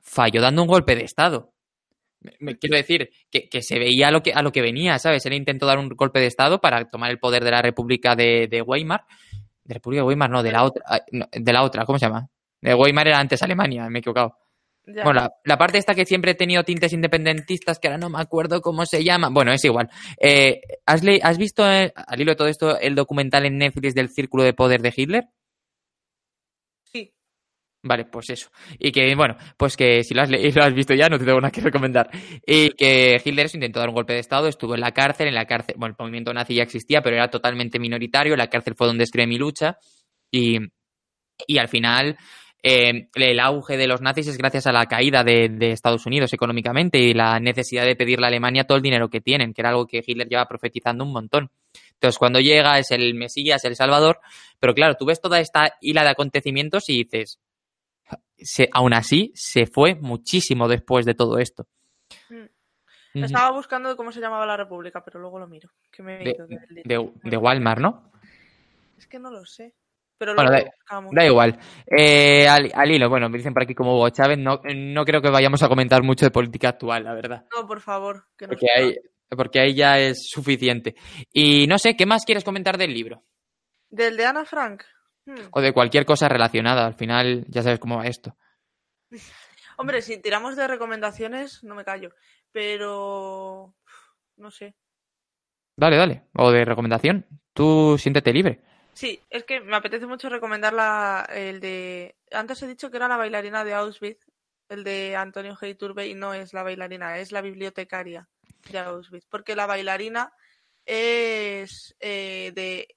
falló 0.00 0.40
dando 0.40 0.62
un 0.62 0.68
golpe 0.68 0.96
de 0.96 1.04
Estado. 1.04 1.52
Me- 2.20 2.32
me- 2.40 2.58
quiero 2.58 2.76
decir 2.76 3.10
que, 3.30 3.48
que 3.48 3.62
se 3.62 3.78
veía 3.78 4.08
a 4.08 4.10
lo 4.10 4.22
que, 4.22 4.32
a 4.32 4.42
lo 4.42 4.50
que 4.52 4.62
venía, 4.62 4.98
¿sabes? 4.98 5.24
Él 5.26 5.34
intentó 5.34 5.66
dar 5.66 5.78
un 5.78 5.88
golpe 5.90 6.20
de 6.20 6.26
Estado 6.26 6.60
para 6.60 6.84
tomar 6.88 7.10
el 7.10 7.18
poder 7.18 7.44
de 7.44 7.50
la 7.50 7.62
República 7.62 8.16
de, 8.16 8.48
de 8.50 8.62
Weimar. 8.62 9.04
De 9.62 9.74
República 9.74 10.02
de 10.02 10.06
Weimar, 10.08 10.30
no, 10.30 10.42
de 10.42 10.52
la 10.52 10.64
otra, 10.64 10.82
de 11.10 11.52
la 11.52 11.62
otra, 11.62 11.84
¿cómo 11.84 11.98
se 11.98 12.06
llama? 12.06 12.28
De 12.60 12.74
Weimar 12.74 13.08
era 13.08 13.18
antes 13.18 13.42
Alemania, 13.42 13.88
me 13.88 13.98
he 13.98 14.00
equivocado. 14.00 14.36
Ya. 14.86 15.02
Bueno, 15.04 15.20
la, 15.22 15.32
la 15.44 15.56
parte 15.56 15.78
esta 15.78 15.94
que 15.94 16.04
siempre 16.04 16.32
he 16.32 16.34
tenido 16.34 16.62
tintes 16.62 16.92
independentistas, 16.92 17.78
que 17.78 17.88
ahora 17.88 17.96
no 17.96 18.10
me 18.10 18.20
acuerdo 18.20 18.60
cómo 18.60 18.84
se 18.84 19.02
llama. 19.02 19.30
Bueno, 19.30 19.50
es 19.52 19.64
igual. 19.64 19.88
Eh, 20.20 20.60
¿has, 20.84 21.02
¿Has 21.22 21.38
visto, 21.38 21.66
eh, 21.70 21.90
al 21.94 22.20
hilo 22.20 22.32
de 22.32 22.36
todo 22.36 22.48
esto, 22.48 22.78
el 22.78 22.94
documental 22.94 23.46
en 23.46 23.56
Netflix 23.56 23.94
del 23.94 24.10
Círculo 24.10 24.42
de 24.42 24.52
Poder 24.52 24.82
de 24.82 24.92
Hitler? 24.94 25.24
Vale, 27.86 28.06
pues 28.06 28.30
eso. 28.30 28.48
Y 28.78 28.90
que, 28.90 29.14
bueno, 29.14 29.36
pues 29.58 29.76
que 29.76 30.02
si 30.04 30.14
lo 30.14 30.22
has, 30.22 30.30
lo 30.56 30.64
has 30.64 30.74
visto 30.74 30.94
ya, 30.94 31.08
no 31.08 31.18
te 31.18 31.26
tengo 31.26 31.40
nada 31.40 31.52
que 31.52 31.60
recomendar. 31.60 32.08
Y 32.46 32.70
que 32.70 33.20
Hitler 33.22 33.46
intentó 33.52 33.78
dar 33.78 33.90
un 33.90 33.94
golpe 33.94 34.14
de 34.14 34.20
Estado, 34.20 34.48
estuvo 34.48 34.74
en 34.74 34.80
la 34.80 34.92
cárcel, 34.92 35.28
en 35.28 35.34
la 35.34 35.44
cárcel, 35.44 35.76
bueno, 35.78 35.94
el 35.98 36.02
movimiento 36.02 36.32
nazi 36.32 36.54
ya 36.54 36.62
existía, 36.62 37.02
pero 37.02 37.16
era 37.16 37.28
totalmente 37.28 37.78
minoritario, 37.78 38.36
la 38.36 38.48
cárcel 38.48 38.74
fue 38.74 38.86
donde 38.86 39.04
escribí 39.04 39.26
mi 39.26 39.38
lucha, 39.38 39.76
y, 40.30 40.58
y 41.46 41.58
al 41.58 41.68
final 41.68 42.16
eh, 42.62 43.08
el 43.14 43.40
auge 43.40 43.76
de 43.76 43.86
los 43.86 44.00
nazis 44.00 44.28
es 44.28 44.38
gracias 44.38 44.66
a 44.66 44.72
la 44.72 44.86
caída 44.86 45.22
de, 45.22 45.50
de 45.50 45.72
Estados 45.72 46.06
Unidos 46.06 46.32
económicamente 46.32 46.98
y 46.98 47.12
la 47.12 47.38
necesidad 47.38 47.84
de 47.84 47.96
pedirle 47.96 48.24
a 48.24 48.28
Alemania 48.28 48.64
todo 48.64 48.78
el 48.78 48.82
dinero 48.82 49.10
que 49.10 49.20
tienen, 49.20 49.52
que 49.52 49.60
era 49.60 49.68
algo 49.68 49.86
que 49.86 50.02
Hitler 50.04 50.26
lleva 50.26 50.48
profetizando 50.48 51.04
un 51.04 51.12
montón. 51.12 51.50
Entonces, 51.92 52.18
cuando 52.18 52.40
llega 52.40 52.78
es 52.78 52.90
el 52.90 53.14
Mesías, 53.14 53.64
el 53.64 53.76
Salvador, 53.76 54.20
pero 54.58 54.74
claro, 54.74 54.94
tú 54.98 55.04
ves 55.06 55.20
toda 55.20 55.40
esta 55.40 55.74
hila 55.80 56.02
de 56.04 56.10
acontecimientos 56.10 56.88
y 56.88 57.04
dices, 57.04 57.38
se, 58.36 58.68
aún 58.72 58.94
así 58.94 59.32
se 59.34 59.66
fue 59.66 59.94
muchísimo 59.94 60.68
después 60.68 61.04
de 61.06 61.14
todo 61.14 61.38
esto. 61.38 61.66
Mm. 62.28 63.24
Estaba 63.24 63.52
buscando 63.52 63.96
cómo 63.96 64.10
se 64.10 64.20
llamaba 64.20 64.44
la 64.46 64.56
república, 64.56 65.04
pero 65.04 65.20
luego 65.20 65.38
lo 65.38 65.46
miro. 65.46 65.70
Que 65.92 66.02
me 66.02 66.16
he 66.20 66.24
De, 66.24 66.30
ido 66.32 66.46
del 66.46 66.58
libro. 66.70 67.12
de, 67.22 67.30
de 67.30 67.36
Walmart, 67.36 67.80
¿no? 67.80 68.10
Es 68.98 69.06
que 69.06 69.18
no 69.18 69.30
lo 69.30 69.44
sé. 69.44 69.72
Pero 70.18 70.34
Bueno, 70.34 70.50
da-. 70.50 70.64
Da 71.12 71.24
igual. 71.26 71.58
Eh, 71.86 72.48
al, 72.48 72.70
al 72.74 72.90
hilo, 72.90 73.08
bueno, 73.08 73.28
me 73.28 73.38
dicen 73.38 73.52
por 73.54 73.62
aquí 73.62 73.74
como 73.74 73.94
Hugo 73.96 74.10
Chávez, 74.10 74.38
no, 74.38 74.60
no 74.74 75.04
creo 75.04 75.20
que 75.22 75.30
vayamos 75.30 75.62
a 75.62 75.68
comentar 75.68 76.02
mucho 76.02 76.24
de 76.26 76.30
política 76.30 76.70
actual, 76.70 77.04
la 77.04 77.14
verdad. 77.14 77.44
No, 77.54 77.66
por 77.66 77.80
favor. 77.80 78.24
Que 78.36 78.46
Porque 78.48 78.66
ahí, 78.76 78.96
porque 79.28 79.60
ahí 79.60 79.74
ya 79.74 79.98
es 79.98 80.28
suficiente. 80.30 80.94
Y 81.32 81.66
no 81.66 81.78
sé, 81.78 81.96
¿qué 81.96 82.06
más 82.06 82.24
quieres 82.24 82.44
comentar 82.44 82.78
del 82.78 82.94
libro? 82.94 83.22
Del 83.90 84.16
de 84.16 84.26
Ana 84.26 84.44
Frank. 84.44 84.82
Hmm. 85.26 85.48
O 85.52 85.60
de 85.60 85.72
cualquier 85.72 86.04
cosa 86.04 86.28
relacionada. 86.28 86.86
Al 86.86 86.94
final, 86.94 87.44
ya 87.48 87.62
sabes 87.62 87.78
cómo 87.78 87.98
va 87.98 88.06
esto. 88.06 88.36
Hombre, 89.76 90.02
si 90.02 90.20
tiramos 90.20 90.56
de 90.56 90.68
recomendaciones, 90.68 91.64
no 91.64 91.74
me 91.74 91.84
callo. 91.84 92.10
Pero. 92.52 93.74
No 94.36 94.50
sé. 94.50 94.74
Dale, 95.76 95.96
dale. 95.96 96.28
O 96.34 96.50
de 96.50 96.64
recomendación. 96.64 97.26
Tú 97.52 97.96
siéntete 97.98 98.32
libre. 98.32 98.62
Sí, 98.92 99.20
es 99.28 99.42
que 99.44 99.60
me 99.60 99.76
apetece 99.76 100.06
mucho 100.06 100.28
recomendar 100.28 100.72
la, 100.72 101.26
el 101.32 101.60
de. 101.60 102.16
Antes 102.30 102.62
he 102.62 102.68
dicho 102.68 102.90
que 102.90 102.96
era 102.96 103.08
la 103.08 103.16
bailarina 103.16 103.64
de 103.64 103.74
Auschwitz, 103.74 104.24
el 104.68 104.84
de 104.84 105.16
Antonio 105.16 105.56
G. 105.56 105.70
Iturbe, 105.70 106.06
y 106.06 106.14
no 106.14 106.32
es 106.32 106.52
la 106.52 106.62
bailarina, 106.62 107.18
es 107.18 107.32
la 107.32 107.40
bibliotecaria 107.40 108.28
de 108.70 108.78
Auschwitz. 108.78 109.26
Porque 109.28 109.56
la 109.56 109.66
bailarina 109.66 110.32
es 110.86 111.96
eh, 111.98 112.52
de 112.54 112.96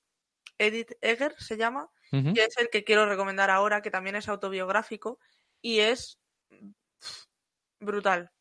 Edith 0.60 0.92
Egger, 1.02 1.34
se 1.40 1.58
llama, 1.58 1.90
Es 2.12 2.58
el 2.58 2.70
que 2.70 2.84
quiero 2.84 3.06
recomendar 3.06 3.50
ahora, 3.50 3.82
que 3.82 3.91
también 3.91 4.15
es 4.15 4.30
autobiográfico 4.30 5.20
y 5.62 5.80
es 5.80 6.20
brutal, 7.80 8.32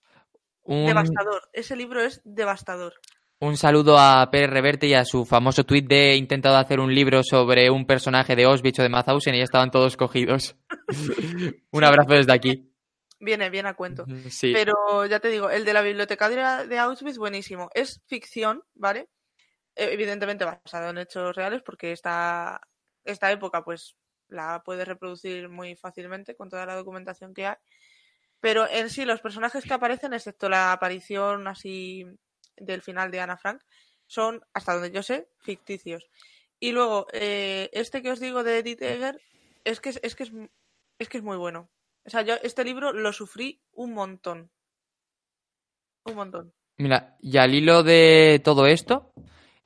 Un, 0.62 0.86
devastador. 0.86 1.42
Ese 1.52 1.76
libro 1.76 2.00
es 2.00 2.20
devastador. 2.24 2.94
un 3.40 3.56
saludo 3.56 3.98
a 3.98 4.30
Pérez 4.30 4.50
Reverte 4.50 4.86
y 4.86 4.94
a 4.94 5.04
su 5.04 5.24
famoso 5.24 5.64
tuit 5.64 5.86
de 5.86 6.12
he 6.12 6.16
intentado 6.16 6.56
hacer 6.56 6.80
un 6.80 6.94
libro 6.94 7.22
sobre 7.22 7.70
un 7.70 7.86
personaje 7.86 8.36
de 8.36 8.44
Auschwitz 8.44 8.78
o 8.78 8.82
de 8.82 8.88
Mauthausen 8.88 9.34
y 9.34 9.38
ya 9.38 9.44
estaban 9.44 9.70
todos 9.70 9.96
cogidos. 9.96 10.56
un 11.70 11.84
abrazo 11.84 12.14
desde 12.14 12.32
aquí. 12.32 12.72
Viene 13.18 13.48
bien 13.48 13.66
a 13.66 13.74
cuento. 13.74 14.04
Sí. 14.28 14.52
Pero 14.52 15.06
ya 15.06 15.20
te 15.20 15.28
digo, 15.28 15.50
el 15.50 15.64
de 15.64 15.72
la 15.72 15.82
bibliotecaria 15.82 16.66
de 16.66 16.78
Auschwitz, 16.78 17.18
buenísimo. 17.18 17.70
Es 17.74 18.02
ficción, 18.06 18.62
¿vale? 18.74 19.08
Evidentemente 19.74 20.44
basado 20.44 20.90
en 20.90 20.98
hechos 20.98 21.34
reales, 21.34 21.62
porque 21.62 21.92
esta, 21.92 22.60
esta 23.06 23.30
época, 23.30 23.64
pues, 23.64 23.96
la 24.28 24.62
puedes 24.64 24.86
reproducir 24.86 25.48
muy 25.48 25.76
fácilmente 25.76 26.34
con 26.34 26.48
toda 26.50 26.66
la 26.66 26.74
documentación 26.74 27.34
que 27.34 27.46
hay. 27.46 27.56
Pero 28.40 28.68
en 28.68 28.90
sí, 28.90 29.04
los 29.04 29.20
personajes 29.20 29.64
que 29.64 29.74
aparecen, 29.74 30.12
excepto 30.12 30.48
la 30.48 30.72
aparición 30.72 31.48
así 31.48 32.04
del 32.56 32.82
final 32.82 33.10
de 33.10 33.20
Ana 33.20 33.36
Frank, 33.36 33.62
son, 34.06 34.44
hasta 34.52 34.74
donde 34.74 34.90
yo 34.90 35.02
sé, 35.02 35.28
ficticios. 35.38 36.08
Y 36.58 36.72
luego, 36.72 37.06
eh, 37.12 37.70
este 37.72 38.02
que 38.02 38.10
os 38.10 38.20
digo 38.20 38.42
de 38.42 38.58
Edith 38.58 38.82
Egger, 38.82 39.20
es 39.64 39.80
que 39.80 39.90
es, 39.90 40.00
es 40.02 40.14
que 40.14 40.24
es, 40.24 40.32
es 40.98 41.08
que 41.08 41.18
es 41.18 41.24
muy 41.24 41.36
bueno. 41.36 41.68
O 42.04 42.10
sea, 42.10 42.22
yo 42.22 42.34
este 42.42 42.64
libro 42.64 42.92
lo 42.92 43.12
sufrí 43.12 43.60
un 43.72 43.92
montón. 43.92 44.50
Un 46.04 46.14
montón. 46.14 46.52
Mira, 46.78 47.16
y 47.20 47.36
al 47.38 47.54
hilo 47.54 47.82
de 47.82 48.40
todo 48.44 48.66
esto, 48.66 49.12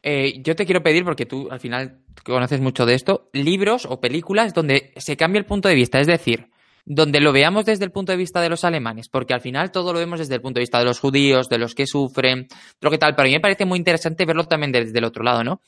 eh, 0.02 0.40
yo 0.42 0.56
te 0.56 0.64
quiero 0.64 0.82
pedir, 0.82 1.04
porque 1.04 1.26
tú 1.26 1.48
al 1.50 1.60
final 1.60 2.00
conoces 2.24 2.60
mucho 2.60 2.86
de 2.86 2.94
esto, 2.94 3.28
libros 3.32 3.86
o 3.86 4.00
películas 4.00 4.54
donde 4.54 4.92
se 4.96 5.16
cambia 5.16 5.38
el 5.38 5.46
punto 5.46 5.68
de 5.68 5.74
vista. 5.74 6.00
Es 6.00 6.06
decir, 6.06 6.49
donde 6.92 7.20
lo 7.20 7.32
veamos 7.32 7.66
desde 7.66 7.84
el 7.84 7.92
punto 7.92 8.10
de 8.10 8.18
vista 8.18 8.40
de 8.40 8.48
los 8.48 8.64
alemanes, 8.64 9.08
porque 9.08 9.32
al 9.32 9.40
final 9.40 9.70
todo 9.70 9.92
lo 9.92 10.00
vemos 10.00 10.18
desde 10.18 10.34
el 10.34 10.40
punto 10.40 10.58
de 10.58 10.62
vista 10.62 10.80
de 10.80 10.84
los 10.84 10.98
judíos, 10.98 11.48
de 11.48 11.56
los 11.56 11.76
que 11.76 11.86
sufren, 11.86 12.48
lo 12.80 12.90
que 12.90 12.98
tal, 12.98 13.14
pero 13.14 13.26
a 13.26 13.28
mí 13.28 13.34
me 13.34 13.40
parece 13.40 13.64
muy 13.64 13.78
interesante 13.78 14.26
verlo 14.26 14.42
también 14.42 14.72
desde 14.72 14.98
el 14.98 15.04
otro 15.04 15.22
lado, 15.22 15.44
¿no? 15.44 15.60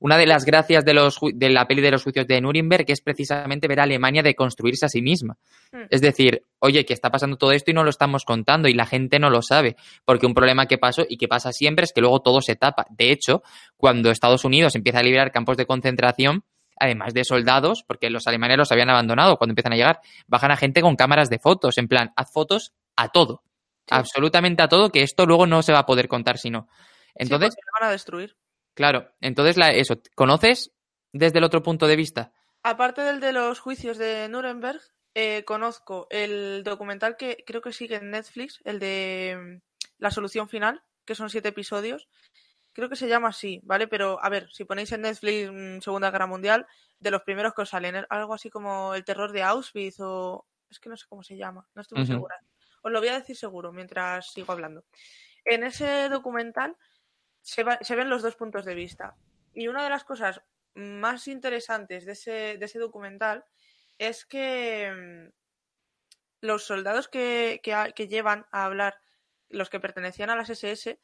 Una 0.00 0.16
de 0.16 0.24
las 0.24 0.46
gracias 0.46 0.82
de, 0.86 0.94
los, 0.94 1.18
de 1.34 1.50
la 1.50 1.66
peli 1.66 1.82
de 1.82 1.90
los 1.90 2.02
juicios 2.02 2.26
de 2.26 2.40
Nuremberg 2.40 2.86
es 2.88 3.02
precisamente 3.02 3.68
ver 3.68 3.80
a 3.80 3.82
Alemania 3.82 4.22
deconstruirse 4.22 4.86
a 4.86 4.88
sí 4.88 5.02
misma. 5.02 5.36
Mm. 5.70 5.82
Es 5.90 6.00
decir, 6.00 6.44
oye, 6.60 6.86
que 6.86 6.94
está 6.94 7.10
pasando 7.10 7.36
todo 7.36 7.52
esto 7.52 7.70
y 7.70 7.74
no 7.74 7.84
lo 7.84 7.90
estamos 7.90 8.24
contando 8.24 8.66
y 8.66 8.72
la 8.72 8.86
gente 8.86 9.18
no 9.18 9.28
lo 9.28 9.42
sabe, 9.42 9.76
porque 10.06 10.24
un 10.24 10.32
problema 10.32 10.64
que 10.64 10.78
pasó 10.78 11.04
y 11.06 11.18
que 11.18 11.28
pasa 11.28 11.52
siempre 11.52 11.84
es 11.84 11.92
que 11.92 12.00
luego 12.00 12.20
todo 12.20 12.40
se 12.40 12.56
tapa. 12.56 12.86
De 12.88 13.12
hecho, 13.12 13.42
cuando 13.76 14.10
Estados 14.10 14.46
Unidos 14.46 14.74
empieza 14.76 15.00
a 15.00 15.02
liberar 15.02 15.30
campos 15.30 15.58
de 15.58 15.66
concentración, 15.66 16.42
además 16.80 17.14
de 17.14 17.24
soldados, 17.24 17.84
porque 17.86 18.10
los 18.10 18.26
alemanes 18.26 18.56
los 18.56 18.72
habían 18.72 18.90
abandonado 18.90 19.36
cuando 19.36 19.52
empiezan 19.52 19.74
a 19.74 19.76
llegar, 19.76 20.00
bajan 20.26 20.50
a 20.50 20.56
gente 20.56 20.80
con 20.80 20.96
cámaras 20.96 21.30
de 21.30 21.38
fotos, 21.38 21.78
en 21.78 21.86
plan, 21.86 22.12
haz 22.16 22.32
fotos 22.32 22.72
a 22.96 23.10
todo, 23.10 23.42
absolutamente 23.88 24.62
a 24.62 24.68
todo, 24.68 24.90
que 24.90 25.02
esto 25.02 25.26
luego 25.26 25.46
no 25.46 25.62
se 25.62 25.72
va 25.72 25.80
a 25.80 25.86
poder 25.86 26.08
contar 26.08 26.38
si 26.38 26.50
no. 26.50 26.68
Entonces, 27.14 27.54
sí, 27.54 27.60
van 27.78 27.88
a 27.88 27.92
destruir. 27.92 28.36
Claro, 28.74 29.12
entonces 29.20 29.56
la, 29.56 29.70
eso, 29.70 30.00
¿conoces 30.14 30.72
desde 31.12 31.38
el 31.38 31.44
otro 31.44 31.62
punto 31.62 31.86
de 31.86 31.96
vista? 31.96 32.32
Aparte 32.62 33.02
del 33.02 33.20
de 33.20 33.32
los 33.32 33.60
juicios 33.60 33.98
de 33.98 34.28
Nuremberg, 34.28 34.80
eh, 35.14 35.44
conozco 35.44 36.06
el 36.10 36.62
documental 36.64 37.16
que 37.16 37.42
creo 37.46 37.60
que 37.60 37.72
sigue 37.72 37.96
en 37.96 38.10
Netflix, 38.10 38.60
el 38.64 38.78
de 38.78 39.36
mm, 39.38 39.60
La 39.98 40.10
solución 40.10 40.48
final, 40.48 40.82
que 41.04 41.14
son 41.14 41.30
siete 41.30 41.48
episodios, 41.48 42.08
Creo 42.80 42.88
que 42.88 42.96
se 42.96 43.08
llama 43.08 43.28
así, 43.28 43.60
¿vale? 43.62 43.88
Pero 43.88 44.18
a 44.24 44.30
ver, 44.30 44.50
si 44.50 44.64
ponéis 44.64 44.90
en 44.92 45.02
Netflix 45.02 45.52
mm, 45.52 45.80
Segunda 45.80 46.10
Guerra 46.10 46.26
Mundial, 46.26 46.66
de 46.98 47.10
los 47.10 47.20
primeros 47.20 47.52
que 47.52 47.60
os 47.60 47.68
salen, 47.68 47.94
¿eh? 47.94 48.06
algo 48.08 48.32
así 48.32 48.48
como 48.48 48.94
el 48.94 49.04
terror 49.04 49.32
de 49.32 49.42
Auschwitz 49.42 50.00
o... 50.00 50.46
Es 50.70 50.80
que 50.80 50.88
no 50.88 50.96
sé 50.96 51.04
cómo 51.06 51.22
se 51.22 51.36
llama, 51.36 51.68
no 51.74 51.82
estoy 51.82 51.98
muy 51.98 52.06
segura. 52.06 52.40
Os 52.80 52.90
lo 52.90 53.00
voy 53.00 53.08
a 53.08 53.18
decir 53.18 53.36
seguro 53.36 53.70
mientras 53.70 54.32
sigo 54.32 54.50
hablando. 54.50 54.86
En 55.44 55.62
ese 55.62 56.08
documental 56.08 56.74
se, 57.42 57.66
se 57.82 57.96
ven 57.96 58.08
los 58.08 58.22
dos 58.22 58.36
puntos 58.36 58.64
de 58.64 58.74
vista. 58.74 59.14
Y 59.52 59.68
una 59.68 59.84
de 59.84 59.90
las 59.90 60.04
cosas 60.04 60.40
más 60.72 61.28
interesantes 61.28 62.06
de 62.06 62.12
ese, 62.12 62.56
de 62.56 62.64
ese 62.64 62.78
documental 62.78 63.44
es 63.98 64.24
que 64.24 64.90
mm, 64.90 66.46
los 66.46 66.64
soldados 66.64 67.08
que, 67.08 67.60
que, 67.62 67.92
que, 67.94 68.08
llevan 68.08 68.46
a 68.52 68.64
hablar, 68.64 69.02
los 69.50 69.68
que 69.68 69.80
pertenecían 69.80 70.30
a 70.30 70.36
las 70.36 70.48
SS, 70.48 70.98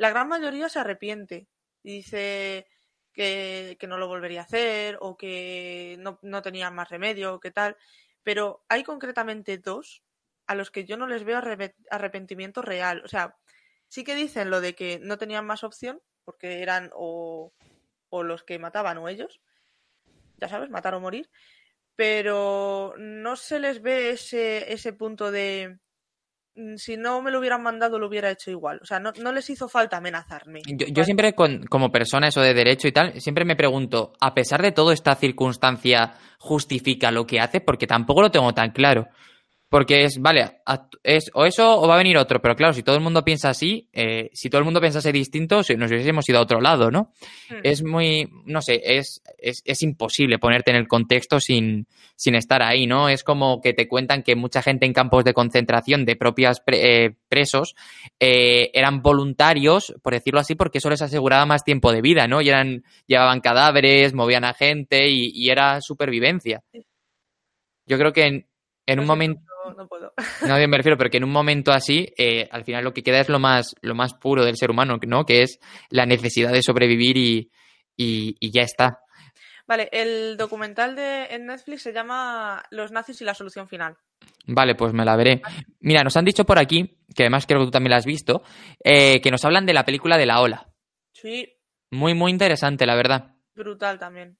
la 0.00 0.08
gran 0.08 0.28
mayoría 0.28 0.70
se 0.70 0.78
arrepiente 0.78 1.46
dice 1.82 2.66
que, 3.12 3.76
no 3.86 3.98
lo 3.98 4.08
volvería 4.08 4.40
a 4.40 4.44
hacer 4.44 4.96
o 5.02 5.14
que 5.14 5.96
no, 5.98 6.18
no 6.22 6.40
más 6.72 6.88
remedio 6.88 7.34
o 7.34 7.40
qué 7.40 7.50
tal. 7.50 7.76
Pero 8.22 8.64
hay 8.70 8.82
concretamente 8.82 9.58
dos 9.58 10.02
a 10.46 10.54
los 10.54 10.70
que 10.70 10.86
yo 10.86 10.96
no 10.96 11.06
les 11.06 11.24
veo 11.24 11.38
arrepentimiento 11.90 12.62
real. 12.62 13.02
O 13.04 13.08
sea, 13.08 13.36
sí 13.88 14.02
que 14.02 14.14
dicen 14.14 14.48
lo 14.48 14.62
de 14.62 14.74
que 14.74 15.00
no 15.02 15.18
tenían 15.18 15.44
más 15.44 15.64
opción 15.64 16.00
porque 16.24 16.62
eran 16.62 16.90
o, 16.94 17.52
o 18.08 18.22
los 18.22 18.42
que 18.42 18.58
mataban 18.58 18.96
o 18.96 19.06
ellos. 19.06 19.42
Ya 20.38 20.48
sabes, 20.48 20.70
matar 20.70 20.94
o 20.94 21.00
morir. 21.00 21.28
Pero 21.94 22.94
no 22.96 23.36
se 23.36 23.58
les 23.58 23.82
ve 23.82 24.12
ese, 24.12 24.72
ese 24.72 24.94
punto 24.94 25.30
de 25.30 25.78
si 26.76 26.96
no 26.96 27.22
me 27.22 27.30
lo 27.30 27.38
hubieran 27.38 27.62
mandado 27.62 27.98
lo 27.98 28.08
hubiera 28.08 28.30
hecho 28.30 28.50
igual. 28.50 28.80
O 28.82 28.86
sea, 28.86 29.00
no, 29.00 29.32
les 29.32 29.50
hizo 29.50 29.68
falta 29.68 29.96
amenazarme. 29.96 30.60
Yo, 30.66 31.04
siempre, 31.04 31.34
como 31.34 31.90
persona, 31.90 32.28
eso 32.28 32.40
de 32.40 32.54
derecho 32.54 32.88
y 32.88 32.92
tal, 32.92 33.20
siempre 33.20 33.44
me 33.44 33.56
pregunto, 33.56 34.12
a 34.20 34.34
pesar 34.34 34.62
de 34.62 34.72
todo, 34.72 34.92
esta 34.92 35.14
circunstancia 35.14 36.14
justifica 36.38 37.10
lo 37.10 37.26
que 37.26 37.40
hace, 37.40 37.60
porque 37.60 37.86
tampoco 37.86 38.22
lo 38.22 38.30
tengo 38.30 38.52
tan 38.52 38.70
claro. 38.70 39.08
Porque 39.70 40.02
es, 40.02 40.20
vale, 40.20 40.62
es 41.04 41.30
o 41.32 41.46
eso 41.46 41.80
o 41.80 41.86
va 41.86 41.94
a 41.94 41.98
venir 41.98 42.18
otro. 42.18 42.42
Pero 42.42 42.56
claro, 42.56 42.72
si 42.72 42.82
todo 42.82 42.96
el 42.96 43.02
mundo 43.02 43.24
piensa 43.24 43.50
así, 43.50 43.88
eh, 43.92 44.28
si 44.32 44.50
todo 44.50 44.58
el 44.58 44.64
mundo 44.64 44.80
pensase 44.80 45.12
distinto, 45.12 45.58
nos 45.58 45.90
hubiésemos 45.92 46.28
ido 46.28 46.40
a 46.40 46.42
otro 46.42 46.60
lado, 46.60 46.90
¿no? 46.90 47.12
Hmm. 47.48 47.60
Es 47.62 47.84
muy, 47.84 48.28
no 48.46 48.62
sé, 48.62 48.80
es, 48.82 49.22
es, 49.38 49.82
imposible 49.82 50.40
ponerte 50.40 50.72
en 50.72 50.76
el 50.76 50.88
contexto 50.88 51.38
sin, 51.38 51.86
sin 52.16 52.34
estar 52.34 52.64
ahí, 52.64 52.88
¿no? 52.88 53.08
Es 53.08 53.22
como 53.22 53.60
que 53.60 53.72
te 53.72 53.86
cuentan 53.86 54.24
que 54.24 54.34
mucha 54.34 54.60
gente 54.60 54.86
en 54.86 54.92
campos 54.92 55.22
de 55.22 55.34
concentración 55.34 56.04
de 56.04 56.16
propias 56.16 56.60
eh, 56.66 57.14
presos 57.28 57.76
eh, 58.18 58.72
eran 58.74 59.02
voluntarios, 59.02 59.94
por 60.02 60.14
decirlo 60.14 60.40
así, 60.40 60.56
porque 60.56 60.78
eso 60.78 60.90
les 60.90 61.00
aseguraba 61.00 61.46
más 61.46 61.62
tiempo 61.62 61.92
de 61.92 62.02
vida, 62.02 62.26
¿no? 62.26 62.42
Y 62.42 62.48
eran, 62.48 62.82
llevaban 63.06 63.40
cadáveres, 63.40 64.14
movían 64.14 64.44
a 64.44 64.52
gente 64.52 65.08
y, 65.08 65.30
y 65.32 65.50
era 65.50 65.80
supervivencia. 65.80 66.60
Yo 67.86 67.98
creo 67.98 68.12
que 68.12 68.26
en, 68.26 68.46
en 68.86 68.98
un 68.98 69.06
momento 69.06 69.49
no 69.76 69.88
puedo. 69.88 70.12
No, 70.46 70.68
me 70.68 70.76
refiero, 70.76 70.96
pero 70.96 71.10
que 71.10 71.18
en 71.18 71.24
un 71.24 71.32
momento 71.32 71.72
así, 71.72 72.12
eh, 72.16 72.48
al 72.50 72.64
final 72.64 72.84
lo 72.84 72.92
que 72.92 73.02
queda 73.02 73.20
es 73.20 73.28
lo 73.28 73.38
más, 73.38 73.74
lo 73.82 73.94
más 73.94 74.14
puro 74.14 74.44
del 74.44 74.56
ser 74.56 74.70
humano, 74.70 74.98
¿no? 75.06 75.24
Que 75.24 75.42
es 75.42 75.58
la 75.90 76.06
necesidad 76.06 76.52
de 76.52 76.62
sobrevivir 76.62 77.16
y, 77.16 77.50
y, 77.96 78.50
ya 78.50 78.62
está. 78.62 79.00
Vale, 79.66 79.88
el 79.92 80.36
documental 80.36 80.96
de 80.96 81.26
en 81.30 81.46
Netflix 81.46 81.82
se 81.82 81.92
llama 81.92 82.62
Los 82.70 82.90
nazis 82.90 83.20
y 83.20 83.24
la 83.24 83.34
solución 83.34 83.68
final. 83.68 83.96
Vale, 84.46 84.74
pues 84.74 84.92
me 84.92 85.04
la 85.04 85.16
veré. 85.16 85.42
Mira, 85.80 86.02
nos 86.02 86.16
han 86.16 86.24
dicho 86.24 86.44
por 86.44 86.58
aquí, 86.58 86.98
que 87.14 87.22
además 87.22 87.46
creo 87.46 87.60
que 87.60 87.66
tú 87.66 87.70
también 87.70 87.90
la 87.90 87.98
has 87.98 88.06
visto, 88.06 88.42
eh, 88.82 89.20
que 89.20 89.30
nos 89.30 89.44
hablan 89.44 89.66
de 89.66 89.74
la 89.74 89.84
película 89.84 90.18
de 90.18 90.26
la 90.26 90.40
ola. 90.40 90.68
Sí. 91.12 91.48
Muy, 91.90 92.14
muy 92.14 92.30
interesante, 92.30 92.86
la 92.86 92.96
verdad. 92.96 93.34
Brutal 93.54 93.98
también. 93.98 94.38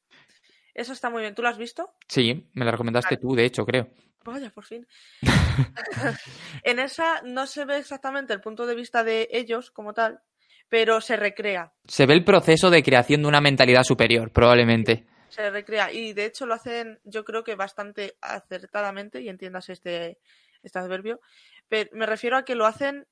Eso 0.75 0.93
está 0.93 1.11
muy 1.11 1.23
bien. 1.23 1.35
¿Tú 1.35 1.43
lo 1.43 1.49
has 1.49 1.59
visto? 1.59 1.95
Sí, 2.09 2.49
me 2.55 2.65
la 2.65 2.71
recomendaste 2.71 3.17
tú, 3.17 3.35
de 3.35 3.45
hecho, 3.45 3.65
creo. 3.65 3.89
Vaya, 4.25 4.51
por 4.51 4.65
fin. 4.65 4.87
en 6.65 6.79
esa 6.79 7.23
no 7.23 7.47
se 7.47 7.65
ve 7.65 7.79
exactamente 7.79 8.33
el 8.33 8.41
punto 8.41 8.67
de 8.67 8.75
vista 8.75 9.03
de 9.03 9.29
ellos 9.33 9.71
como 9.71 9.95
tal, 9.95 10.21
pero 10.69 11.01
se 11.01 11.17
recrea. 11.17 11.73
Se 11.87 12.07
ve 12.07 12.15
el 12.15 12.25
proceso 12.25 12.71
de 12.71 12.83
creación 12.83 13.23
de 13.23 13.29
una 13.29 13.41
mentalidad 13.41 13.83
superior, 13.83 14.31
probablemente. 14.31 15.07
Se 15.31 15.49
recrea 15.49 15.93
y 15.93 16.13
de 16.13 16.27
hecho 16.27 16.45
lo 16.45 16.55
hacen 16.55 17.01
yo 17.05 17.25
creo 17.25 17.45
que 17.45 17.55
bastante 17.55 18.17
acertadamente 18.21 19.23
y 19.23 19.29
entiendas 19.29 19.69
este, 19.69 20.19
este 20.63 20.79
adverbio, 20.79 21.21
pero 21.69 21.89
me 21.93 22.05
refiero 22.05 22.37
a 22.37 22.45
que 22.45 22.57
lo 22.57 22.67
hacen 22.67 23.07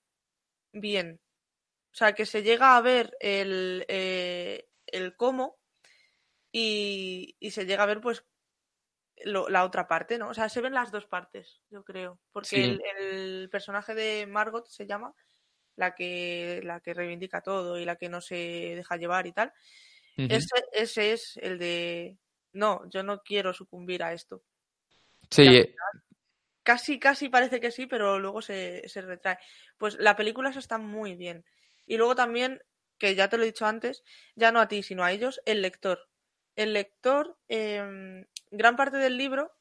bien. 0.73 1.21
O 1.93 1.97
sea, 1.99 2.13
que 2.13 2.27
se 2.27 2.43
llega 2.43 2.77
a 2.77 2.81
ver 2.81 3.17
el, 3.21 3.85
eh, 3.89 4.69
el 4.87 5.17
cómo 5.17 5.57
y, 6.53 7.37
y 7.41 7.53
se 7.53 7.67
llega 7.67 7.85
a 7.85 7.87
ver 7.87 8.01
pues 8.01 8.25
la 9.25 9.65
otra 9.65 9.89
parte, 9.89 10.19
¿no? 10.19 10.29
O 10.29 10.35
sea, 10.35 10.49
se 10.49 10.61
ven 10.61 10.75
las 10.75 10.91
dos 10.91 11.07
partes, 11.07 11.61
yo 11.71 11.85
creo. 11.85 12.21
Porque 12.33 12.79
el, 13.01 13.49
personaje 13.51 13.95
de 13.95 14.27
Margot 14.27 14.67
se 14.69 14.87
llama 14.87 15.15
la 15.77 15.95
que, 15.95 16.61
la 16.65 16.81
que 16.81 16.95
reivindica 16.95 17.43
todo 17.43 17.79
y 17.79 17.85
la 17.85 17.97
que 17.97 18.09
no 18.09 18.21
se 18.21 18.35
deja 18.77 18.97
llevar 18.97 19.27
y 19.27 19.33
tal. 19.33 19.53
ese, 20.17 20.65
ese, 20.73 21.13
es 21.13 21.39
el 21.41 21.59
de 21.59 22.19
no, 22.53 22.89
yo 22.91 23.03
no 23.03 23.23
quiero 23.23 23.53
sucumbir 23.53 24.03
a 24.03 24.13
esto. 24.13 24.43
Sí. 25.31 25.47
Eh. 25.47 25.75
Casi, 26.63 26.99
casi 26.99 27.29
parece 27.29 27.61
que 27.61 27.71
sí, 27.71 27.87
pero 27.87 28.19
luego 28.19 28.43
se, 28.43 28.87
se 28.89 29.01
retrae. 29.01 29.39
Pues 29.79 29.97
la 29.99 30.17
película 30.17 30.51
eso 30.51 30.59
está 30.59 30.77
muy 30.77 31.15
bien. 31.15 31.45
Y 31.87 31.97
luego 31.97 32.15
también, 32.15 32.61
que 32.99 33.15
ya 33.15 33.29
te 33.29 33.39
lo 33.39 33.45
he 33.45 33.47
dicho 33.47 33.65
antes, 33.65 34.05
ya 34.35 34.53
no 34.53 34.61
a 34.61 34.69
ti, 34.69 34.83
sino 34.83 35.03
a 35.03 35.13
ellos, 35.13 35.41
el 35.47 35.63
lector. 35.63 36.09
El 36.57 36.75
lector 36.75 37.39
eh, 37.49 38.27
gran 38.51 38.77
parte 38.77 38.97
del 38.97 39.17
libro 39.17 39.53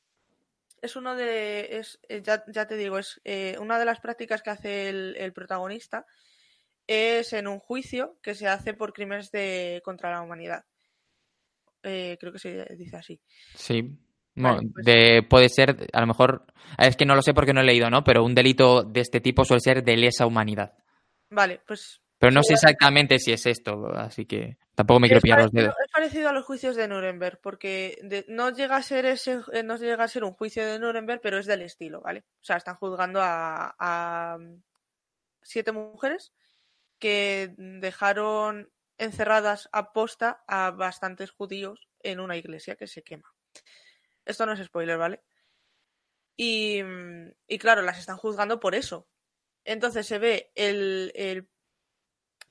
es 0.82 0.96
uno 0.96 1.16
de, 1.16 1.78
es, 1.78 2.00
eh, 2.08 2.22
ya, 2.22 2.44
ya, 2.48 2.68
te 2.68 2.76
digo, 2.76 2.98
es 3.00 3.20
eh, 3.24 3.58
una 3.60 3.80
de 3.80 3.86
las 3.86 4.00
prácticas 4.00 4.42
que 4.42 4.50
hace 4.50 4.90
el, 4.90 5.34
protagonista 5.34 6.06
es 6.86 7.34
en 7.34 7.48
un 7.48 7.60
juicio 7.60 8.18
que 8.22 8.36
se 8.36 8.48
hace 8.48 8.74
por 8.74 8.94
crímenes 8.94 9.32
de 9.32 9.82
contra 9.84 10.12
la 10.12 10.22
humanidad. 10.22 10.64
Eh, 11.84 12.18
creo 12.20 12.32
que 12.32 12.40
se 12.40 12.66
dice 12.76 12.98
así. 12.98 13.22
Sí. 13.56 13.98
Pues 14.34 14.86
de, 14.86 15.26
puede 15.28 15.50
ser, 15.50 15.88
a 15.92 16.02
lo 16.02 16.08
mejor, 16.08 16.46
es 16.78 16.96
que 16.96 17.06
no 17.06 17.16
lo 17.16 17.24
sé 17.24 17.34
porque 17.34 17.54
no 17.54 17.62
he 17.62 17.66
leído, 17.66 17.90
¿no? 17.90 18.04
Pero 18.04 18.24
un 18.24 18.36
delito 18.36 18.84
de 18.84 19.02
este 19.02 19.20
tipo 19.20 19.44
suele 19.44 19.62
ser 19.62 19.84
de 19.84 19.98
lesa 19.98 20.28
humanidad. 20.28 20.74
Vale, 21.30 21.60
pues 21.66 22.02
pero 22.20 22.32
no 22.32 22.42
sé 22.42 22.54
exactamente 22.54 23.20
si 23.20 23.32
es 23.32 23.46
esto, 23.46 23.92
así 23.96 24.26
que 24.26 24.58
tampoco 24.74 25.00
me 25.00 25.08
quiero 25.08 25.22
pillar 25.22 25.44
los 25.44 25.52
dedos. 25.52 25.76
Parecido 25.98 26.30
a 26.30 26.32
los 26.32 26.46
juicios 26.46 26.76
de 26.76 26.88
Nuremberg, 26.88 27.42
porque 27.42 27.98
no 28.28 28.52
llega 28.52 28.76
a 28.76 28.84
ser 28.84 29.08
ese, 29.08 29.42
eh, 29.52 29.64
no 29.64 29.78
llega 29.78 30.04
a 30.04 30.08
ser 30.08 30.24
un 30.24 30.34
juicio 30.34 30.64
de 30.64 30.78
Nuremberg, 30.78 31.20
pero 31.24 31.40
es 31.40 31.48
del 31.48 31.64
estilo, 31.64 32.02
¿vale? 32.02 32.20
O 32.40 32.44
sea, 32.44 32.58
están 32.58 32.76
juzgando 32.76 33.20
a, 33.20 34.38
siete 35.42 35.72
mujeres 35.72 36.36
que 37.00 37.52
dejaron 37.58 38.72
encerradas 39.00 39.70
a 39.72 39.92
posta 39.92 40.44
a 40.46 40.70
bastantes 40.70 41.32
judíos 41.32 41.90
en 42.04 42.20
una 42.20 42.38
iglesia 42.38 42.76
que 42.76 42.86
se 42.86 43.02
quema. 43.02 43.34
Esto 44.24 44.46
no 44.46 44.52
es 44.52 44.64
spoiler, 44.64 45.00
¿vale? 45.00 45.24
Y, 46.36 46.80
y 47.48 47.58
claro, 47.58 47.82
las 47.82 47.98
están 47.98 48.18
juzgando 48.18 48.60
por 48.60 48.76
eso. 48.76 49.08
Entonces 49.64 50.06
se 50.06 50.20
ve 50.20 50.52
el 50.54 51.50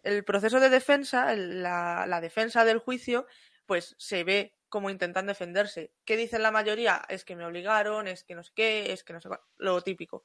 el 0.06 0.24
proceso 0.24 0.60
de 0.60 0.70
defensa, 0.70 1.34
la, 1.34 2.20
defensa 2.20 2.64
del 2.64 2.78
juicio, 2.78 3.26
pues 3.66 3.94
se 3.98 4.24
ve 4.24 4.54
como 4.68 4.90
intentan 4.90 5.26
defenderse. 5.26 5.90
¿Qué 6.04 6.16
dicen 6.16 6.42
la 6.42 6.50
mayoría? 6.50 7.02
Es 7.08 7.24
que 7.24 7.36
me 7.36 7.44
obligaron, 7.44 8.06
es 8.06 8.24
que 8.24 8.34
no 8.34 8.42
sé 8.42 8.52
qué, 8.54 8.92
es 8.92 9.04
que 9.04 9.12
no 9.12 9.20
sé 9.20 9.28
cuál, 9.28 9.40
lo 9.58 9.80
típico. 9.80 10.24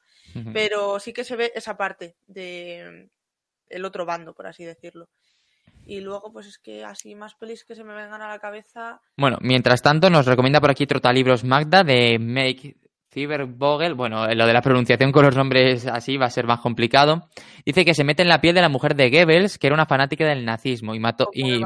Pero 0.53 0.99
sí 0.99 1.13
que 1.13 1.23
se 1.23 1.36
ve 1.36 1.51
esa 1.55 1.77
parte 1.77 2.15
de 2.27 3.09
el 3.69 3.86
otro 3.86 4.05
bando, 4.05 4.34
por 4.34 4.47
así 4.47 4.63
decirlo. 4.63 5.09
Y 5.86 6.01
luego, 6.01 6.32
pues 6.32 6.45
es 6.45 6.59
que 6.59 6.84
así 6.86 7.15
más 7.15 7.34
pelis 7.34 7.65
que 7.65 7.75
se 7.75 7.84
me 7.84 7.95
vengan 7.95 8.21
a 8.21 8.29
la 8.29 8.39
cabeza. 8.39 9.01
Bueno, 9.17 9.38
mientras 9.41 9.82
tanto, 9.82 10.09
nos 10.09 10.27
recomienda 10.27 10.61
por 10.61 10.69
aquí 10.69 10.86
Trotalibros 10.86 11.43
Magda 11.43 11.84
de 11.84 12.19
Make 12.19 12.75
Cybervogel. 13.12 13.93
Bueno, 13.93 14.28
lo 14.34 14.47
de 14.47 14.53
la 14.53 14.62
pronunciación 14.62 15.12
con 15.12 15.26
los 15.26 15.36
nombres 15.36 15.86
así 15.86 16.18
va 16.18 16.28
a 16.28 16.32
ser 16.32 16.45
más 16.45 16.59
complicado. 16.59 17.28
Dice 17.66 17.84
que 17.86 17.93
se 17.93 18.03
mete 18.03 18.22
en 18.22 18.30
la 18.30 18.41
piel 18.41 18.55
de 18.55 18.62
la 18.62 18.70
mujer 18.70 18.95
de 18.95 19.09
Goebbels, 19.09 19.57
que 19.57 19.68
era 19.68 19.74
una 19.74 19.86
fanática 19.86 20.26
del 20.26 20.45
nazismo 20.45 20.95
y 20.95 20.99
mató, 20.99 21.30
y 21.34 21.62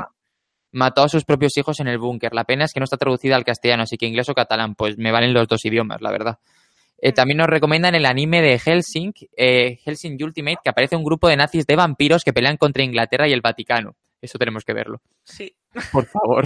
mató 0.72 1.04
a 1.04 1.10
sus 1.10 1.24
propios 1.24 1.56
hijos 1.58 1.80
en 1.80 1.88
el 1.88 2.00
búnker. 2.00 2.34
La 2.34 2.44
pena 2.44 2.66
es 2.66 2.74
que 2.74 2.80
no 2.80 2.86
está 2.86 2.98
traducida 2.98 3.36
al 3.36 3.46
castellano, 3.46 3.84
así 3.84 3.98
que 3.98 4.08
inglés 4.08 4.28
o 4.30 4.34
catalán, 4.34 4.76
pues 4.76 4.98
me 4.98 5.12
valen 5.12 5.34
los 5.34 5.48
dos 5.48 5.64
idiomas, 5.66 6.02
la 6.02 6.12
verdad. 6.12 6.40
Eh, 6.98 7.12
también 7.12 7.38
nos 7.38 7.48
recomiendan 7.48 7.94
el 7.94 8.06
anime 8.06 8.42
de 8.42 8.58
Helsing, 8.58 9.14
eh, 9.38 9.80
Helsing 9.84 10.18
Ultimate, 10.24 10.58
que 10.64 10.70
aparece 10.70 10.96
un 10.96 11.04
grupo 11.04 11.28
de 11.28 11.36
nazis 11.36 11.68
de 11.68 11.76
vampiros 11.76 12.24
que 12.24 12.34
pelean 12.34 12.58
contra 12.58 12.84
Inglaterra 12.84 13.28
y 13.28 13.34
el 13.34 13.42
Vaticano. 13.42 13.96
Eso 14.22 14.40
tenemos 14.40 14.64
que 14.64 14.74
verlo. 14.74 15.02
Sí. 15.24 15.54
Por 15.92 16.06
favor. 16.06 16.46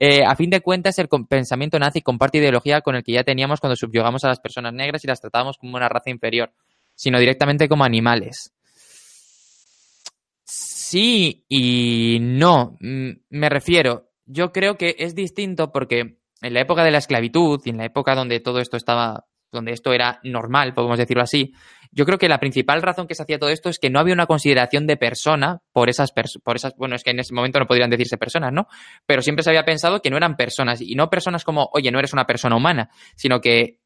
Eh, 0.00 0.22
a 0.24 0.34
fin 0.36 0.50
de 0.50 0.60
cuentas, 0.60 0.98
el 0.98 1.08
pensamiento 1.28 1.78
nazi 1.78 2.02
comparte 2.02 2.38
ideología 2.38 2.80
con 2.80 2.94
el 2.96 3.02
que 3.02 3.12
ya 3.12 3.24
teníamos 3.24 3.60
cuando 3.60 3.76
subyugamos 3.76 4.24
a 4.24 4.28
las 4.28 4.40
personas 4.40 4.72
negras 4.72 5.04
y 5.04 5.06
las 5.06 5.20
tratábamos 5.20 5.58
como 5.58 5.76
una 5.76 5.88
raza 5.88 6.10
inferior, 6.10 6.52
sino 6.94 7.18
directamente 7.18 7.68
como 7.68 7.84
animales. 7.84 8.52
Sí 10.44 11.44
y 11.48 12.18
no. 12.20 12.76
Mm, 12.80 13.10
Me 13.30 13.48
refiero, 13.48 14.10
yo 14.26 14.52
creo 14.52 14.76
que 14.76 14.94
es 14.98 15.14
distinto 15.14 15.72
porque 15.72 16.18
en 16.42 16.54
la 16.54 16.60
época 16.60 16.84
de 16.84 16.90
la 16.90 16.98
esclavitud 16.98 17.60
y 17.64 17.70
en 17.70 17.78
la 17.78 17.86
época 17.86 18.14
donde 18.14 18.40
todo 18.40 18.60
esto 18.60 18.76
estaba, 18.76 19.26
donde 19.50 19.72
esto 19.72 19.92
era 19.92 20.20
normal, 20.24 20.74
podemos 20.74 20.98
decirlo 20.98 21.22
así, 21.22 21.52
yo 21.94 22.04
creo 22.04 22.18
que 22.18 22.28
la 22.28 22.38
principal 22.38 22.82
razón 22.82 23.06
que 23.06 23.14
se 23.14 23.22
hacía 23.22 23.38
todo 23.38 23.50
esto 23.50 23.68
es 23.68 23.78
que 23.78 23.88
no 23.88 24.00
había 24.00 24.14
una 24.14 24.26
consideración 24.26 24.86
de 24.86 24.96
persona 24.96 25.62
por 25.72 25.88
esas 25.88 26.10
personas, 26.10 26.42
por 26.42 26.56
esas, 26.56 26.74
bueno, 26.76 26.96
es 26.96 27.04
que 27.04 27.10
en 27.10 27.20
ese 27.20 27.32
momento 27.32 27.60
no 27.60 27.66
podrían 27.66 27.88
decirse 27.88 28.18
personas, 28.18 28.52
¿no? 28.52 28.66
Pero 29.06 29.22
siempre 29.22 29.44
se 29.44 29.50
había 29.50 29.64
pensado 29.64 30.02
que 30.02 30.10
no 30.10 30.16
eran 30.16 30.36
personas 30.36 30.80
y 30.80 30.96
no 30.96 31.08
personas 31.08 31.44
como, 31.44 31.70
oye, 31.72 31.92
no 31.92 32.00
eres 32.00 32.12
una 32.12 32.26
persona 32.26 32.56
humana, 32.56 32.90
sino 33.14 33.40
que 33.40 33.78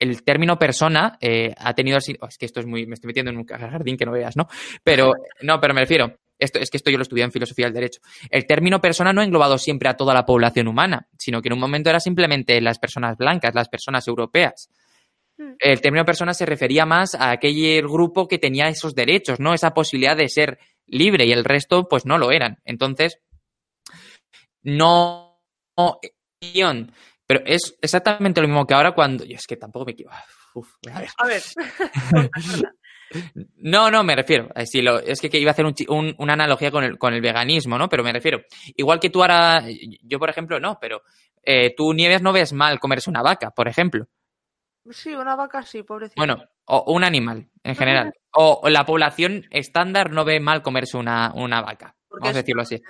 el 0.00 0.24
término 0.24 0.58
persona 0.58 1.16
eh, 1.20 1.54
ha 1.56 1.74
tenido 1.74 1.96
así, 1.96 2.16
oh, 2.20 2.26
es 2.26 2.36
que 2.38 2.46
esto 2.46 2.58
es 2.58 2.66
muy, 2.66 2.86
me 2.86 2.94
estoy 2.94 3.06
metiendo 3.06 3.30
en 3.30 3.38
un 3.38 3.46
jardín 3.46 3.96
que 3.96 4.04
no 4.04 4.10
veas, 4.10 4.36
¿no? 4.36 4.48
Pero, 4.82 5.12
no, 5.42 5.60
pero 5.60 5.74
me 5.74 5.80
refiero, 5.80 6.18
esto, 6.38 6.58
es 6.58 6.70
que 6.70 6.76
esto 6.76 6.90
yo 6.90 6.98
lo 6.98 7.02
estudié 7.02 7.22
en 7.22 7.30
filosofía 7.30 7.66
del 7.66 7.74
derecho. 7.74 8.00
El 8.30 8.46
término 8.46 8.80
persona 8.80 9.12
no 9.12 9.20
ha 9.20 9.24
englobado 9.24 9.58
siempre 9.58 9.88
a 9.88 9.94
toda 9.94 10.12
la 10.12 10.26
población 10.26 10.66
humana, 10.66 11.06
sino 11.16 11.40
que 11.40 11.48
en 11.48 11.52
un 11.52 11.60
momento 11.60 11.90
era 11.90 12.00
simplemente 12.00 12.60
las 12.60 12.80
personas 12.80 13.16
blancas, 13.16 13.54
las 13.54 13.68
personas 13.68 14.08
europeas. 14.08 14.68
Mm. 15.36 15.54
El 15.58 15.80
término 15.80 16.04
persona 16.04 16.32
se 16.34 16.46
refería 16.46 16.86
más 16.86 17.14
a 17.14 17.30
aquel 17.32 17.82
grupo 17.82 18.28
que 18.28 18.38
tenía 18.38 18.68
esos 18.68 18.94
derechos, 18.94 19.40
¿no? 19.40 19.52
Esa 19.54 19.74
posibilidad 19.74 20.16
de 20.16 20.28
ser 20.28 20.58
libre 20.86 21.26
y 21.26 21.32
el 21.32 21.44
resto, 21.44 21.88
pues 21.88 22.06
no 22.06 22.18
lo 22.18 22.30
eran. 22.30 22.58
Entonces, 22.64 23.18
no. 24.62 25.40
Pero 27.26 27.40
es 27.46 27.76
exactamente 27.80 28.40
lo 28.40 28.48
mismo 28.48 28.66
que 28.66 28.74
ahora 28.74 28.92
cuando. 28.94 29.24
yo 29.24 29.36
es 29.36 29.46
que 29.46 29.56
tampoco 29.56 29.86
me 29.86 29.92
equivoco. 29.92 30.16
Uf, 30.54 30.68
a 30.92 31.00
ver. 31.00 31.08
A 31.18 31.26
ver. 31.26 31.42
No, 33.58 33.92
no, 33.92 34.02
me 34.02 34.16
refiero. 34.16 34.48
eh, 34.56 34.82
lo- 34.82 34.98
es 34.98 35.20
que, 35.20 35.30
que 35.30 35.38
iba 35.38 35.50
a 35.50 35.52
hacer 35.52 35.64
un- 35.66 36.14
una 36.18 36.32
analogía 36.32 36.72
con 36.72 36.82
el, 36.82 36.98
con 36.98 37.14
el 37.14 37.20
veganismo, 37.20 37.78
¿no? 37.78 37.88
Pero 37.88 38.02
me 38.02 38.12
refiero. 38.12 38.42
Igual 38.76 38.98
que 38.98 39.08
tú 39.10 39.22
ahora. 39.22 39.62
Yo, 40.02 40.18
por 40.18 40.30
ejemplo, 40.30 40.58
no, 40.58 40.78
pero 40.80 41.02
eh, 41.44 41.72
tú, 41.76 41.92
Nieves, 41.94 42.22
no 42.22 42.32
ves 42.32 42.52
mal 42.52 42.80
comerse 42.80 43.10
una 43.10 43.22
vaca, 43.22 43.50
por 43.52 43.68
ejemplo. 43.68 44.06
Sí, 44.90 45.14
una 45.14 45.36
vaca 45.36 45.62
sí, 45.62 45.82
pobrecita. 45.82 46.20
Bueno, 46.20 46.44
o 46.66 46.92
un 46.92 47.04
animal 47.04 47.48
en 47.62 47.76
general. 47.76 48.12
O, 48.36 48.68
la 48.68 48.84
población 48.84 49.46
estándar 49.50 50.10
no 50.10 50.24
ve 50.24 50.40
mal 50.40 50.60
comerse 50.60 50.96
una, 50.96 51.32
una 51.36 51.60
vaca. 51.60 51.94
Porque 52.08 52.28
Vamos 52.28 52.36
a 52.36 52.42
decirlo 52.42 52.62
así. 52.62 52.82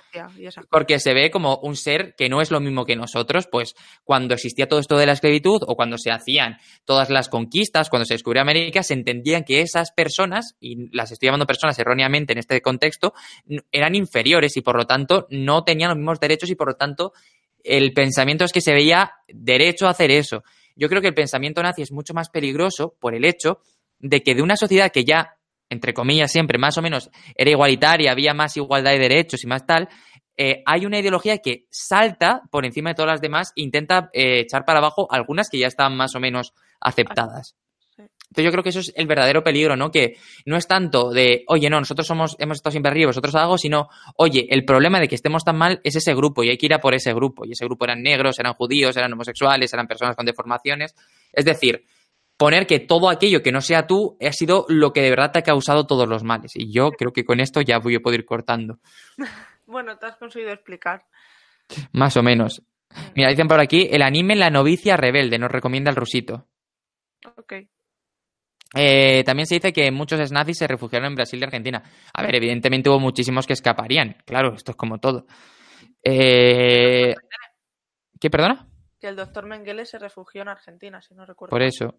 Porque 0.71 0.99
se 0.99 1.13
ve 1.13 1.29
como 1.29 1.57
un 1.57 1.75
ser 1.75 2.15
que 2.15 2.29
no 2.29 2.41
es 2.41 2.49
lo 2.49 2.59
mismo 2.59 2.83
que 2.83 2.95
nosotros, 2.95 3.47
pues 3.51 3.75
cuando 4.03 4.33
existía 4.33 4.67
todo 4.67 4.79
esto 4.79 4.97
de 4.97 5.05
la 5.05 5.13
esclavitud 5.13 5.61
o 5.67 5.75
cuando 5.75 5.99
se 5.99 6.09
hacían 6.09 6.57
todas 6.83 7.11
las 7.11 7.29
conquistas, 7.29 7.89
cuando 7.89 8.05
se 8.05 8.15
descubrió 8.15 8.41
América, 8.41 8.81
se 8.81 8.95
entendían 8.95 9.43
que 9.43 9.61
esas 9.61 9.91
personas, 9.91 10.55
y 10.59 10.95
las 10.95 11.11
estoy 11.11 11.27
llamando 11.27 11.45
personas 11.45 11.77
erróneamente 11.77 12.33
en 12.33 12.39
este 12.39 12.59
contexto, 12.61 13.13
eran 13.71 13.93
inferiores 13.93 14.57
y 14.57 14.61
por 14.61 14.77
lo 14.77 14.85
tanto 14.85 15.27
no 15.29 15.63
tenían 15.63 15.89
los 15.89 15.97
mismos 15.97 16.19
derechos 16.19 16.49
y 16.49 16.55
por 16.55 16.69
lo 16.69 16.75
tanto 16.75 17.13
el 17.63 17.93
pensamiento 17.93 18.45
es 18.45 18.51
que 18.51 18.61
se 18.61 18.73
veía 18.73 19.11
derecho 19.27 19.87
a 19.87 19.91
hacer 19.91 20.09
eso. 20.09 20.43
Yo 20.75 20.89
creo 20.89 21.01
que 21.01 21.07
el 21.07 21.13
pensamiento 21.13 21.61
nazi 21.61 21.81
es 21.81 21.91
mucho 21.91 22.13
más 22.13 22.29
peligroso 22.29 22.95
por 22.99 23.15
el 23.15 23.25
hecho 23.25 23.59
de 23.99 24.21
que 24.21 24.35
de 24.35 24.41
una 24.41 24.57
sociedad 24.57 24.91
que 24.91 25.05
ya, 25.05 25.37
entre 25.69 25.93
comillas, 25.93 26.31
siempre 26.31 26.59
más 26.59 26.77
o 26.77 26.81
menos 26.81 27.09
era 27.35 27.51
igualitaria, 27.51 28.11
había 28.11 28.33
más 28.33 28.57
igualdad 28.57 28.91
de 28.91 28.99
derechos 28.99 29.43
y 29.43 29.47
más 29.47 29.65
tal, 29.65 29.89
eh, 30.37 30.63
hay 30.65 30.85
una 30.85 30.99
ideología 30.99 31.37
que 31.37 31.65
salta 31.69 32.41
por 32.51 32.65
encima 32.65 32.89
de 32.89 32.95
todas 32.95 33.13
las 33.13 33.21
demás 33.21 33.53
e 33.55 33.61
intenta 33.61 34.09
eh, 34.11 34.41
echar 34.41 34.65
para 34.65 34.79
abajo 34.79 35.07
algunas 35.09 35.49
que 35.49 35.59
ya 35.59 35.67
están 35.67 35.95
más 35.95 36.13
o 36.15 36.19
menos 36.19 36.53
aceptadas. 36.81 37.55
Entonces 38.35 38.45
yo 38.49 38.51
creo 38.51 38.63
que 38.63 38.69
eso 38.69 38.81
es 38.81 38.91
el 38.97 39.07
verdadero 39.07 39.43
peligro, 39.45 39.77
¿no? 39.77 39.91
Que 39.91 40.17
no 40.45 40.57
es 40.57 40.67
tanto 40.67 41.09
de, 41.11 41.45
oye, 41.47 41.69
no, 41.69 41.79
nosotros 41.79 42.05
somos, 42.05 42.35
hemos 42.37 42.57
estado 42.57 42.71
siempre 42.71 42.91
arriba, 42.91 43.07
vosotros 43.07 43.33
algo, 43.35 43.57
sino, 43.57 43.87
oye, 44.17 44.45
el 44.49 44.65
problema 44.65 44.99
de 44.99 45.07
que 45.07 45.15
estemos 45.15 45.45
tan 45.45 45.57
mal 45.57 45.79
es 45.85 45.95
ese 45.95 46.13
grupo 46.13 46.43
y 46.43 46.49
hay 46.49 46.57
que 46.57 46.65
ir 46.65 46.73
a 46.73 46.79
por 46.79 46.93
ese 46.93 47.13
grupo. 47.13 47.45
Y 47.45 47.53
ese 47.53 47.63
grupo 47.63 47.85
eran 47.85 48.03
negros, 48.03 48.37
eran 48.37 48.53
judíos, 48.53 48.97
eran 48.97 49.13
homosexuales, 49.13 49.73
eran 49.73 49.87
personas 49.87 50.17
con 50.17 50.25
deformaciones. 50.25 50.93
Es 51.31 51.45
decir, 51.45 51.85
poner 52.35 52.67
que 52.67 52.79
todo 52.79 53.09
aquello 53.09 53.41
que 53.41 53.53
no 53.53 53.61
sea 53.61 53.87
tú 53.87 54.17
ha 54.19 54.33
sido 54.33 54.65
lo 54.67 54.91
que 54.91 55.01
de 55.01 55.11
verdad 55.11 55.31
te 55.31 55.39
ha 55.39 55.43
causado 55.43 55.87
todos 55.87 56.09
los 56.09 56.25
males. 56.25 56.51
Y 56.55 56.73
yo 56.73 56.91
creo 56.91 57.13
que 57.13 57.23
con 57.23 57.39
esto 57.39 57.61
ya 57.61 57.79
voy 57.79 57.95
a 57.95 58.01
poder 58.01 58.19
ir 58.21 58.25
cortando. 58.25 58.79
Bueno, 59.67 59.97
te 59.97 60.05
has 60.05 60.15
conseguido 60.17 60.51
explicar. 60.51 61.05
Más 61.91 62.15
o 62.17 62.21
menos. 62.21 62.61
Mira, 63.15 63.29
dicen 63.29 63.47
por 63.47 63.59
aquí, 63.59 63.89
el 63.91 64.03
anime 64.03 64.35
La 64.35 64.51
novicia 64.51 64.95
rebelde, 64.95 65.39
nos 65.39 65.49
recomienda 65.49 65.89
el 65.89 65.95
rusito. 65.95 66.45
Ok. 67.35 67.53
Eh, 68.73 69.23
también 69.25 69.45
se 69.47 69.55
dice 69.55 69.71
que 69.71 69.91
muchos 69.91 70.31
nazis 70.31 70.57
se 70.57 70.67
refugiaron 70.67 71.07
en 71.07 71.15
Brasil 71.15 71.39
y 71.39 71.43
Argentina. 71.43 71.83
A 72.13 72.23
ver, 72.23 72.35
evidentemente 72.35 72.89
hubo 72.89 72.99
muchísimos 72.99 73.45
que 73.45 73.53
escaparían. 73.53 74.17
Claro, 74.25 74.53
esto 74.53 74.71
es 74.71 74.77
como 74.77 74.97
todo. 74.97 75.27
Eh, 76.03 77.15
¿Qué, 78.19 78.29
perdona? 78.29 78.67
Que 78.99 79.07
el 79.07 79.15
doctor 79.15 79.45
Mengele 79.45 79.85
se 79.85 79.99
refugió 79.99 80.41
en 80.41 80.49
Argentina, 80.49 81.01
si 81.01 81.13
no 81.13 81.25
recuerdo. 81.25 81.51
Por 81.51 81.61
eso. 81.61 81.95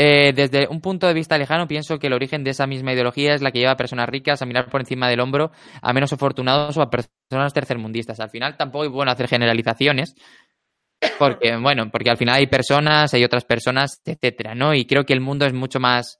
Eh, 0.00 0.32
desde 0.32 0.68
un 0.68 0.80
punto 0.80 1.08
de 1.08 1.14
vista 1.14 1.36
lejano, 1.36 1.66
pienso 1.66 1.98
que 1.98 2.06
el 2.06 2.12
origen 2.12 2.44
de 2.44 2.50
esa 2.50 2.68
misma 2.68 2.92
ideología 2.92 3.34
es 3.34 3.42
la 3.42 3.50
que 3.50 3.58
lleva 3.58 3.72
a 3.72 3.76
personas 3.76 4.08
ricas 4.08 4.40
a 4.40 4.46
mirar 4.46 4.70
por 4.70 4.80
encima 4.80 5.08
del 5.08 5.18
hombro 5.18 5.50
a 5.82 5.92
menos 5.92 6.12
afortunados 6.12 6.76
o 6.76 6.82
a 6.82 6.88
personas 6.88 7.52
tercermundistas. 7.52 8.20
Al 8.20 8.30
final 8.30 8.56
tampoco 8.56 8.84
es 8.84 8.90
bueno 8.92 9.10
hacer 9.10 9.26
generalizaciones, 9.26 10.14
porque, 11.18 11.56
bueno, 11.56 11.90
porque 11.90 12.10
al 12.10 12.16
final 12.16 12.36
hay 12.36 12.46
personas, 12.46 13.12
hay 13.14 13.24
otras 13.24 13.44
personas, 13.44 14.00
etcétera, 14.04 14.54
¿no? 14.54 14.74
Y 14.74 14.86
creo 14.86 15.04
que 15.04 15.12
el 15.12 15.20
mundo 15.20 15.46
es 15.46 15.52
mucho 15.52 15.80
más 15.80 16.18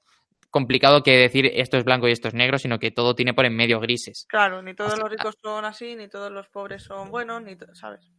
complicado 0.49 1.03
que 1.03 1.11
decir 1.17 1.45
esto 1.53 1.77
es 1.77 1.83
blanco 1.83 2.07
y 2.07 2.11
esto 2.11 2.27
es 2.27 2.33
negro, 2.33 2.57
sino 2.57 2.79
que 2.79 2.89
todo 2.91 3.13
tiene 3.15 3.33
por 3.33 3.45
en 3.45 3.55
medio 3.55 3.79
grises. 3.79 4.25
Claro, 4.27 4.61
ni 4.61 4.73
todos 4.73 4.93
Así- 4.93 5.01
los 5.01 5.09
ricos 5.11 5.35
son 5.41 5.65
así, 5.65 5.95
ni 5.95 6.07
todos 6.07 6.31
los 6.31 6.47
pobres 6.49 6.83
son 6.83 7.11
buenos, 7.11 7.41
ni 7.43 7.55
¿sabes? 7.73 8.11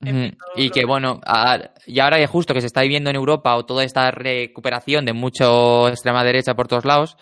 En 0.00 0.14
fin, 0.30 0.38
Y 0.56 0.68
que 0.68 0.80
que- 0.80 0.86
bueno, 0.86 1.20
a- 1.24 1.70
y 1.86 1.98
ahora 2.00 2.18
que 2.18 2.26
justo 2.26 2.52
que 2.52 2.60
se 2.60 2.66
está 2.66 2.82
viviendo 2.82 3.08
en 3.08 3.16
Europa 3.16 3.56
o 3.56 3.64
toda 3.64 3.84
esta 3.84 4.10
recuperación 4.10 5.06
de 5.06 5.14
mucho 5.14 5.88
extrema 5.88 6.22
derecha 6.22 6.54
por 6.54 6.68
todos 6.68 6.84
lados, 6.84 7.16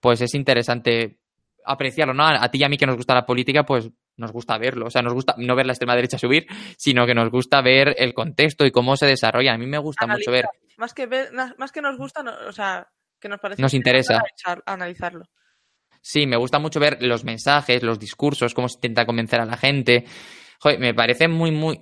pues 0.00 0.22
es 0.22 0.34
interesante 0.34 1.18
apreciarlo, 1.64 2.14
¿no? 2.14 2.24
A, 2.24 2.42
a 2.42 2.50
ti 2.50 2.58
y 2.58 2.64
a 2.64 2.68
mí 2.70 2.78
que 2.78 2.86
nos 2.86 2.96
gusta 2.96 3.14
la 3.14 3.26
política, 3.26 3.64
pues 3.64 3.90
nos 4.22 4.32
gusta 4.32 4.56
verlo. 4.56 4.86
O 4.86 4.90
sea, 4.90 5.02
nos 5.02 5.12
gusta 5.12 5.34
no 5.36 5.54
ver 5.54 5.66
la 5.66 5.72
extrema 5.74 5.94
derecha 5.94 6.16
subir, 6.18 6.46
sino 6.78 7.04
que 7.06 7.14
nos 7.14 7.30
gusta 7.30 7.60
ver 7.60 7.94
el 7.98 8.14
contexto 8.14 8.64
y 8.64 8.70
cómo 8.70 8.96
se 8.96 9.04
desarrolla. 9.06 9.52
A 9.52 9.58
mí 9.58 9.66
me 9.66 9.76
gusta 9.78 10.06
mucho 10.06 10.30
ver. 10.30 10.46
Más 10.78 10.94
que, 10.94 11.04
ver, 11.06 11.28
más 11.58 11.70
que 11.70 11.82
nos 11.82 11.98
gusta, 11.98 12.22
no- 12.22 12.32
o 12.48 12.52
sea, 12.52 12.88
que 13.20 13.28
nos 13.28 13.38
parece 13.38 13.60
Nos 13.60 13.74
interesa. 13.74 14.14
analizar- 14.18 14.62
analizarlo. 14.64 15.24
Sí, 16.00 16.26
me 16.26 16.36
gusta 16.36 16.58
mucho 16.58 16.80
ver 16.80 17.02
los 17.02 17.22
mensajes, 17.24 17.82
los 17.82 17.98
discursos, 17.98 18.54
cómo 18.54 18.68
se 18.68 18.76
intenta 18.78 19.04
convencer 19.06 19.40
a 19.40 19.44
la 19.44 19.56
gente. 19.56 20.04
Joder, 20.58 20.78
me 20.80 20.94
parece 20.94 21.28
muy, 21.28 21.50
muy, 21.52 21.80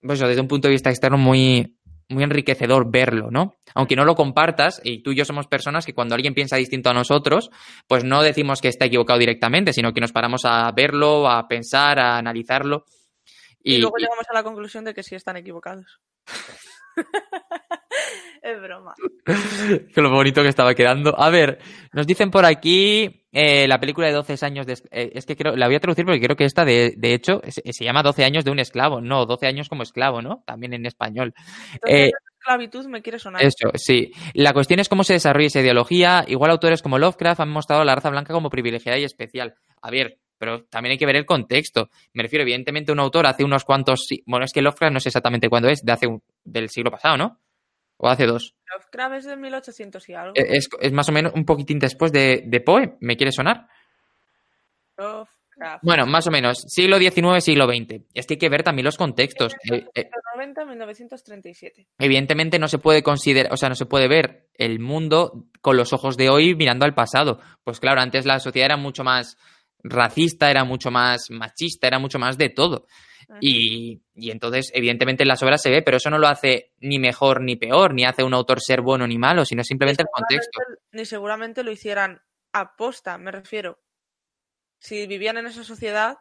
pues 0.00 0.18
desde 0.18 0.40
un 0.40 0.48
punto 0.48 0.66
de 0.68 0.72
vista 0.72 0.90
externo, 0.90 1.18
muy, 1.18 1.73
muy 2.08 2.24
enriquecedor 2.24 2.90
verlo, 2.90 3.30
¿no? 3.30 3.56
Aunque 3.74 3.96
no 3.96 4.04
lo 4.04 4.14
compartas, 4.14 4.80
y 4.84 5.02
tú 5.02 5.12
y 5.12 5.16
yo 5.16 5.24
somos 5.24 5.46
personas 5.46 5.86
que 5.86 5.94
cuando 5.94 6.14
alguien 6.14 6.34
piensa 6.34 6.56
distinto 6.56 6.90
a 6.90 6.94
nosotros, 6.94 7.50
pues 7.86 8.04
no 8.04 8.22
decimos 8.22 8.60
que 8.60 8.68
está 8.68 8.86
equivocado 8.86 9.18
directamente, 9.18 9.72
sino 9.72 9.92
que 9.92 10.00
nos 10.00 10.12
paramos 10.12 10.42
a 10.44 10.70
verlo, 10.72 11.28
a 11.28 11.46
pensar, 11.48 11.98
a 11.98 12.16
analizarlo. 12.18 12.84
Y, 13.62 13.76
Y, 13.76 13.78
luego 13.78 13.96
llegamos 13.98 14.26
a 14.30 14.34
la 14.34 14.42
conclusión 14.42 14.84
de 14.84 14.94
que 14.94 15.02
sí 15.02 15.14
están 15.14 15.36
equivocados. 15.36 16.00
es 18.42 18.60
broma. 18.60 18.94
lo 19.96 20.10
bonito 20.10 20.42
que 20.42 20.48
estaba 20.48 20.74
quedando. 20.74 21.18
A 21.18 21.30
ver, 21.30 21.58
nos 21.92 22.06
dicen 22.06 22.30
por 22.30 22.44
aquí 22.44 23.23
eh, 23.34 23.68
la 23.68 23.78
película 23.80 24.06
de 24.06 24.14
12 24.14 24.36
años 24.46 24.66
de... 24.66 24.74
eh, 24.92 25.10
es 25.14 25.26
que 25.26 25.36
creo, 25.36 25.56
la 25.56 25.66
voy 25.66 25.74
a 25.76 25.80
traducir 25.80 26.04
porque 26.06 26.20
creo 26.20 26.36
que 26.36 26.44
esta, 26.44 26.64
de, 26.64 26.94
de 26.96 27.12
hecho, 27.14 27.40
se, 27.48 27.60
se 27.72 27.84
llama 27.84 28.02
12 28.02 28.24
años 28.24 28.44
de 28.44 28.50
un 28.50 28.60
esclavo. 28.60 29.00
No, 29.00 29.26
12 29.26 29.46
años 29.46 29.68
como 29.68 29.82
esclavo, 29.82 30.22
¿no? 30.22 30.42
También 30.46 30.72
en 30.72 30.86
español. 30.86 31.34
Entonces, 31.74 32.08
Eh, 32.08 32.10
esclavitud 32.38 32.86
me 32.86 33.02
quiere 33.02 33.18
sonar. 33.18 33.42
Eso, 33.42 33.70
sí. 33.74 34.12
La 34.34 34.52
cuestión 34.52 34.80
es 34.80 34.88
cómo 34.88 35.04
se 35.04 35.14
desarrolla 35.14 35.46
esa 35.48 35.60
ideología. 35.60 36.24
Igual 36.28 36.50
autores 36.50 36.80
como 36.82 36.98
Lovecraft 36.98 37.40
han 37.40 37.50
mostrado 37.50 37.82
a 37.82 37.84
la 37.84 37.94
raza 37.94 38.10
blanca 38.10 38.32
como 38.32 38.50
privilegiada 38.50 38.98
y 38.98 39.04
especial. 39.04 39.54
A 39.82 39.90
ver, 39.90 40.18
pero 40.38 40.64
también 40.64 40.92
hay 40.92 40.98
que 40.98 41.06
ver 41.06 41.16
el 41.16 41.24
contexto. 41.26 41.88
Me 42.12 42.22
refiero, 42.22 42.42
evidentemente, 42.42 42.92
un 42.92 43.00
autor 43.00 43.26
hace 43.26 43.44
unos 43.44 43.64
cuantos... 43.64 44.06
Bueno, 44.26 44.44
es 44.44 44.52
que 44.52 44.60
Lovecraft 44.62 44.92
no 44.92 45.00
sé 45.00 45.08
exactamente 45.08 45.48
cuándo 45.48 45.68
es, 45.68 45.80
de 45.82 45.92
hace 45.92 46.06
un- 46.06 46.22
del 46.44 46.68
siglo 46.68 46.90
pasado, 46.90 47.16
¿no? 47.16 47.38
O 48.04 48.08
hace 48.08 48.26
dos. 48.26 48.54
Lovecraft 48.70 49.14
es 49.14 49.24
de 49.24 49.36
1800 49.36 50.08
y 50.10 50.14
algo. 50.14 50.32
Eh, 50.36 50.46
Es, 50.58 50.68
es 50.78 50.92
más 50.92 51.08
o 51.08 51.12
menos 51.12 51.32
un 51.34 51.46
poquitín 51.46 51.78
después 51.78 52.12
de, 52.12 52.42
de 52.44 52.60
Poe, 52.60 52.98
¿me 53.00 53.16
quiere 53.16 53.32
sonar? 53.32 53.66
Lovecraft. 54.98 55.82
Bueno, 55.82 56.04
más 56.06 56.26
o 56.26 56.30
menos. 56.30 56.58
Siglo 56.68 56.98
XIX, 56.98 57.42
siglo 57.42 57.66
XX. 57.66 58.02
Es 58.12 58.26
que 58.26 58.34
hay 58.34 58.38
que 58.38 58.48
ver 58.50 58.62
también 58.62 58.84
los 58.84 58.98
contextos. 58.98 59.54
Eh, 59.72 59.86
eh, 59.94 60.10
1990, 60.36 60.64
1937. 60.66 61.86
evidentemente 61.98 62.58
no 62.58 62.68
se 62.68 62.78
puede 62.78 63.02
considerar, 63.02 63.52
o 63.52 63.56
sea, 63.56 63.70
no 63.70 63.74
se 63.74 63.86
puede 63.86 64.06
ver 64.08 64.48
el 64.58 64.80
mundo 64.80 65.46
con 65.62 65.76
los 65.78 65.92
ojos 65.94 66.18
de 66.18 66.28
hoy 66.28 66.54
mirando 66.54 66.84
al 66.84 66.94
pasado. 66.94 67.40
Pues 67.62 67.80
claro, 67.80 68.02
antes 68.02 68.26
la 68.26 68.38
sociedad 68.38 68.66
era 68.66 68.76
mucho 68.76 69.02
más 69.02 69.38
racista, 69.82 70.50
era 70.50 70.64
mucho 70.64 70.90
más 70.90 71.30
machista, 71.30 71.86
era 71.86 71.98
mucho 71.98 72.18
más 72.18 72.36
de 72.36 72.50
todo. 72.50 72.86
Y, 73.40 74.02
y 74.14 74.30
entonces, 74.30 74.70
evidentemente, 74.74 75.22
en 75.22 75.28
las 75.28 75.42
obras 75.42 75.62
se 75.62 75.70
ve, 75.70 75.82
pero 75.82 75.96
eso 75.96 76.10
no 76.10 76.18
lo 76.18 76.28
hace 76.28 76.72
ni 76.78 76.98
mejor 76.98 77.40
ni 77.40 77.56
peor, 77.56 77.94
ni 77.94 78.04
hace 78.04 78.22
un 78.22 78.34
autor 78.34 78.60
ser 78.60 78.80
bueno 78.80 79.06
ni 79.06 79.18
malo, 79.18 79.44
sino 79.44 79.62
simplemente 79.64 80.02
el 80.02 80.08
contexto. 80.12 80.60
Ni 80.92 81.04
seguramente 81.04 81.64
lo 81.64 81.70
hicieran 81.70 82.22
aposta, 82.52 83.18
me 83.18 83.30
refiero. 83.30 83.82
Si 84.78 85.06
vivían 85.06 85.38
en 85.38 85.46
esa 85.46 85.64
sociedad, 85.64 86.18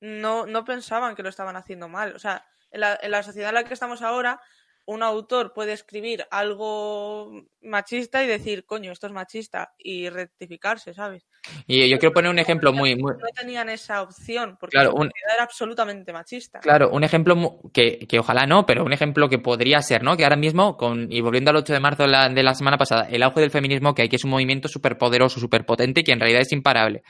no, 0.00 0.46
no 0.46 0.64
pensaban 0.64 1.14
que 1.14 1.22
lo 1.22 1.28
estaban 1.28 1.56
haciendo 1.56 1.88
mal. 1.88 2.14
O 2.14 2.18
sea, 2.18 2.46
en 2.70 2.80
la, 2.80 2.98
en 3.00 3.10
la 3.10 3.22
sociedad 3.22 3.50
en 3.50 3.54
la 3.54 3.64
que 3.64 3.74
estamos 3.74 4.02
ahora, 4.02 4.40
un 4.86 5.02
autor 5.02 5.52
puede 5.52 5.72
escribir 5.72 6.26
algo 6.30 7.48
machista 7.60 8.22
y 8.22 8.28
decir, 8.28 8.64
coño, 8.64 8.92
esto 8.92 9.08
es 9.08 9.12
machista, 9.12 9.74
y 9.78 10.08
rectificarse, 10.08 10.94
¿sabes? 10.94 11.26
Y 11.66 11.88
yo 11.88 11.98
quiero 11.98 12.12
poner 12.12 12.30
un 12.30 12.38
ejemplo 12.38 12.72
muy, 12.72 12.96
muy, 12.96 13.12
No 13.12 13.26
tenían 13.34 13.68
esa 13.68 14.02
opción, 14.02 14.56
porque 14.60 14.74
Claro, 14.76 14.90
la 14.90 14.94
un- 15.00 15.08
sociedad 15.10 15.34
era 15.34 15.44
absolutamente 15.44 16.12
machista. 16.12 16.60
Claro, 16.60 16.90
un 16.90 17.04
ejemplo 17.04 17.60
que, 17.72 17.98
que 18.08 18.18
ojalá 18.18 18.46
no, 18.46 18.66
pero 18.66 18.84
un 18.84 18.92
ejemplo 18.92 19.28
que 19.28 19.38
podría 19.38 19.80
ser, 19.82 20.02
¿no? 20.02 20.16
Que 20.16 20.24
ahora 20.24 20.36
mismo, 20.36 20.76
con, 20.76 21.10
y 21.10 21.20
volviendo 21.20 21.50
al 21.50 21.56
8 21.56 21.72
de 21.72 21.80
marzo 21.80 22.02
de 22.04 22.08
la, 22.10 22.28
de 22.28 22.42
la 22.42 22.54
semana 22.54 22.78
pasada, 22.78 23.08
el 23.10 23.22
auge 23.22 23.40
del 23.40 23.50
feminismo 23.50 23.94
que 23.94 24.02
hay, 24.02 24.08
que 24.08 24.16
es 24.16 24.24
un 24.24 24.30
movimiento 24.30 24.68
súper 24.68 24.98
poderoso, 24.98 25.40
súper 25.40 25.64
potente 25.66 26.04
que 26.04 26.12
en 26.12 26.20
realidad 26.20 26.42
es 26.42 26.52
imparable. 26.52 27.02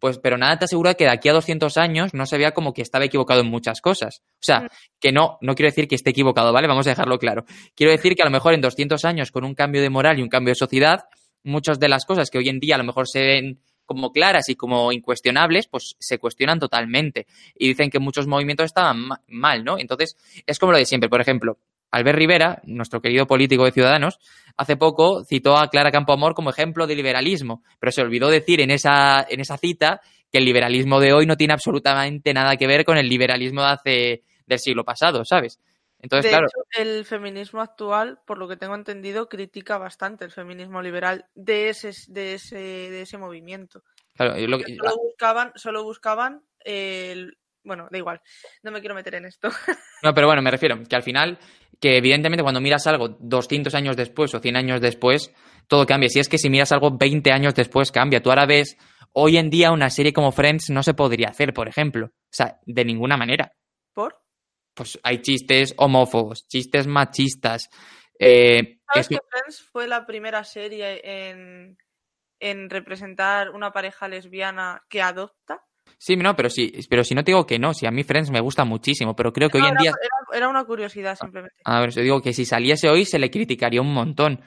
Pues, 0.00 0.18
pero 0.18 0.36
nada 0.36 0.58
te 0.58 0.64
asegura 0.66 0.94
que 0.94 1.04
de 1.04 1.10
aquí 1.10 1.28
a 1.28 1.32
200 1.32 1.76
años 1.78 2.12
no 2.14 2.26
se 2.26 2.36
vea 2.36 2.50
como 2.52 2.74
que 2.74 2.82
estaba 2.82 3.04
equivocado 3.04 3.40
en 3.40 3.46
muchas 3.46 3.80
cosas. 3.80 4.22
O 4.34 4.42
sea, 4.42 4.60
Mm. 4.62 4.66
que 5.00 5.12
no, 5.12 5.38
no 5.40 5.54
quiero 5.54 5.68
decir 5.70 5.86
que 5.88 5.94
esté 5.94 6.10
equivocado, 6.10 6.52
¿vale? 6.52 6.66
Vamos 6.66 6.86
a 6.86 6.90
dejarlo 6.90 7.16
claro. 7.18 7.44
Quiero 7.76 7.92
decir 7.92 8.14
que 8.16 8.22
a 8.22 8.24
lo 8.24 8.30
mejor 8.32 8.54
en 8.54 8.60
200 8.60 9.04
años, 9.04 9.30
con 9.30 9.44
un 9.44 9.54
cambio 9.54 9.80
de 9.80 9.90
moral 9.90 10.18
y 10.18 10.22
un 10.22 10.28
cambio 10.28 10.50
de 10.50 10.56
sociedad, 10.56 11.04
muchas 11.44 11.78
de 11.78 11.88
las 11.88 12.04
cosas 12.04 12.28
que 12.28 12.38
hoy 12.38 12.48
en 12.48 12.58
día 12.58 12.74
a 12.74 12.78
lo 12.78 12.84
mejor 12.84 13.08
se 13.08 13.20
ven 13.20 13.60
como 13.86 14.12
claras 14.12 14.48
y 14.48 14.54
como 14.56 14.92
incuestionables, 14.92 15.66
pues 15.68 15.96
se 15.98 16.18
cuestionan 16.18 16.58
totalmente. 16.60 17.26
Y 17.54 17.68
dicen 17.68 17.90
que 17.90 17.98
muchos 17.98 18.26
movimientos 18.26 18.66
estaban 18.66 19.00
ma- 19.00 19.20
mal, 19.28 19.64
¿no? 19.64 19.78
Entonces, 19.78 20.16
es 20.46 20.58
como 20.58 20.72
lo 20.72 20.78
de 20.78 20.86
siempre. 20.86 21.08
Por 21.10 21.20
ejemplo, 21.20 21.58
Albert 21.90 22.18
Rivera, 22.18 22.60
nuestro 22.64 23.00
querido 23.00 23.26
político 23.26 23.64
de 23.64 23.72
Ciudadanos, 23.72 24.18
hace 24.56 24.76
poco 24.76 25.24
citó 25.24 25.56
a 25.56 25.68
Clara 25.68 25.90
Campoamor 25.92 26.34
como 26.34 26.50
ejemplo 26.50 26.86
de 26.86 26.96
liberalismo, 26.96 27.62
pero 27.78 27.92
se 27.92 28.02
olvidó 28.02 28.28
decir 28.30 28.60
en 28.60 28.70
esa, 28.70 29.24
en 29.28 29.40
esa 29.40 29.56
cita 29.58 30.00
que 30.32 30.38
el 30.38 30.44
liberalismo 30.44 30.98
de 30.98 31.12
hoy 31.12 31.26
no 31.26 31.36
tiene 31.36 31.52
absolutamente 31.52 32.34
nada 32.34 32.56
que 32.56 32.66
ver 32.66 32.84
con 32.84 32.98
el 32.98 33.08
liberalismo 33.08 33.60
de 33.62 33.68
hace 33.68 34.22
del 34.46 34.58
siglo 34.58 34.84
pasado, 34.84 35.24
¿sabes? 35.24 35.60
Entonces, 36.04 36.24
de 36.24 36.28
claro, 36.36 36.46
hecho, 36.48 36.82
el 36.82 37.04
feminismo 37.06 37.62
actual, 37.62 38.18
por 38.26 38.36
lo 38.36 38.46
que 38.46 38.58
tengo 38.58 38.74
entendido, 38.74 39.26
critica 39.28 39.78
bastante 39.78 40.26
el 40.26 40.30
feminismo 40.30 40.82
liberal 40.82 41.24
de 41.34 41.70
ese, 41.70 41.92
de 42.08 42.34
ese, 42.34 42.56
de 42.58 43.00
ese 43.02 43.16
movimiento. 43.16 43.82
claro, 44.14 44.38
yo 44.38 44.46
lo 44.46 44.58
que- 44.58 44.76
Solo 44.76 44.96
buscaban, 44.98 45.52
solo 45.56 45.82
buscaban 45.82 46.42
el... 46.60 47.38
Bueno, 47.64 47.88
da 47.90 47.96
igual, 47.96 48.20
no 48.62 48.70
me 48.70 48.80
quiero 48.80 48.94
meter 48.94 49.14
en 49.14 49.24
esto. 49.24 49.48
No, 50.02 50.12
pero 50.12 50.26
bueno, 50.26 50.42
me 50.42 50.50
refiero 50.50 50.78
que 50.86 50.94
al 50.96 51.02
final, 51.02 51.38
que 51.80 51.96
evidentemente 51.96 52.42
cuando 52.42 52.60
miras 52.60 52.86
algo 52.86 53.16
200 53.20 53.74
años 53.74 53.96
después 53.96 54.34
o 54.34 54.40
100 54.40 54.56
años 54.56 54.82
después, 54.82 55.32
todo 55.66 55.86
cambia. 55.86 56.10
Si 56.10 56.18
es 56.20 56.28
que 56.28 56.36
si 56.36 56.50
miras 56.50 56.72
algo 56.72 56.90
20 56.98 57.32
años 57.32 57.54
después, 57.54 57.90
cambia. 57.90 58.20
Tú 58.22 58.28
ahora 58.28 58.44
ves, 58.44 58.76
hoy 59.12 59.38
en 59.38 59.48
día 59.48 59.72
una 59.72 59.88
serie 59.88 60.12
como 60.12 60.30
Friends 60.30 60.68
no 60.68 60.82
se 60.82 60.92
podría 60.92 61.28
hacer, 61.28 61.54
por 61.54 61.66
ejemplo. 61.66 62.08
O 62.08 62.28
sea, 62.30 62.58
de 62.66 62.84
ninguna 62.84 63.16
manera. 63.16 63.52
Pues 64.74 64.98
hay 65.02 65.22
chistes 65.22 65.74
homófobos, 65.78 66.46
chistes 66.48 66.86
machistas. 66.86 67.68
eh, 68.18 68.78
¿Sabes 68.92 69.08
que 69.08 69.18
Friends 69.30 69.60
fue 69.72 69.86
la 69.86 70.04
primera 70.06 70.44
serie 70.44 71.00
en, 71.30 71.78
en 72.40 72.70
representar 72.70 73.50
una 73.50 73.72
pareja 73.72 74.08
lesbiana 74.08 74.82
que 74.88 75.00
adopta? 75.02 75.62
Sí, 75.98 76.16
no, 76.16 76.34
pero 76.36 76.50
sí, 76.50 76.72
pero 76.90 77.04
si 77.04 77.14
no 77.14 77.22
te 77.24 77.30
digo 77.30 77.46
que 77.46 77.58
no, 77.58 77.72
si 77.72 77.86
a 77.86 77.90
mí 77.90 78.02
Friends 78.02 78.30
me 78.30 78.40
gusta 78.40 78.64
muchísimo, 78.64 79.14
pero 79.16 79.32
creo 79.32 79.48
que 79.48 79.58
No, 79.58 79.64
hoy 79.64 79.68
en 79.70 79.74
era, 79.74 79.82
día... 79.82 79.90
era- 80.00 80.38
era 80.38 80.48
una 80.48 80.64
curiosidad 80.64 81.16
simplemente. 81.16 81.56
A 81.64 81.80
ver, 81.80 81.90
yo 81.90 82.02
digo 82.02 82.20
que 82.20 82.32
si 82.32 82.44
saliese 82.44 82.88
hoy 82.88 83.04
se 83.04 83.18
le 83.18 83.30
criticaría 83.30 83.80
un 83.80 83.92
montón. 83.94 84.40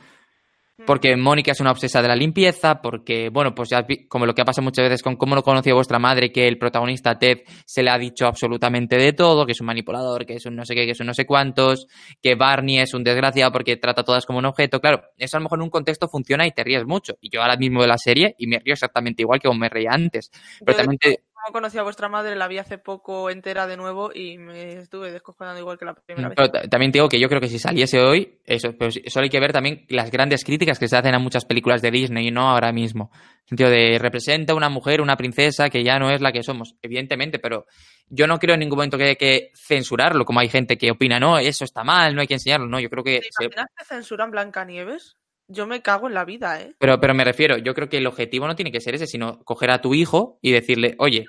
Porque 0.85 1.15
Mónica 1.15 1.51
es 1.51 1.59
una 1.59 1.71
obsesa 1.71 2.01
de 2.01 2.07
la 2.07 2.15
limpieza, 2.15 2.81
porque, 2.81 3.29
bueno, 3.29 3.55
pues 3.55 3.69
ya 3.69 3.85
como 4.07 4.25
lo 4.25 4.33
que 4.33 4.41
ha 4.41 4.45
pasado 4.45 4.63
muchas 4.63 4.85
veces 4.85 5.01
con 5.01 5.15
cómo 5.15 5.35
lo 5.35 5.41
conoció 5.41 5.73
vuestra 5.75 5.97
madre, 5.97 6.31
que 6.31 6.47
el 6.47 6.57
protagonista 6.59 7.17
Ted 7.17 7.39
se 7.65 7.81
le 7.81 7.89
ha 7.89 7.97
dicho 7.97 8.27
absolutamente 8.27 8.95
de 8.97 9.13
todo, 9.13 9.45
que 9.45 9.53
es 9.53 9.61
un 9.61 9.67
manipulador, 9.67 10.25
que 10.25 10.35
es 10.35 10.45
un 10.45 10.55
no 10.55 10.65
sé 10.65 10.75
qué, 10.75 10.85
que 10.85 10.91
es 10.91 10.99
un 10.99 11.07
no 11.07 11.13
sé 11.13 11.25
cuántos, 11.25 11.87
que 12.21 12.35
Barney 12.35 12.79
es 12.79 12.93
un 12.93 13.03
desgraciado 13.03 13.51
porque 13.51 13.77
trata 13.77 14.01
a 14.01 14.03
todas 14.03 14.25
como 14.25 14.39
un 14.39 14.45
objeto. 14.45 14.79
Claro, 14.79 15.01
eso 15.17 15.37
a 15.37 15.39
lo 15.39 15.45
mejor 15.45 15.59
en 15.59 15.63
un 15.63 15.69
contexto 15.69 16.07
funciona 16.07 16.45
y 16.45 16.51
te 16.51 16.63
ríes 16.63 16.85
mucho. 16.85 17.17
Y 17.21 17.29
yo 17.29 17.41
ahora 17.41 17.57
mismo 17.57 17.81
de 17.81 17.87
la 17.87 17.97
serie 17.97 18.35
y 18.37 18.47
me 18.47 18.59
río 18.59 18.73
exactamente 18.73 19.23
igual 19.23 19.39
que 19.39 19.47
como 19.47 19.59
me 19.59 19.69
reía 19.69 19.91
antes. 19.91 20.29
Pero 20.63 20.77
Yo, 20.77 20.83
también 20.83 20.99
te, 20.99 21.23
Como 21.47 21.53
conocí 21.61 21.77
a 21.77 21.83
vuestra 21.83 22.09
madre, 22.09 22.35
la 22.35 22.49
vi 22.49 22.57
hace 22.57 22.77
poco 22.77 23.29
entera 23.29 23.67
de 23.67 23.77
nuevo 23.77 24.11
y 24.13 24.37
me 24.37 24.73
estuve 24.73 25.13
descojonando 25.13 25.61
igual 25.61 25.77
que 25.77 25.85
la 25.85 25.93
primera 25.93 26.27
vez. 26.27 26.35
Pero 26.35 26.51
ta- 26.51 26.67
también 26.67 26.91
digo 26.91 27.07
que 27.07 27.21
yo 27.21 27.29
creo 27.29 27.39
que 27.39 27.47
si 27.47 27.57
saliese 27.57 28.01
hoy, 28.01 28.39
eso, 28.43 28.75
pero 28.77 28.91
solo 28.91 29.23
hay 29.23 29.29
que 29.29 29.39
ver 29.39 29.53
también 29.53 29.85
las 29.87 30.11
grandes 30.11 30.43
críticas 30.43 30.77
que 30.77 30.89
se 30.89 30.97
hacen 30.97 31.15
a 31.15 31.19
muchas 31.19 31.45
películas 31.45 31.81
de 31.81 31.89
Disney, 31.89 32.31
¿no? 32.31 32.49
Ahora 32.49 32.73
mismo. 32.73 33.11
En 33.13 33.19
el 33.43 33.47
sentido 33.47 33.69
de 33.69 33.97
representa 33.97 34.55
una 34.55 34.67
mujer, 34.67 34.99
una 34.99 35.15
princesa 35.15 35.69
que 35.69 35.85
ya 35.85 35.97
no 35.99 36.11
es 36.11 36.19
la 36.19 36.33
que 36.33 36.43
somos, 36.43 36.75
evidentemente, 36.81 37.39
pero 37.39 37.65
yo 38.09 38.27
no 38.27 38.39
creo 38.39 38.55
en 38.55 38.59
ningún 38.59 38.79
momento 38.79 38.97
que 38.97 39.05
hay 39.05 39.15
que 39.15 39.51
censurarlo, 39.55 40.25
como 40.25 40.41
hay 40.41 40.49
gente 40.49 40.77
que 40.77 40.91
opina, 40.91 41.17
no, 41.17 41.37
eso 41.39 41.63
está 41.63 41.85
mal, 41.85 42.13
no 42.13 42.19
hay 42.19 42.27
que 42.27 42.33
enseñarlo, 42.33 42.67
no, 42.67 42.77
yo 42.81 42.89
creo 42.89 43.05
que... 43.05 43.21
¿Te 43.21 43.29
se- 43.31 43.49
que 43.49 43.85
censuran 43.85 44.31
Blancanieves? 44.31 45.15
Yo 45.49 45.65
me 45.65 45.81
cago 45.81 46.09
en 46.09 46.13
la 46.13 46.25
vida, 46.25 46.59
¿eh? 46.59 46.73
Pero, 46.77 46.99
pero 46.99 47.13
me 47.13 47.23
refiero, 47.23 47.55
yo 47.57 47.73
creo 47.73 47.87
que 47.87 47.99
el 47.99 48.07
objetivo 48.07 48.47
no 48.47 48.57
tiene 48.57 48.69
que 48.73 48.81
ser 48.81 48.95
ese, 48.95 49.07
sino 49.07 49.39
coger 49.45 49.71
a 49.71 49.79
tu 49.79 49.93
hijo 49.93 50.39
y 50.41 50.51
decirle, 50.51 50.95
oye, 50.99 51.25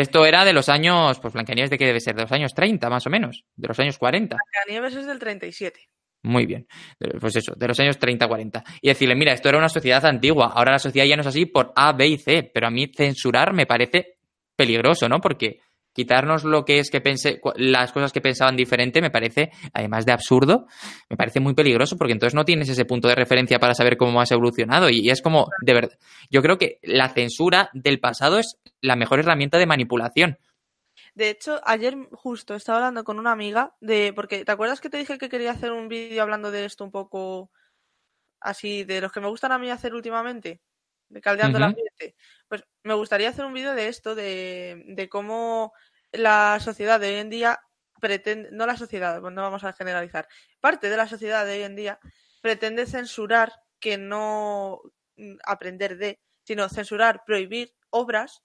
esto 0.00 0.26
era 0.26 0.44
de 0.44 0.52
los 0.52 0.68
años, 0.68 1.20
pues 1.20 1.32
Blancanieves 1.34 1.70
de 1.70 1.78
qué 1.78 1.86
debe 1.86 2.00
ser, 2.00 2.16
de 2.16 2.22
los 2.22 2.32
años 2.32 2.52
30 2.52 2.90
más 2.90 3.06
o 3.06 3.10
menos, 3.10 3.44
de 3.54 3.68
los 3.68 3.78
años 3.78 3.96
40. 3.96 4.36
Blancanieves 4.36 4.96
es 4.96 5.06
del 5.06 5.20
37. 5.20 5.80
Muy 6.24 6.46
bien. 6.46 6.66
Pues 7.20 7.36
eso, 7.36 7.52
de 7.54 7.68
los 7.68 7.78
años 7.78 8.00
30-40. 8.00 8.64
Y 8.80 8.88
decirle, 8.88 9.14
mira, 9.14 9.32
esto 9.32 9.50
era 9.50 9.58
una 9.58 9.68
sociedad 9.68 10.04
antigua, 10.04 10.52
ahora 10.54 10.72
la 10.72 10.78
sociedad 10.78 11.06
ya 11.06 11.16
no 11.16 11.20
es 11.20 11.28
así 11.28 11.46
por 11.46 11.72
A, 11.76 11.92
B 11.92 12.08
y 12.08 12.16
C. 12.16 12.50
Pero 12.52 12.66
a 12.66 12.70
mí 12.70 12.90
censurar 12.92 13.52
me 13.52 13.66
parece 13.66 14.16
peligroso, 14.56 15.08
¿no? 15.08 15.20
Porque 15.20 15.60
quitarnos 15.94 16.44
lo 16.44 16.64
que 16.64 16.78
es 16.80 16.90
que 16.90 17.00
pensé, 17.00 17.40
las 17.56 17.92
cosas 17.92 18.12
que 18.12 18.20
pensaban 18.20 18.56
diferente 18.56 19.00
me 19.00 19.10
parece, 19.10 19.50
además 19.72 20.04
de 20.04 20.12
absurdo, 20.12 20.66
me 21.08 21.16
parece 21.16 21.40
muy 21.40 21.54
peligroso 21.54 21.96
porque 21.96 22.12
entonces 22.12 22.34
no 22.34 22.44
tienes 22.44 22.68
ese 22.68 22.84
punto 22.84 23.08
de 23.08 23.14
referencia 23.14 23.58
para 23.58 23.74
saber 23.74 23.96
cómo 23.96 24.20
has 24.20 24.30
evolucionado. 24.32 24.90
Y, 24.90 25.00
y 25.00 25.10
es 25.10 25.22
como, 25.22 25.48
de 25.62 25.72
verdad, 25.72 25.98
yo 26.30 26.42
creo 26.42 26.58
que 26.58 26.78
la 26.82 27.08
censura 27.08 27.70
del 27.72 28.00
pasado 28.00 28.38
es 28.38 28.58
la 28.80 28.96
mejor 28.96 29.20
herramienta 29.20 29.56
de 29.58 29.66
manipulación. 29.66 30.38
De 31.14 31.30
hecho, 31.30 31.60
ayer 31.64 31.96
justo 32.12 32.54
estaba 32.54 32.78
hablando 32.78 33.04
con 33.04 33.18
una 33.18 33.32
amiga 33.32 33.74
de. 33.80 34.12
Porque, 34.14 34.44
¿te 34.44 34.52
acuerdas 34.52 34.80
que 34.80 34.90
te 34.90 34.98
dije 34.98 35.18
que 35.18 35.28
quería 35.28 35.52
hacer 35.52 35.72
un 35.72 35.88
vídeo 35.88 36.22
hablando 36.22 36.50
de 36.50 36.64
esto 36.64 36.84
un 36.84 36.90
poco 36.90 37.50
así, 38.40 38.84
de 38.84 39.00
los 39.00 39.12
que 39.12 39.20
me 39.20 39.28
gustan 39.28 39.52
a 39.52 39.58
mí 39.58 39.70
hacer 39.70 39.94
últimamente? 39.94 40.60
De 41.08 41.20
caldeando 41.20 41.58
el 41.58 41.64
Ujú. 41.64 41.70
ambiente. 41.70 42.16
Pues 42.54 42.64
me 42.84 42.94
gustaría 42.94 43.30
hacer 43.30 43.44
un 43.44 43.52
vídeo 43.52 43.74
de 43.74 43.88
esto, 43.88 44.14
de, 44.14 44.84
de 44.86 45.08
cómo 45.08 45.72
la 46.12 46.60
sociedad 46.60 47.00
de 47.00 47.08
hoy 47.08 47.14
en 47.16 47.28
día 47.28 47.58
pretende. 48.00 48.48
No 48.52 48.64
la 48.64 48.76
sociedad, 48.76 49.20
pues 49.20 49.34
no 49.34 49.42
vamos 49.42 49.64
a 49.64 49.72
generalizar. 49.72 50.28
Parte 50.60 50.88
de 50.88 50.96
la 50.96 51.08
sociedad 51.08 51.44
de 51.44 51.54
hoy 51.54 51.62
en 51.62 51.74
día 51.74 51.98
pretende 52.42 52.86
censurar 52.86 53.52
que 53.80 53.98
no 53.98 54.82
mm, 55.16 55.34
aprender 55.44 55.98
de, 55.98 56.20
sino 56.44 56.68
censurar, 56.68 57.22
prohibir 57.26 57.74
obras 57.90 58.44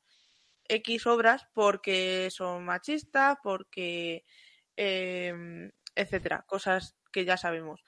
X 0.68 1.06
obras 1.06 1.46
porque 1.54 2.30
son 2.32 2.66
machistas, 2.66 3.38
porque 3.44 4.24
eh, 4.76 5.70
etcétera, 5.94 6.46
cosas 6.48 6.96
que 7.12 7.26
ya 7.26 7.38
sabemos. 7.38 7.84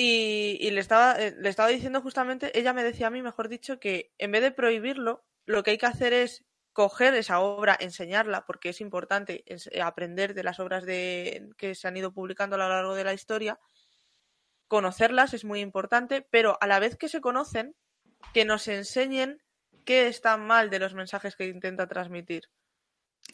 Y, 0.00 0.70
le, 0.70 0.80
estaba, 0.80 1.20
eh, 1.20 1.34
le 1.36 1.48
estaba 1.48 1.70
diciendo 1.70 2.00
justamente, 2.00 2.56
ella 2.56 2.72
me 2.72 2.84
decía 2.84 3.08
a 3.08 3.10
mí, 3.10 3.20
mejor 3.20 3.48
dicho, 3.48 3.80
que 3.80 4.12
en 4.18 4.30
vez 4.30 4.42
de 4.42 4.52
prohibirlo, 4.52 5.24
lo 5.44 5.64
que 5.64 5.72
hay 5.72 5.78
que 5.78 5.86
hacer 5.86 6.12
es 6.12 6.44
coger 6.72 7.14
esa 7.14 7.40
obra, 7.40 7.76
enseñarla, 7.80 8.46
porque 8.46 8.68
es 8.68 8.80
importante 8.80 9.42
aprender 9.82 10.34
de 10.34 10.44
las 10.44 10.60
obras 10.60 10.84
de, 10.84 11.48
que 11.56 11.74
se 11.74 11.88
han 11.88 11.96
ido 11.96 12.12
publicando 12.12 12.54
a 12.54 12.60
lo 12.60 12.68
largo 12.68 12.94
de 12.94 13.02
la 13.02 13.12
historia, 13.12 13.58
conocerlas 14.68 15.34
es 15.34 15.44
muy 15.44 15.58
importante, 15.58 16.24
pero 16.30 16.56
a 16.60 16.68
la 16.68 16.78
vez 16.78 16.96
que 16.96 17.08
se 17.08 17.20
conocen, 17.20 17.74
que 18.32 18.44
nos 18.44 18.68
enseñen 18.68 19.42
qué 19.84 20.06
está 20.06 20.36
mal 20.36 20.70
de 20.70 20.78
los 20.78 20.94
mensajes 20.94 21.34
que 21.34 21.48
intenta 21.48 21.88
transmitir. 21.88 22.44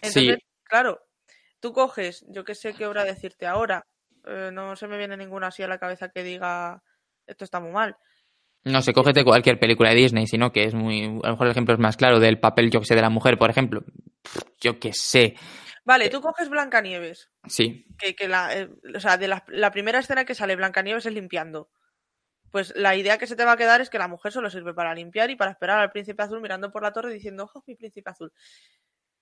Entonces, 0.01 0.39
claro, 0.63 1.05
tú 1.61 1.75
coges, 1.75 2.25
yo 2.29 2.43
qué 2.43 2.55
sé 2.55 2.73
qué 2.73 2.87
obra 2.87 3.05
decirte 3.05 3.45
ahora, 3.45 3.87
eh, 4.27 4.51
no 4.53 4.77
se 4.77 4.87
me 4.87 4.99
viene 4.99 5.17
ninguna 5.17 5.49
así 5.49 5.63
a 5.63 5.69
la 5.69 5.79
cabeza 5.79 6.09
que 6.09 6.23
diga 6.23 6.83
esto 7.27 7.45
está 7.45 7.61
muy 7.61 7.73
mal. 7.73 7.97
No 8.65 8.81
sé, 8.81 8.95
cógete 8.95 9.25
cualquier 9.25 9.59
película 9.59 9.91
de 9.91 9.97
Disney, 9.97 10.27
sino 10.27 10.51
que 10.51 10.65
es 10.65 10.75
muy. 10.75 11.05
A 11.05 11.27
lo 11.27 11.33
mejor 11.33 11.47
el 11.47 11.51
ejemplo 11.51 11.75
es 11.75 11.81
más 11.81 11.97
claro 11.97 12.19
del 12.19 12.41
papel, 12.41 12.71
yo 12.71 12.81
que 12.81 12.87
sé, 12.87 12.95
de 12.95 13.03
la 13.03 13.11
mujer, 13.11 13.39
por 13.39 13.51
ejemplo. 13.51 13.85
Yo 14.59 14.79
que 14.79 14.95
sé. 14.95 15.35
Vale, 15.85 16.09
tú 16.09 16.23
coges 16.23 16.49
Blancanieves. 16.49 17.31
Sí. 17.47 17.87
Que, 17.99 18.15
que 18.15 18.27
la, 18.27 18.57
eh, 18.57 18.71
o 18.95 19.01
sea, 19.01 19.19
de 19.19 19.29
la, 19.29 19.45
la, 19.49 19.71
primera 19.71 19.99
escena 19.99 20.25
que 20.25 20.35
sale 20.35 20.57
Blancanieves 20.57 21.05
es 21.05 21.13
limpiando. 21.13 21.69
Pues 22.51 22.73
la 22.75 22.97
idea 22.97 23.19
que 23.19 23.27
se 23.27 23.37
te 23.37 23.45
va 23.45 23.53
a 23.53 23.57
quedar 23.59 23.83
es 23.83 23.91
que 23.91 23.99
la 23.99 24.09
mujer 24.09 24.33
solo 24.33 24.49
sirve 24.49 24.73
para 24.73 24.95
limpiar 24.95 25.29
y 25.29 25.37
para 25.37 25.51
esperar 25.51 25.81
al 25.81 25.91
príncipe 25.91 26.23
azul 26.23 26.41
mirando 26.41 26.73
por 26.73 26.83
la 26.83 26.93
torre 26.93 27.13
diciendo, 27.13 27.51
oh, 27.53 27.63
mi 27.67 27.75
príncipe 27.75 28.11
azul. 28.11 28.33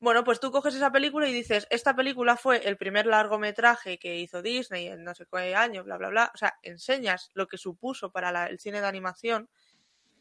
Bueno, 0.02 0.24
pues 0.24 0.40
tú 0.40 0.50
coges 0.50 0.74
esa 0.74 0.90
película 0.90 1.28
y 1.28 1.32
dices, 1.32 1.64
esta 1.70 1.94
película 1.94 2.36
fue 2.36 2.68
el 2.68 2.76
primer 2.76 3.06
largometraje 3.06 3.98
que 3.98 4.18
hizo 4.18 4.42
Disney 4.42 4.88
en 4.88 5.04
no 5.04 5.14
sé 5.14 5.26
qué 5.32 5.54
año, 5.54 5.84
bla, 5.84 5.96
bla, 5.96 6.08
bla. 6.08 6.32
O 6.34 6.36
sea, 6.36 6.54
enseñas 6.60 7.30
lo 7.34 7.46
que 7.46 7.56
supuso 7.56 8.10
para 8.10 8.48
el 8.48 8.58
cine 8.58 8.80
de 8.80 8.88
animación 8.88 9.48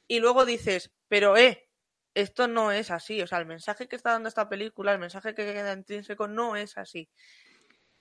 y 0.07 0.19
luego 0.19 0.45
dices, 0.45 0.91
pero 1.07 1.35
eh, 1.35 1.67
esto 2.13 2.47
no 2.47 2.71
es 2.71 2.91
así. 2.91 3.23
O 3.23 3.27
sea, 3.27 3.39
el 3.39 3.47
mensaje 3.47 3.87
que 3.87 3.95
está 3.95 4.11
dando 4.11 4.29
esta 4.29 4.47
película, 4.47 4.93
el 4.93 4.99
mensaje 4.99 5.33
que 5.33 5.51
queda 5.51 5.73
intrínseco 5.73 6.27
no 6.27 6.55
es 6.55 6.77
así. 6.77 7.09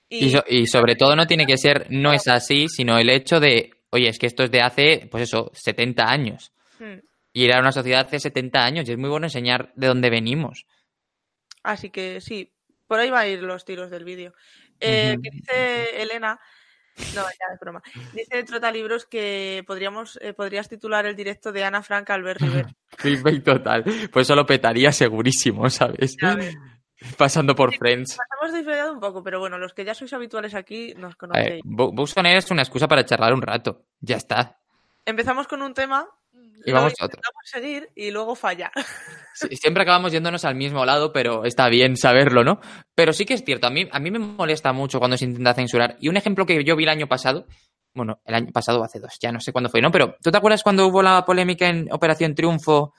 Y, 0.07 0.31
y, 0.49 0.67
sobre 0.67 0.95
todo 0.95 1.15
no 1.15 1.25
tiene 1.25 1.47
que 1.47 1.57
ser 1.57 1.87
no 1.89 2.13
es 2.13 2.27
así, 2.27 2.67
sino 2.67 2.99
el 2.99 3.09
hecho 3.09 3.39
de, 3.39 3.71
oye, 3.89 4.07
es 4.07 4.19
que 4.19 4.27
esto 4.27 4.43
es 4.43 4.51
de 4.51 4.61
hace, 4.61 5.07
pues 5.09 5.23
eso, 5.23 5.49
70 5.55 6.03
años. 6.03 6.51
Hmm. 6.77 6.99
Y 7.33 7.45
era 7.45 7.59
una 7.59 7.71
sociedad 7.71 8.05
hace 8.05 8.19
70 8.19 8.63
años 8.63 8.87
y 8.87 8.91
es 8.91 8.99
muy 8.99 9.09
bueno 9.09 9.25
enseñar 9.25 9.73
de 9.75 9.87
dónde 9.87 10.11
venimos. 10.11 10.67
Así 11.63 11.89
que 11.89 12.21
sí, 12.21 12.51
por 12.87 12.99
ahí 12.99 13.09
va 13.09 13.19
a 13.21 13.27
ir 13.27 13.41
los 13.43 13.65
tiros 13.65 13.89
del 13.89 14.03
vídeo. 14.03 14.33
Eh, 14.79 15.17
que 15.21 15.29
dice 15.29 16.01
Elena, 16.01 16.39
no, 17.15 17.21
ya 17.23 17.53
es 17.53 17.59
broma. 17.59 17.81
Dice 18.13 18.43
Trotalibros 18.43 19.05
que 19.05 19.63
podríamos, 19.65 20.19
eh, 20.21 20.33
podrías 20.33 20.67
titular 20.67 21.05
el 21.05 21.15
directo 21.15 21.51
de 21.51 21.63
Ana 21.63 21.81
Frank 21.81 22.09
Albert 22.09 22.41
River. 22.41 22.67
Clickbait 22.97 23.43
total. 23.43 23.83
Pues 24.11 24.27
eso 24.27 24.35
lo 24.35 24.45
petaría 24.45 24.91
segurísimo, 24.91 25.69
¿sabes? 25.69 26.15
Pasando 27.17 27.55
por 27.55 27.75
Friends. 27.75 28.17
Nos 28.17 28.41
hemos 28.41 28.59
diferido 28.59 28.93
un 28.93 28.99
poco, 28.99 29.23
pero 29.23 29.39
bueno, 29.39 29.57
los 29.57 29.73
que 29.73 29.83
ya 29.83 29.95
sois 29.95 30.13
habituales 30.13 30.53
aquí 30.53 30.93
nos 30.95 31.15
conocéis. 31.15 31.63
Eh, 31.63 32.37
es 32.37 32.51
una 32.51 32.61
excusa 32.61 32.87
para 32.87 33.05
charlar 33.05 33.33
un 33.33 33.41
rato. 33.41 33.85
Ya 33.99 34.17
está. 34.17 34.59
Empezamos 35.05 35.47
con 35.47 35.63
un 35.63 35.73
tema 35.73 36.07
y 36.65 36.71
vamos 36.71 36.93
a 36.99 37.05
otro. 37.05 37.21
seguir 37.43 37.89
y 37.95 38.11
luego 38.11 38.35
falla. 38.35 38.71
siempre 39.33 39.83
acabamos 39.83 40.11
yéndonos 40.11 40.45
al 40.45 40.55
mismo 40.55 40.85
lado, 40.85 41.11
pero 41.11 41.45
está 41.45 41.69
bien 41.69 41.97
saberlo, 41.97 42.43
¿no? 42.43 42.59
Pero 42.95 43.13
sí 43.13 43.25
que 43.25 43.33
es 43.33 43.43
cierto, 43.43 43.67
a 43.67 43.69
mí, 43.69 43.87
a 43.91 43.99
mí 43.99 44.11
me 44.11 44.19
molesta 44.19 44.73
mucho 44.73 44.99
cuando 44.99 45.17
se 45.17 45.25
intenta 45.25 45.53
censurar. 45.53 45.97
Y 45.99 46.09
un 46.09 46.17
ejemplo 46.17 46.45
que 46.45 46.63
yo 46.63 46.75
vi 46.75 46.83
el 46.83 46.89
año 46.89 47.07
pasado, 47.07 47.47
bueno, 47.93 48.21
el 48.25 48.35
año 48.35 48.51
pasado 48.51 48.83
hace 48.83 48.99
dos, 48.99 49.13
ya 49.21 49.31
no 49.31 49.39
sé 49.39 49.51
cuándo 49.51 49.69
fue, 49.69 49.81
¿no? 49.81 49.91
Pero 49.91 50.15
¿tú 50.21 50.31
te 50.31 50.37
acuerdas 50.37 50.63
cuando 50.63 50.87
hubo 50.87 51.01
la 51.01 51.25
polémica 51.25 51.67
en 51.67 51.91
Operación 51.91 52.35
Triunfo? 52.35 52.93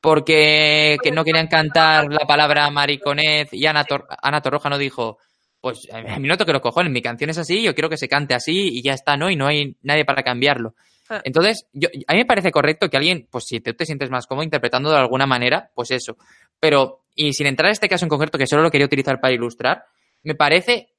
Porque 0.00 0.96
que 1.02 1.10
no 1.10 1.24
querían 1.24 1.46
cantar 1.46 2.10
la 2.10 2.26
palabra 2.26 2.70
mariconet 2.70 3.52
y 3.52 3.66
Ana, 3.66 3.84
Ana 4.22 4.40
Torroja 4.40 4.70
no 4.70 4.78
dijo, 4.78 5.18
pues 5.60 5.86
a 5.92 6.18
mí 6.18 6.26
no 6.26 6.38
toque 6.38 6.52
los 6.52 6.62
cojones, 6.62 6.90
mi 6.90 7.02
canción 7.02 7.28
es 7.28 7.38
así, 7.38 7.62
yo 7.62 7.74
quiero 7.74 7.90
que 7.90 7.98
se 7.98 8.08
cante 8.08 8.34
así 8.34 8.68
y 8.72 8.82
ya 8.82 8.94
está, 8.94 9.16
¿no? 9.16 9.30
Y 9.30 9.36
no 9.36 9.46
hay 9.46 9.76
nadie 9.82 10.06
para 10.06 10.22
cambiarlo. 10.22 10.74
Ah. 11.10 11.20
Entonces, 11.24 11.66
yo, 11.72 11.88
a 12.06 12.12
mí 12.12 12.20
me 12.20 12.24
parece 12.24 12.52
correcto 12.52 12.88
que 12.88 12.96
alguien, 12.96 13.26
pues 13.30 13.44
si 13.46 13.58
tú 13.60 13.74
te 13.74 13.84
sientes 13.84 14.10
más 14.10 14.26
cómodo 14.26 14.44
interpretando 14.44 14.90
de 14.90 14.96
alguna 14.96 15.26
manera, 15.26 15.70
pues 15.74 15.90
eso. 15.90 16.16
Pero, 16.60 17.04
y 17.16 17.32
sin 17.32 17.48
entrar 17.48 17.66
en 17.66 17.72
este 17.72 17.88
caso 17.88 18.04
en 18.04 18.08
concreto, 18.08 18.38
que 18.38 18.46
solo 18.46 18.62
lo 18.62 18.70
quería 18.70 18.86
utilizar 18.86 19.20
para 19.20 19.34
ilustrar, 19.34 19.84
me 20.22 20.36
parece 20.36 20.94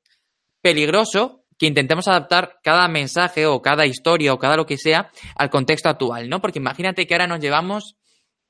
peligroso 0.62 1.46
que 1.58 1.68
intentemos 1.68 2.08
adaptar 2.08 2.60
cada 2.62 2.88
mensaje 2.90 3.46
o 3.46 3.62
cada 3.62 3.86
historia 3.86 4.34
o 4.34 4.38
cada 4.38 4.58
lo 4.58 4.66
que 4.66 4.78
sea 4.78 5.12
al 5.36 5.50
contexto 5.50 5.88
actual, 5.88 6.28
¿no? 6.28 6.42
Porque 6.42 6.60
imagínate 6.60 7.08
que 7.08 7.14
ahora 7.14 7.28
nos 7.28 7.40
llevamos 7.40 7.96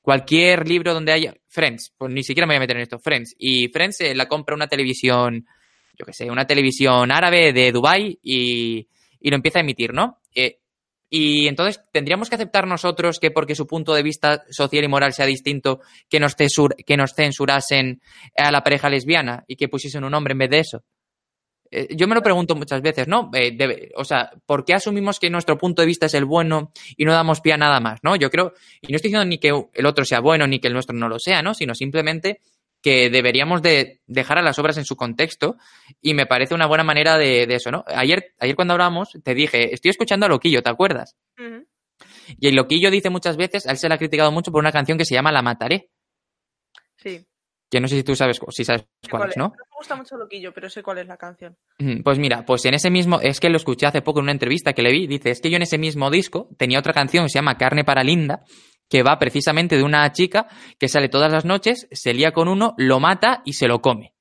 cualquier 0.01 0.67
libro 0.67 0.93
donde 0.93 1.11
haya 1.11 1.35
Friends, 1.47 1.93
pues 1.95 2.11
ni 2.11 2.23
siquiera 2.23 2.47
me 2.47 2.53
voy 2.53 2.57
a 2.57 2.59
meter 2.61 2.77
en 2.77 2.83
esto, 2.83 2.97
Friends, 2.97 3.35
y 3.37 3.67
Friends 3.67 4.01
eh, 4.01 4.15
la 4.15 4.27
compra 4.27 4.55
una 4.55 4.67
televisión, 4.67 5.45
yo 5.93 6.05
qué 6.05 6.13
sé, 6.13 6.31
una 6.31 6.47
televisión 6.47 7.11
árabe 7.11 7.53
de 7.53 7.71
Dubai 7.71 8.17
y, 8.23 8.87
y 9.19 9.29
lo 9.29 9.35
empieza 9.35 9.59
a 9.59 9.61
emitir, 9.61 9.93
¿no? 9.93 10.21
Eh, 10.33 10.60
y 11.13 11.49
entonces 11.49 11.83
tendríamos 11.91 12.29
que 12.29 12.35
aceptar 12.35 12.65
nosotros 12.65 13.19
que 13.19 13.31
porque 13.31 13.53
su 13.53 13.67
punto 13.67 13.93
de 13.93 14.01
vista 14.01 14.45
social 14.49 14.85
y 14.85 14.87
moral 14.87 15.11
sea 15.11 15.25
distinto, 15.25 15.81
que 16.09 16.21
nos, 16.21 16.35
que 16.35 16.95
nos 16.95 17.13
censurasen 17.13 18.01
a 18.37 18.49
la 18.49 18.63
pareja 18.63 18.89
lesbiana 18.89 19.43
y 19.45 19.57
que 19.57 19.67
pusiesen 19.67 20.05
un 20.05 20.13
hombre 20.13 20.31
en 20.31 20.37
vez 20.37 20.49
de 20.49 20.59
eso. 20.59 20.83
Eh, 21.69 21.89
yo 21.97 22.07
me 22.07 22.15
lo 22.15 22.23
pregunto 22.23 22.55
muchas 22.55 22.81
veces, 22.81 23.09
¿no? 23.09 23.29
Eh, 23.33 23.91
o 23.95 24.05
sea, 24.05 24.31
¿por 24.45 24.63
qué 24.63 24.73
asumimos 24.73 25.19
que 25.19 25.29
nuestro 25.29 25.57
punto 25.57 25.81
de 25.81 25.85
vista 25.85 26.05
es 26.05 26.13
el 26.13 26.23
bueno 26.23 26.71
y 26.95 27.03
no 27.03 27.11
damos 27.11 27.41
pie 27.41 27.53
a 27.53 27.57
nada 27.57 27.81
más, 27.81 27.99
¿no? 28.03 28.15
Yo 28.15 28.29
creo, 28.29 28.53
y 28.81 28.93
no 28.93 28.95
estoy 28.95 29.09
diciendo 29.09 29.25
ni 29.25 29.37
que 29.37 29.51
el 29.73 29.85
otro 29.85 30.05
sea 30.05 30.21
bueno 30.21 30.47
ni 30.47 30.59
que 30.59 30.69
el 30.69 30.73
nuestro 30.73 30.95
no 30.95 31.09
lo 31.09 31.19
sea, 31.19 31.41
¿no? 31.41 31.53
Sino 31.53 31.75
simplemente 31.75 32.39
que 32.81 33.09
deberíamos 33.09 33.61
de 33.61 34.01
dejar 34.07 34.39
a 34.39 34.41
las 34.41 34.57
obras 34.59 34.77
en 34.77 34.85
su 34.85 34.95
contexto 34.95 35.57
y 36.01 36.13
me 36.13 36.25
parece 36.25 36.55
una 36.55 36.67
buena 36.67 36.83
manera 36.83 37.17
de, 37.17 37.43
eso, 37.43 37.71
¿no? 37.71 37.83
Ayer, 37.87 38.33
ayer 38.39 38.55
cuando 38.55 38.73
hablamos 38.73 39.09
te 39.23 39.35
dije, 39.35 39.73
estoy 39.73 39.89
escuchando 39.89 40.25
a 40.25 40.29
Loquillo, 40.29 40.63
¿te 40.63 40.69
acuerdas? 40.69 41.15
Y 42.39 42.47
el 42.47 42.55
Loquillo 42.55 42.89
dice 42.89 43.09
muchas 43.09 43.37
veces, 43.37 43.67
a 43.67 43.71
él 43.71 43.77
se 43.77 43.87
le 43.87 43.95
ha 43.95 43.97
criticado 43.97 44.31
mucho 44.31 44.51
por 44.51 44.59
una 44.59 44.71
canción 44.71 44.97
que 44.97 45.05
se 45.05 45.13
llama 45.13 45.31
La 45.31 45.41
Mataré. 45.41 45.89
Sí. 46.97 47.25
Que 47.69 47.79
no 47.79 47.87
sé 47.87 47.97
si 47.97 48.03
tú 48.03 48.15
sabes, 48.15 48.39
si 48.49 48.65
sabes 48.65 48.85
cuál, 49.09 49.29
es, 49.29 49.37
¿no? 49.37 49.53
Gusta 49.81 49.95
mucho 49.95 50.15
Loquillo, 50.15 50.53
pero 50.53 50.69
sé 50.69 50.83
cuál 50.83 50.99
es 50.99 51.07
la 51.07 51.17
canción. 51.17 51.57
Pues 52.03 52.19
mira, 52.19 52.45
pues 52.45 52.63
en 52.65 52.75
ese 52.75 52.91
mismo, 52.91 53.19
es 53.19 53.39
que 53.39 53.49
lo 53.49 53.57
escuché 53.57 53.87
hace 53.87 54.03
poco 54.03 54.19
en 54.19 54.25
una 54.25 54.31
entrevista 54.31 54.73
que 54.73 54.83
le 54.83 54.91
vi, 54.91 55.07
dice, 55.07 55.31
es 55.31 55.41
que 55.41 55.49
yo 55.49 55.55
en 55.55 55.63
ese 55.63 55.79
mismo 55.79 56.11
disco 56.11 56.49
tenía 56.55 56.77
otra 56.77 56.93
canción 56.93 57.25
que 57.25 57.29
se 57.29 57.39
llama 57.39 57.57
Carne 57.57 57.83
para 57.83 58.03
Linda, 58.03 58.43
que 58.87 59.01
va 59.01 59.17
precisamente 59.17 59.77
de 59.77 59.83
una 59.83 60.11
chica 60.11 60.45
que 60.77 60.87
sale 60.87 61.09
todas 61.09 61.31
las 61.31 61.45
noches, 61.45 61.87
se 61.91 62.13
lía 62.13 62.31
con 62.31 62.47
uno, 62.47 62.75
lo 62.77 62.99
mata 62.99 63.41
y 63.43 63.53
se 63.53 63.67
lo 63.67 63.81
come. 63.81 64.13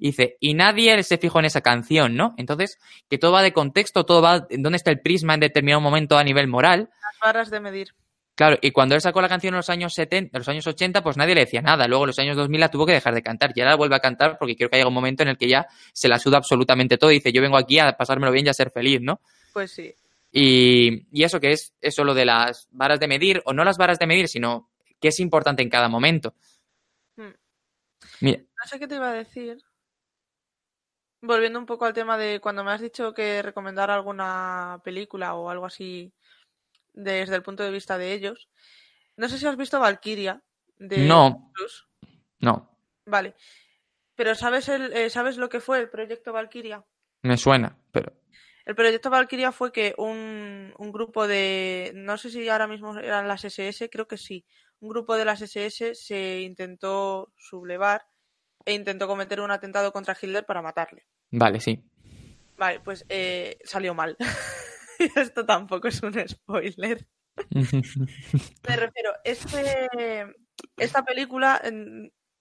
dice, 0.00 0.36
y 0.40 0.54
nadie 0.54 1.00
se 1.04 1.16
fijó 1.16 1.38
en 1.38 1.44
esa 1.44 1.60
canción, 1.60 2.16
¿no? 2.16 2.34
Entonces, 2.36 2.80
que 3.08 3.16
todo 3.16 3.30
va 3.30 3.42
de 3.42 3.52
contexto, 3.52 4.04
todo 4.04 4.20
va 4.20 4.48
en 4.50 4.64
dónde 4.64 4.78
está 4.78 4.90
el 4.90 4.98
prisma 4.98 5.34
en 5.34 5.40
determinado 5.40 5.80
momento 5.80 6.18
a 6.18 6.24
nivel 6.24 6.48
moral. 6.48 6.90
Las 7.00 7.18
barras 7.22 7.50
de 7.52 7.60
medir. 7.60 7.94
Claro, 8.34 8.58
y 8.60 8.72
cuando 8.72 8.96
él 8.96 9.00
sacó 9.00 9.22
la 9.22 9.28
canción 9.28 9.54
en 9.54 9.58
los 9.58 9.70
años 9.70 9.94
70, 9.94 10.36
en 10.36 10.40
los 10.40 10.48
años 10.48 10.66
80, 10.66 11.02
pues 11.04 11.16
nadie 11.16 11.36
le 11.36 11.42
decía 11.42 11.62
nada. 11.62 11.86
Luego 11.86 12.04
en 12.04 12.08
los 12.08 12.18
años 12.18 12.36
2000 12.36 12.60
la 12.60 12.68
tuvo 12.68 12.84
que 12.84 12.92
dejar 12.92 13.14
de 13.14 13.22
cantar. 13.22 13.52
Y 13.54 13.60
ahora 13.60 13.72
la 13.72 13.76
vuelve 13.76 13.94
a 13.94 14.00
cantar 14.00 14.36
porque 14.38 14.56
creo 14.56 14.68
que 14.68 14.76
llega 14.76 14.88
un 14.88 14.94
momento 14.94 15.22
en 15.22 15.28
el 15.28 15.38
que 15.38 15.48
ya 15.48 15.66
se 15.92 16.08
la 16.08 16.18
suda 16.18 16.38
absolutamente 16.38 16.98
todo 16.98 17.12
y 17.12 17.14
dice, 17.14 17.32
yo 17.32 17.40
vengo 17.40 17.56
aquí 17.56 17.78
a 17.78 17.92
pasármelo 17.92 18.32
bien 18.32 18.46
y 18.46 18.48
a 18.48 18.54
ser 18.54 18.70
feliz, 18.70 19.00
¿no? 19.00 19.20
Pues 19.52 19.70
sí. 19.70 19.94
Y, 20.32 21.22
eso 21.22 21.38
que 21.38 21.52
es 21.52 21.74
eso 21.80 22.02
lo 22.02 22.12
de 22.12 22.24
las 22.24 22.66
varas 22.72 22.98
de 22.98 23.06
medir, 23.06 23.40
o 23.44 23.52
no 23.52 23.62
las 23.62 23.78
varas 23.78 24.00
de 24.00 24.08
medir, 24.08 24.26
sino 24.26 24.68
qué 25.00 25.08
es 25.08 25.20
importante 25.20 25.62
en 25.62 25.70
cada 25.70 25.88
momento. 25.88 26.34
Hmm. 27.16 27.34
No 28.20 28.66
sé 28.66 28.80
qué 28.80 28.88
te 28.88 28.96
iba 28.96 29.10
a 29.10 29.14
decir. 29.14 29.58
Volviendo 31.20 31.60
un 31.60 31.66
poco 31.66 31.84
al 31.84 31.94
tema 31.94 32.18
de 32.18 32.40
cuando 32.40 32.64
me 32.64 32.72
has 32.72 32.80
dicho 32.80 33.14
que 33.14 33.42
recomendar 33.42 33.92
alguna 33.92 34.80
película 34.82 35.34
o 35.34 35.48
algo 35.50 35.66
así 35.66 36.12
desde 36.94 37.36
el 37.36 37.42
punto 37.42 37.62
de 37.62 37.70
vista 37.70 37.98
de 37.98 38.12
ellos. 38.12 38.48
No 39.16 39.28
sé 39.28 39.38
si 39.38 39.46
has 39.46 39.56
visto 39.56 39.78
Valkyria 39.78 40.42
de 40.78 41.06
No. 41.06 41.52
No. 42.40 42.78
Vale. 43.06 43.34
Pero 44.16 44.34
¿sabes, 44.34 44.68
el, 44.68 44.92
eh, 44.92 45.10
¿sabes 45.10 45.36
lo 45.36 45.48
que 45.48 45.60
fue 45.60 45.80
el 45.80 45.90
proyecto 45.90 46.32
Valkyria? 46.32 46.84
Me 47.22 47.36
suena, 47.36 47.76
pero 47.90 48.12
el 48.64 48.74
proyecto 48.74 49.10
Valkyria 49.10 49.52
fue 49.52 49.72
que 49.72 49.94
un, 49.98 50.72
un, 50.78 50.92
grupo 50.92 51.26
de, 51.26 51.92
no 51.94 52.16
sé 52.16 52.30
si 52.30 52.48
ahora 52.48 52.66
mismo 52.66 52.96
eran 52.98 53.28
las 53.28 53.44
SS, 53.44 53.90
creo 53.90 54.08
que 54.08 54.16
sí, 54.16 54.46
un 54.80 54.88
grupo 54.88 55.16
de 55.16 55.24
las 55.26 55.42
SS 55.42 55.94
se 55.94 56.40
intentó 56.40 57.32
sublevar 57.36 58.06
e 58.64 58.72
intentó 58.72 59.06
cometer 59.06 59.40
un 59.40 59.50
atentado 59.50 59.92
contra 59.92 60.16
Hitler 60.20 60.46
para 60.46 60.62
matarle. 60.62 61.06
Vale, 61.30 61.60
sí. 61.60 61.84
Vale, 62.56 62.80
pues 62.80 63.04
eh, 63.08 63.58
salió 63.64 63.94
mal. 63.94 64.16
Esto 65.16 65.44
tampoco 65.44 65.88
es 65.88 66.02
un 66.02 66.14
spoiler. 66.28 67.06
Me 68.68 68.76
refiero, 68.76 69.12
este, 69.24 69.88
esta 70.76 71.04
película, 71.04 71.60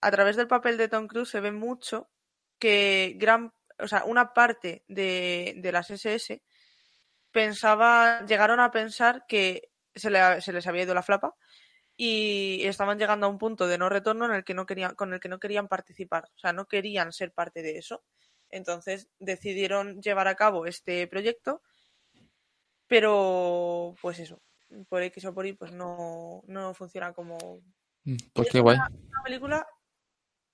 a 0.01 0.11
través 0.11 0.35
del 0.35 0.47
papel 0.47 0.77
de 0.77 0.87
Tom 0.87 1.07
Cruise, 1.07 1.29
se 1.29 1.39
ve 1.39 1.51
mucho 1.51 2.09
que 2.59 3.15
gran 3.17 3.51
o 3.79 3.87
sea, 3.87 4.03
una 4.05 4.33
parte 4.33 4.83
de, 4.87 5.59
las 5.71 5.89
SS 5.89 6.41
pensaba, 7.31 8.25
llegaron 8.25 8.59
a 8.59 8.71
pensar 8.71 9.25
que 9.27 9.71
se, 9.93 10.09
le- 10.09 10.41
se 10.41 10.53
les 10.53 10.67
había 10.67 10.83
ido 10.83 10.93
la 10.93 11.03
flapa 11.03 11.35
y 11.95 12.61
estaban 12.65 12.97
llegando 12.97 13.27
a 13.27 13.29
un 13.29 13.37
punto 13.37 13.67
de 13.67 13.77
no 13.77 13.89
retorno 13.89 14.25
en 14.25 14.33
el 14.33 14.43
que 14.43 14.53
no 14.53 14.65
querían, 14.65 14.95
con 14.95 15.13
el 15.13 15.19
que 15.19 15.29
no 15.29 15.39
querían 15.39 15.67
participar, 15.67 16.25
o 16.35 16.39
sea, 16.39 16.53
no 16.53 16.67
querían 16.67 17.11
ser 17.11 17.31
parte 17.31 17.61
de 17.61 17.77
eso. 17.77 18.03
Entonces 18.49 19.09
decidieron 19.19 20.01
llevar 20.01 20.27
a 20.27 20.35
cabo 20.35 20.65
este 20.65 21.07
proyecto, 21.07 21.61
pero 22.88 23.95
pues 24.01 24.19
eso, 24.19 24.41
por 24.89 25.01
X 25.03 25.25
o 25.25 25.34
por 25.34 25.45
Y, 25.45 25.53
pues 25.53 25.71
no, 25.71 26.41
no 26.47 26.73
funciona 26.73 27.13
como 27.13 27.61
Pues 28.34 28.47
es 28.47 28.51
qué 28.51 28.59
guay. 28.59 28.77
una 28.77 29.23
película 29.23 29.67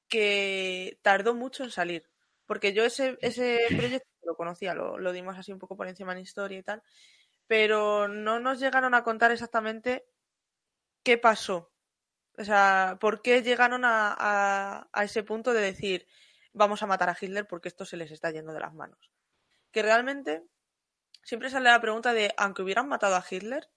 que 0.08 1.00
tardó 1.02 1.34
mucho 1.36 1.64
en 1.64 1.72
salir. 1.72 2.10
Porque 2.46 2.74
yo 2.74 2.84
ese, 2.84 3.18
ese 3.22 3.60
proyecto 3.78 4.10
lo 4.24 4.36
conocía, 4.36 4.74
lo, 4.74 4.98
lo 4.98 5.12
dimos 5.12 5.38
así 5.38 5.52
un 5.54 5.60
poco 5.60 5.78
por 5.78 5.88
encima 5.88 6.14
en 6.14 6.20
historia 6.20 6.58
y 6.58 6.64
tal, 6.64 6.82
pero 7.48 8.08
no 8.08 8.40
nos 8.40 8.60
llegaron 8.60 8.96
a 8.96 9.04
contar 9.04 9.32
exactamente 9.32 10.08
qué 11.04 11.18
pasó. 11.20 11.72
O 12.38 12.44
sea, 12.44 12.98
por 13.00 13.22
qué 13.22 13.44
llegaron 13.44 13.86
a, 13.86 14.16
a- 14.18 14.90
a 14.92 15.04
ese 15.04 15.24
punto 15.24 15.54
de 15.54 15.62
decir 15.62 16.08
vamos 16.54 16.82
a 16.82 16.88
matar 16.88 17.10
a 17.10 17.18
Hitler 17.20 17.46
porque 17.48 17.68
esto 17.68 17.86
se 17.86 17.98
les 17.98 18.12
está 18.12 18.32
yendo 18.32 18.54
de 18.54 18.60
las 18.62 18.74
manos. 18.74 19.12
Que 19.72 19.84
realmente 19.84 20.44
siempre 21.24 21.50
sale 21.50 21.70
la 21.70 21.82
pregunta 21.82 22.14
de, 22.14 22.34
aunque 22.38 22.62
hubieran 22.62 22.88
matado 22.88 23.16
a 23.16 23.24
Hitler, 23.30 23.68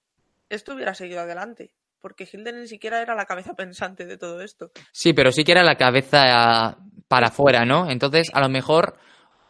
esto 0.49 0.75
hubiera 0.75 0.95
seguido 0.95 1.21
adelante. 1.21 1.75
Porque 2.01 2.29
Hitler 2.31 2.55
ni 2.55 2.67
siquiera 2.67 3.01
era 3.01 3.15
la 3.15 3.27
cabeza 3.27 3.55
pensante 3.55 4.07
de 4.07 4.19
todo 4.19 4.43
esto. 4.43 4.73
Sí, 4.93 5.13
pero 5.13 5.31
sí 5.31 5.45
que 5.45 5.53
era 5.53 5.63
la 5.63 5.77
cabeza 5.77 6.77
para 7.09 7.29
afuera, 7.29 7.65
¿no? 7.65 7.89
Entonces, 7.89 8.31
a 8.35 8.41
lo 8.41 8.49
mejor 8.49 8.99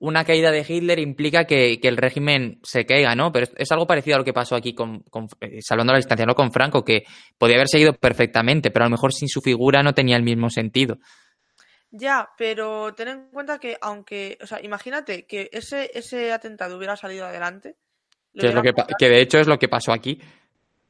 una 0.01 0.25
caída 0.25 0.51
de 0.51 0.67
Hitler 0.69 0.99
implica 0.99 1.45
que, 1.45 1.79
que 1.81 1.87
el 1.87 1.97
régimen 1.97 2.59
se 2.65 2.85
caiga, 2.85 3.15
¿no? 3.15 3.31
Pero 3.31 3.45
es, 3.45 3.53
es 3.57 3.71
algo 3.71 3.87
parecido 3.87 4.17
a 4.17 4.19
lo 4.19 4.25
que 4.25 4.33
pasó 4.33 4.57
aquí 4.57 4.75
con, 4.75 5.01
con 5.05 5.29
eh, 5.41 5.63
salvando 5.63 5.93
la 5.93 5.99
distancia, 5.99 6.27
no 6.27 6.35
con 6.35 6.51
Franco, 6.51 6.85
que 6.85 7.05
podía 7.39 7.55
haber 7.55 7.69
seguido 7.69 7.93
perfectamente, 7.95 8.73
pero 8.73 8.85
a 8.85 8.89
lo 8.89 8.97
mejor 8.97 9.13
sin 9.13 9.29
su 9.29 9.41
figura 9.41 9.83
no 9.85 9.95
tenía 9.95 10.17
el 10.17 10.25
mismo 10.25 10.51
sentido. 10.51 10.99
Ya, 11.93 12.31
pero 12.37 12.95
ten 12.95 13.09
en 13.09 13.31
cuenta 13.31 13.59
que 13.59 13.77
aunque, 13.81 14.39
o 14.43 14.47
sea, 14.47 14.61
imagínate 14.61 15.27
que 15.27 15.51
ese, 15.53 15.91
ese 15.95 16.33
atentado 16.33 16.77
hubiera 16.77 16.97
salido 16.97 17.27
adelante. 17.27 17.77
Que, 18.35 18.49
es 18.49 18.55
lo 18.55 18.63
que, 18.63 18.73
que 18.99 19.09
de 19.09 19.21
hecho 19.21 19.39
es 19.39 19.47
lo 19.47 19.59
que 19.59 19.69
pasó 19.69 19.93
aquí. 19.93 20.21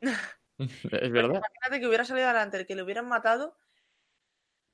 es 0.59 1.13
verdad. 1.13 1.41
Imagínate 1.41 1.81
que 1.81 1.87
hubiera 1.87 2.05
salido 2.05 2.29
adelante, 2.29 2.67
que 2.67 2.75
le 2.75 2.83
hubieran 2.83 3.09
matado. 3.09 3.57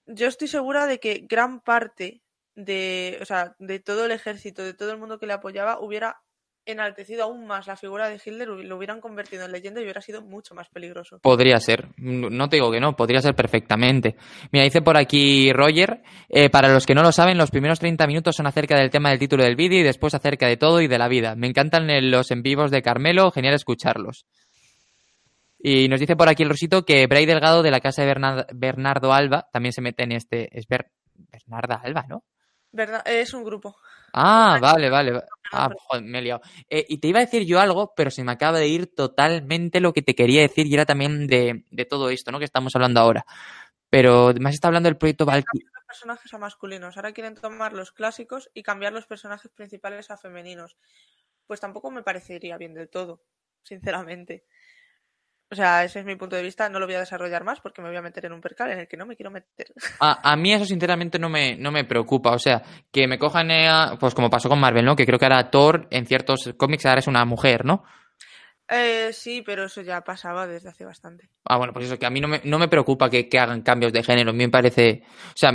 Yo 0.07 0.27
estoy 0.27 0.49
segura 0.49 0.87
de 0.87 1.01
que 1.01 1.27
gran 1.29 1.61
parte 1.61 2.23
de, 2.55 3.19
o 3.21 3.25
sea, 3.25 3.55
de 3.59 3.79
todo 3.79 4.05
el 4.05 4.11
ejército, 4.11 4.63
de 4.63 4.75
todo 4.75 4.91
el 4.91 4.99
mundo 4.99 5.19
que 5.19 5.27
le 5.27 5.33
apoyaba, 5.33 5.81
hubiera 5.81 6.23
enaltecido 6.71 7.25
aún 7.25 7.47
más 7.47 7.67
la 7.67 7.77
figura 7.77 8.09
de 8.09 8.21
Hitler, 8.25 8.49
lo 8.49 8.77
hubieran 8.77 9.01
convertido 9.01 9.45
en 9.45 9.53
leyenda 9.53 9.81
y 9.81 9.85
hubiera 9.85 10.01
sido 10.01 10.23
mucho 10.23 10.55
más 10.55 10.69
peligroso. 10.69 11.19
Podría 11.21 11.59
ser, 11.61 11.89
no 11.97 12.49
te 12.49 12.57
digo 12.57 12.71
que 12.71 12.81
no, 12.81 12.95
podría 12.97 13.21
ser 13.21 13.35
perfectamente. 13.35 14.17
Mira, 14.53 14.65
dice 14.65 14.83
por 14.83 14.97
aquí 14.97 15.53
Roger, 15.53 16.03
eh, 16.29 16.51
para 16.51 16.69
los 16.73 16.87
que 16.87 16.95
no 16.95 17.03
lo 17.03 17.13
saben, 17.13 17.39
los 17.39 17.51
primeros 17.51 17.79
30 17.81 18.07
minutos 18.07 18.37
son 18.37 18.47
acerca 18.47 18.77
del 18.79 18.91
tema 18.91 19.11
del 19.11 19.19
título 19.19 19.45
del 19.45 19.57
vídeo 19.57 19.81
y 19.81 19.83
después 19.83 20.15
acerca 20.15 20.47
de 20.47 20.57
todo 20.57 20.81
y 20.81 20.89
de 20.89 20.99
la 20.99 21.09
vida. 21.09 21.35
Me 21.35 21.47
encantan 21.47 21.89
eh, 21.91 22.03
los 22.03 22.31
en 22.31 22.43
vivos 22.43 22.71
de 22.71 22.83
Carmelo, 22.83 23.31
genial 23.31 23.55
escucharlos. 23.55 24.27
Y 25.61 25.89
nos 25.89 25.99
dice 25.99 26.15
por 26.17 26.29
aquí 26.29 26.45
el 26.45 26.51
Rosito 26.51 26.85
que 26.85 27.07
Bray 27.09 27.27
Delgado 27.27 27.63
de 27.63 27.71
la 27.71 27.81
casa 27.81 28.03
de 28.03 28.09
Bernard- 28.15 28.47
Bernardo 28.55 29.13
Alba 29.13 29.49
también 29.53 29.73
se 29.73 29.81
mete 29.81 30.05
en 30.05 30.13
este... 30.13 30.57
Es 30.57 30.67
Ber- 30.69 30.91
Bernarda 31.33 31.81
Alba, 31.83 32.05
¿no? 32.09 32.23
Es 33.07 33.35
un 33.35 33.43
grupo. 33.43 33.75
Ah, 34.13 34.59
vale, 34.61 34.91
vale. 34.91 35.13
va- 35.13 35.25
Ah, 35.51 35.71
joder, 35.87 36.05
me 36.05 36.19
he 36.19 36.23
liado. 36.23 36.43
Eh, 36.69 36.85
y 36.89 36.99
te 36.99 37.09
iba 37.09 37.21
a 37.21 37.25
decir 37.25 37.45
yo 37.47 37.59
algo, 37.59 37.95
pero 37.97 38.11
se 38.11 38.23
me 38.23 38.33
acaba 38.33 38.59
de 38.59 38.69
ir 38.69 38.95
totalmente 38.95 39.81
lo 39.81 39.95
que 39.95 40.03
te 40.03 40.15
quería 40.15 40.43
decir 40.43 40.67
y 40.67 40.75
era 40.75 40.85
también 40.85 41.27
de, 41.27 41.65
de 41.71 41.85
todo 41.87 42.11
esto, 42.11 42.31
¿no? 42.31 42.39
Que 42.39 42.45
estamos 42.45 42.75
hablando 42.77 43.01
ahora. 43.01 43.25
Pero 43.89 44.29
has 44.29 44.55
estado 44.55 44.69
hablando 44.69 44.89
del 44.89 44.99
proyecto 44.99 45.25
Valkyrie. 45.25 45.65
los 45.73 45.85
personajes 45.87 46.35
a 46.35 46.39
masculinos. 46.39 46.97
Ahora 46.97 47.13
quieren 47.13 47.35
tomar 47.35 47.73
los 47.73 47.93
clásicos 47.93 48.51
y 48.53 48.63
cambiar 48.63 48.93
los 48.93 49.07
personajes 49.07 49.51
principales 49.53 50.11
a 50.11 50.19
femeninos. 50.19 50.77
Pues 51.47 51.61
tampoco 51.61 51.91
me 51.91 52.03
parecería 52.03 52.59
bien 52.59 52.75
del 52.75 52.91
todo, 52.91 53.23
sinceramente. 53.63 54.45
O 55.51 55.55
sea, 55.55 55.83
ese 55.85 56.01
es 56.01 56.05
mi 56.05 56.15
punto 56.17 56.37
de 56.37 56.43
vista. 56.43 56.69
No 56.69 56.79
lo 56.79 56.87
voy 56.87 56.95
a 56.97 57.01
desarrollar 57.01 57.43
más 57.45 57.61
porque 57.61 57.81
me 57.81 57.89
voy 57.89 57.97
a 57.97 58.03
meter 58.03 58.27
en 58.27 58.33
un 58.35 58.41
percal 58.41 58.71
en 58.71 58.81
el 58.81 58.89
que 58.89 58.97
no 58.99 59.07
me 59.07 59.17
quiero 59.17 59.31
meter. 59.31 59.73
A, 60.01 60.33
a 60.33 60.37
mí 60.37 60.53
eso 60.53 60.65
sinceramente 60.67 61.19
no 61.19 61.29
me, 61.29 61.57
no 61.57 61.71
me 61.73 61.85
preocupa. 61.85 62.33
O 62.33 62.39
sea, 62.39 62.63
que 62.93 63.07
me 63.09 63.19
cojan, 63.19 63.51
eh, 63.51 63.69
a- 63.69 63.97
pues 63.99 64.15
como 64.15 64.29
pasó 64.31 64.49
con 64.49 64.61
Marvel, 64.61 64.85
¿no? 64.85 64.95
Que 64.95 65.07
creo 65.07 65.19
que 65.19 65.25
ahora 65.25 65.51
Thor 65.51 65.87
en 65.91 66.07
ciertos 66.07 66.53
cómics 66.57 66.85
ahora 66.87 67.01
es 67.01 67.07
una 67.07 67.25
mujer, 67.25 67.65
¿no? 67.65 67.85
Eh, 68.71 69.11
sí, 69.15 69.43
pero 69.47 69.65
eso 69.65 69.81
ya 69.81 70.03
pasaba 70.03 70.47
desde 70.47 70.69
hace 70.69 70.85
bastante. 70.85 71.31
Ah, 71.47 71.57
bueno, 71.57 71.73
pues 71.73 71.87
eso, 71.87 71.99
que 71.99 72.05
a 72.05 72.11
mí 72.11 72.21
no 72.21 72.29
me, 72.29 72.43
no 72.45 72.59
me 72.59 72.69
preocupa 72.69 73.09
que, 73.09 73.27
que 73.29 73.39
hagan 73.39 73.63
cambios 73.63 73.93
de 73.95 74.03
género. 74.03 74.31
A 74.31 74.35
mí 74.35 74.45
me 74.45 74.51
parece. 74.51 75.03
O 75.29 75.33
sea, 75.37 75.51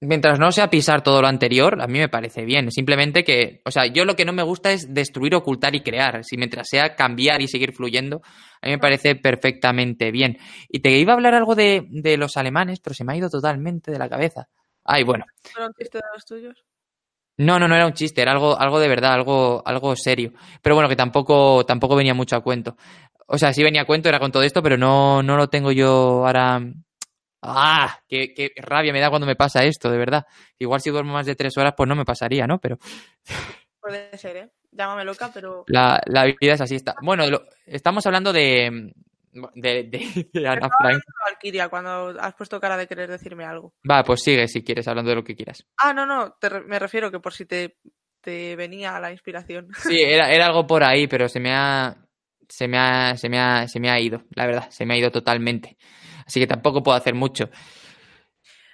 mientras 0.00 0.38
no 0.38 0.52
sea 0.52 0.70
pisar 0.70 1.02
todo 1.02 1.20
lo 1.22 1.28
anterior, 1.28 1.80
a 1.80 1.86
mí 1.86 1.98
me 1.98 2.08
parece 2.08 2.44
bien. 2.44 2.70
Simplemente 2.70 3.24
que. 3.24 3.60
O 3.64 3.70
sea, 3.70 3.86
yo 3.86 4.04
lo 4.04 4.16
que 4.16 4.24
no 4.24 4.32
me 4.32 4.42
gusta 4.42 4.72
es 4.72 4.92
destruir, 4.92 5.34
ocultar 5.34 5.74
y 5.74 5.82
crear. 5.82 6.24
Si 6.24 6.36
mientras 6.36 6.68
sea 6.68 6.94
cambiar 6.94 7.42
y 7.42 7.48
seguir 7.48 7.72
fluyendo, 7.72 8.22
a 8.62 8.66
mí 8.66 8.72
me 8.72 8.78
parece 8.78 9.16
perfectamente 9.16 10.10
bien. 10.10 10.38
Y 10.68 10.80
te 10.80 10.90
iba 10.98 11.12
a 11.12 11.16
hablar 11.16 11.34
algo 11.34 11.54
de, 11.54 11.86
de 11.90 12.16
los 12.16 12.36
alemanes, 12.36 12.80
pero 12.80 12.94
se 12.94 13.04
me 13.04 13.12
ha 13.12 13.16
ido 13.16 13.28
totalmente 13.28 13.90
de 13.90 13.98
la 13.98 14.08
cabeza. 14.08 14.48
Ay, 14.84 15.02
bueno. 15.04 15.24
¿Fueron 15.42 15.68
un 15.68 15.74
chiste 15.74 15.98
de 15.98 16.04
los 16.12 16.24
tuyos? 16.24 16.64
No, 17.36 17.58
no, 17.58 17.66
no 17.66 17.74
era 17.74 17.86
un 17.86 17.94
chiste, 17.94 18.22
era 18.22 18.30
algo, 18.30 18.58
algo 18.58 18.78
de 18.78 18.88
verdad, 18.88 19.12
algo, 19.12 19.62
algo 19.66 19.96
serio. 19.96 20.32
Pero 20.62 20.76
bueno, 20.76 20.88
que 20.88 20.94
tampoco, 20.94 21.64
tampoco 21.66 21.96
venía 21.96 22.14
mucho 22.14 22.36
a 22.36 22.42
cuento. 22.42 22.76
O 23.26 23.38
sea, 23.38 23.52
sí 23.52 23.62
venía 23.62 23.82
a 23.82 23.86
cuento, 23.86 24.08
era 24.08 24.20
con 24.20 24.30
todo 24.30 24.42
esto, 24.44 24.62
pero 24.62 24.76
no, 24.76 25.22
no 25.22 25.36
lo 25.36 25.48
tengo 25.48 25.72
yo 25.72 26.24
ahora. 26.26 26.60
¡Ah! 27.46 28.00
Qué, 28.08 28.32
qué 28.34 28.52
rabia 28.56 28.92
me 28.92 29.00
da 29.00 29.10
cuando 29.10 29.26
me 29.26 29.36
pasa 29.36 29.64
esto, 29.64 29.90
de 29.90 29.98
verdad. 29.98 30.24
Igual 30.58 30.80
si 30.80 30.90
duermo 30.90 31.12
más 31.12 31.26
de 31.26 31.34
tres 31.36 31.56
horas, 31.58 31.74
pues 31.76 31.88
no 31.88 31.94
me 31.94 32.04
pasaría, 32.04 32.46
¿no? 32.46 32.58
Pero 32.58 32.78
Puede 33.80 34.16
ser, 34.18 34.36
¿eh? 34.36 34.50
Llámame 34.72 35.04
loca, 35.04 35.30
pero... 35.32 35.64
la, 35.68 36.00
la 36.06 36.24
vida 36.24 36.54
es 36.54 36.60
así. 36.60 36.74
Está. 36.76 36.94
Bueno, 37.02 37.26
lo- 37.28 37.44
estamos 37.66 38.04
hablando 38.06 38.32
de. 38.32 38.92
de, 39.54 39.82
de, 39.84 40.28
de 40.32 40.48
Ana 40.48 40.68
Frank. 40.78 41.00
Valkyria, 41.24 41.68
cuando 41.68 42.14
has 42.18 42.34
puesto 42.34 42.58
cara 42.60 42.76
de 42.76 42.86
querer 42.88 43.08
decirme 43.10 43.44
algo. 43.44 43.74
Va, 43.88 44.02
pues 44.02 44.22
sigue 44.22 44.48
si 44.48 44.64
quieres, 44.64 44.88
hablando 44.88 45.10
de 45.10 45.16
lo 45.16 45.22
que 45.24 45.36
quieras. 45.36 45.64
Ah, 45.76 45.92
no, 45.92 46.06
no, 46.06 46.32
te 46.40 46.48
re- 46.48 46.62
me 46.64 46.78
refiero 46.78 47.10
que 47.12 47.20
por 47.20 47.32
si 47.34 47.44
te, 47.46 47.76
te 48.20 48.56
venía 48.56 48.98
la 48.98 49.12
inspiración. 49.12 49.68
Sí, 49.76 50.00
era, 50.00 50.32
era 50.32 50.46
algo 50.46 50.66
por 50.66 50.82
ahí, 50.82 51.06
pero 51.06 51.28
se 51.28 51.38
me 51.38 51.52
ha. 51.54 51.94
Se 52.48 52.68
me 52.68 52.78
ha, 52.78 53.16
se 53.16 53.28
me 53.28 53.38
ha, 53.40 53.66
se 53.68 53.80
me 53.80 53.90
ha 53.90 53.98
ido, 54.00 54.22
la 54.34 54.46
verdad, 54.46 54.70
se 54.70 54.84
me 54.86 54.94
ha 54.94 54.98
ido 54.98 55.10
totalmente. 55.10 55.76
Así 56.26 56.40
que 56.40 56.46
tampoco 56.46 56.82
puedo 56.82 56.96
hacer 56.96 57.14
mucho. 57.14 57.50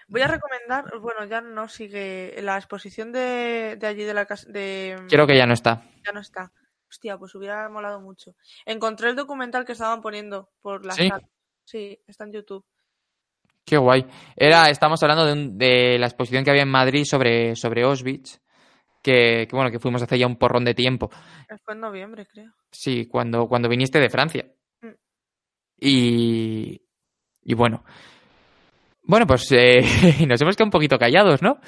Voy 0.08 0.22
a 0.22 0.26
recomendar, 0.26 0.98
bueno, 1.00 1.24
ya 1.26 1.40
no 1.40 1.68
sigue 1.68 2.34
la 2.42 2.56
exposición 2.56 3.12
de, 3.12 3.76
de 3.78 3.86
allí 3.86 4.02
de 4.04 4.14
la 4.14 4.26
casa 4.26 4.50
de 4.50 4.96
Creo 5.08 5.26
que 5.26 5.36
ya 5.36 5.46
no 5.46 5.54
está. 5.54 5.82
ya 6.04 6.12
no 6.12 6.20
está. 6.20 6.52
Hostia, 6.88 7.16
pues 7.16 7.32
hubiera 7.36 7.68
molado 7.68 8.00
mucho. 8.00 8.34
Encontré 8.66 9.10
el 9.10 9.16
documental 9.16 9.64
que 9.64 9.72
estaban 9.72 10.00
poniendo 10.00 10.50
por 10.60 10.84
la 10.84 10.94
¿Sí? 10.94 11.06
sala. 11.06 11.22
Sí, 11.64 12.00
está 12.08 12.24
en 12.24 12.32
YouTube. 12.32 12.64
Qué 13.64 13.76
guay. 13.76 14.04
Era, 14.34 14.68
estamos 14.70 15.00
hablando 15.04 15.24
de, 15.26 15.32
un- 15.32 15.56
de 15.58 15.96
la 16.00 16.06
exposición 16.06 16.42
que 16.42 16.50
había 16.50 16.62
en 16.64 16.68
Madrid 16.70 17.04
sobre, 17.04 17.54
sobre 17.54 17.82
Auschwitz, 17.84 18.40
que, 19.04 19.46
que, 19.48 19.54
bueno, 19.54 19.70
que 19.70 19.78
fuimos 19.78 20.02
hace 20.02 20.18
ya 20.18 20.26
un 20.26 20.36
porrón 20.36 20.64
de 20.64 20.74
tiempo. 20.74 21.08
Fue 21.64 21.74
en 21.74 21.80
noviembre, 21.80 22.26
creo. 22.26 22.52
Sí, 22.70 23.06
cuando, 23.06 23.48
cuando 23.48 23.68
viniste 23.68 23.98
de 23.98 24.10
Francia. 24.10 24.46
Mm. 24.82 24.94
Y, 25.78 26.82
y 27.42 27.54
bueno. 27.54 27.84
Bueno, 29.02 29.26
pues 29.26 29.50
eh, 29.52 29.80
nos 30.26 30.40
hemos 30.40 30.56
quedado 30.56 30.66
un 30.66 30.72
poquito 30.72 30.98
callados, 30.98 31.42
¿no? 31.42 31.60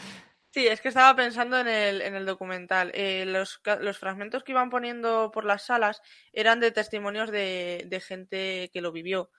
Sí, 0.50 0.66
es 0.66 0.82
que 0.82 0.88
estaba 0.88 1.16
pensando 1.16 1.58
en 1.58 1.66
el, 1.66 2.02
en 2.02 2.14
el 2.14 2.26
documental. 2.26 2.90
Eh, 2.94 3.24
los, 3.24 3.60
los 3.80 3.98
fragmentos 3.98 4.44
que 4.44 4.52
iban 4.52 4.68
poniendo 4.68 5.30
por 5.32 5.46
las 5.46 5.64
salas 5.64 6.02
eran 6.32 6.60
de 6.60 6.72
testimonios 6.72 7.30
de, 7.30 7.86
de 7.88 8.00
gente 8.00 8.70
que 8.72 8.82
lo 8.82 8.92
vivió. 8.92 9.30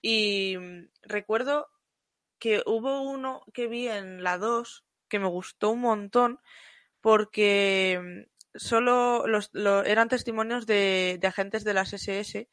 Y 0.00 0.56
mm, 0.56 0.90
recuerdo 1.02 1.68
que 2.38 2.62
hubo 2.66 3.02
uno 3.02 3.42
que 3.52 3.66
vi 3.66 3.88
en 3.88 4.22
la 4.22 4.38
2 4.38 4.84
que 5.08 5.18
me 5.18 5.28
gustó 5.28 5.70
un 5.70 5.80
montón 5.80 6.40
porque 7.00 8.00
mm, 8.00 8.33
solo 8.54 9.26
los, 9.26 9.50
lo- 9.52 9.84
eran 9.84 10.08
testimonios 10.08 10.66
de, 10.66 11.18
de 11.20 11.26
agentes 11.28 11.64
de 11.64 11.74
las 11.74 11.92
SS 11.92 12.48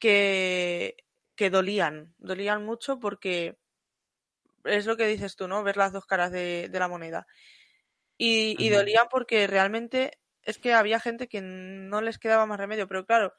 que, 0.00 0.96
que 1.36 1.50
dolían, 1.50 2.14
dolían 2.18 2.64
mucho 2.64 2.98
porque 3.00 3.58
es 4.64 4.86
lo 4.86 4.96
que 4.96 5.06
dices 5.06 5.36
tú, 5.36 5.48
¿no? 5.48 5.62
Ver 5.62 5.76
las 5.76 5.92
dos 5.92 6.06
caras 6.06 6.30
de, 6.32 6.68
de 6.70 6.78
la 6.78 6.88
moneda. 6.88 7.26
Y, 8.18 8.56
y 8.64 8.70
dolían 8.70 9.08
porque 9.10 9.46
realmente 9.46 10.20
es 10.42 10.58
que 10.58 10.74
había 10.74 11.00
gente 11.00 11.28
que 11.28 11.40
no 11.42 12.00
les 12.02 12.18
quedaba 12.18 12.46
más 12.46 12.58
remedio, 12.60 12.88
pero 12.88 13.06
claro, 13.06 13.34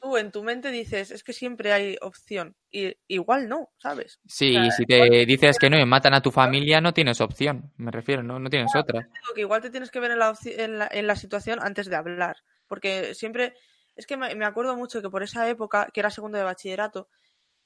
tú 0.00 0.16
en 0.16 0.30
tu 0.30 0.42
mente 0.42 0.70
dices, 0.70 1.10
es 1.10 1.22
que 1.22 1.32
siempre 1.32 1.72
hay 1.72 1.96
opción. 2.00 2.56
Y 2.70 2.96
igual 3.06 3.48
no, 3.48 3.70
¿sabes? 3.78 4.20
Sí, 4.26 4.56
O 4.56 4.62
sea, 4.62 4.70
si 4.70 4.84
te 4.84 5.26
dices 5.26 5.58
que 5.58 5.70
no 5.70 5.78
y 5.78 5.84
matan 5.84 6.14
a 6.14 6.22
tu 6.22 6.30
familia, 6.30 6.80
no 6.80 6.92
tienes 6.92 7.20
opción, 7.20 7.72
me 7.76 7.90
refiero, 7.90 8.22
no, 8.22 8.38
no 8.38 8.50
tienes 8.50 8.74
otra. 8.76 9.08
que 9.34 9.40
igual 9.40 9.62
te 9.62 9.70
tienes 9.70 9.90
que 9.90 10.00
ver 10.00 10.12
en 10.12 10.18
la, 10.18 10.34
en 10.44 10.78
la, 10.78 10.88
en 10.90 11.06
la 11.06 11.16
situación 11.16 11.58
antes 11.62 11.88
de 11.88 11.96
hablar. 11.96 12.36
Porque 12.66 13.14
siempre, 13.14 13.54
es 13.96 14.06
que 14.06 14.16
me, 14.16 14.34
me 14.34 14.44
acuerdo 14.44 14.76
mucho 14.76 15.02
que 15.02 15.10
por 15.10 15.22
esa 15.22 15.48
época, 15.48 15.88
que 15.92 16.00
era 16.00 16.10
segundo 16.10 16.38
de 16.38 16.44
bachillerato, 16.44 17.08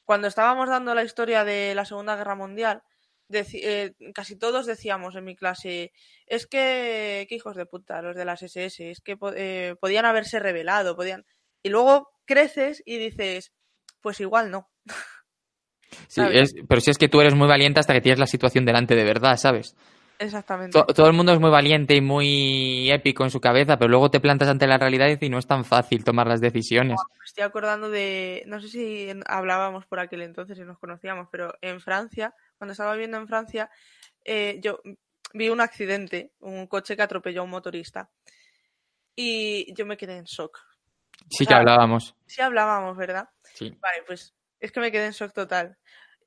cuando 0.04 0.28
estábamos 0.28 0.68
dando 0.68 0.94
la 0.94 1.04
historia 1.04 1.44
de 1.44 1.74
la 1.74 1.84
Segunda 1.84 2.16
Guerra 2.16 2.34
Mundial, 2.34 2.82
eh, 3.32 3.94
casi 4.14 4.36
todos 4.36 4.66
decíamos 4.66 5.14
en 5.16 5.24
mi 5.24 5.36
clase, 5.36 5.92
es 6.26 6.46
que, 6.46 7.26
qué 7.28 7.34
hijos 7.34 7.56
de 7.56 7.66
puta, 7.66 8.02
los 8.02 8.16
de 8.16 8.24
las 8.24 8.42
SS, 8.42 8.90
es 8.90 9.00
que 9.00 9.16
eh, 9.36 9.74
podían 9.80 10.04
haberse 10.04 10.38
rebelado, 10.38 10.96
podían... 10.96 11.24
Y 11.62 11.68
luego 11.70 12.08
creces 12.24 12.82
y 12.86 12.98
dices, 12.98 13.52
pues 14.00 14.20
igual 14.20 14.50
no. 14.50 14.70
Sí, 16.08 16.22
es- 16.32 16.54
pero 16.68 16.80
si 16.80 16.90
es 16.90 16.98
que 16.98 17.08
tú 17.08 17.20
eres 17.20 17.34
muy 17.34 17.46
valiente 17.48 17.80
hasta 17.80 17.92
que 17.92 18.00
tienes 18.00 18.18
la 18.18 18.26
situación 18.26 18.64
delante 18.64 18.94
de 18.94 19.04
verdad, 19.04 19.36
¿sabes? 19.36 19.76
Exactamente. 20.18 20.78
To- 20.78 20.86
todo 20.86 21.06
el 21.06 21.12
mundo 21.12 21.32
es 21.32 21.40
muy 21.40 21.50
valiente 21.50 21.94
y 21.94 22.00
muy 22.00 22.90
épico 22.90 23.24
en 23.24 23.30
su 23.30 23.40
cabeza, 23.40 23.76
pero 23.78 23.88
luego 23.90 24.10
te 24.10 24.20
plantas 24.20 24.48
ante 24.48 24.66
la 24.66 24.78
realidad 24.78 25.08
y 25.20 25.28
no 25.28 25.38
es 25.38 25.46
tan 25.46 25.64
fácil 25.64 26.04
tomar 26.04 26.26
las 26.28 26.40
decisiones. 26.40 26.98
Me 27.18 27.24
estoy 27.24 27.44
acordando 27.44 27.90
de, 27.90 28.42
no 28.46 28.60
sé 28.60 28.68
si 28.68 29.08
hablábamos 29.26 29.84
por 29.86 30.00
aquel 30.00 30.22
entonces 30.22 30.58
y 30.58 30.62
nos 30.62 30.78
conocíamos, 30.78 31.28
pero 31.30 31.54
en 31.60 31.80
Francia, 31.80 32.34
cuando 32.56 32.72
estaba 32.72 32.92
viviendo 32.92 33.18
en 33.18 33.26
Francia, 33.28 33.70
eh, 34.24 34.58
yo 34.62 34.80
vi 35.34 35.48
un 35.50 35.60
accidente, 35.60 36.32
un 36.40 36.66
coche 36.68 36.96
que 36.96 37.02
atropelló 37.02 37.40
a 37.40 37.44
un 37.44 37.50
motorista. 37.50 38.10
Y 39.14 39.72
yo 39.74 39.84
me 39.86 39.96
quedé 39.96 40.16
en 40.16 40.24
shock. 40.24 40.58
Sí 41.30 41.44
que 41.44 41.50
sea, 41.50 41.58
hablábamos. 41.58 42.14
Sí 42.26 42.40
hablábamos, 42.42 42.96
¿verdad? 42.96 43.28
Sí. 43.54 43.76
Vale, 43.80 44.02
pues 44.06 44.34
es 44.60 44.72
que 44.72 44.80
me 44.80 44.90
quedé 44.92 45.06
en 45.06 45.12
shock 45.12 45.32
total. 45.32 45.76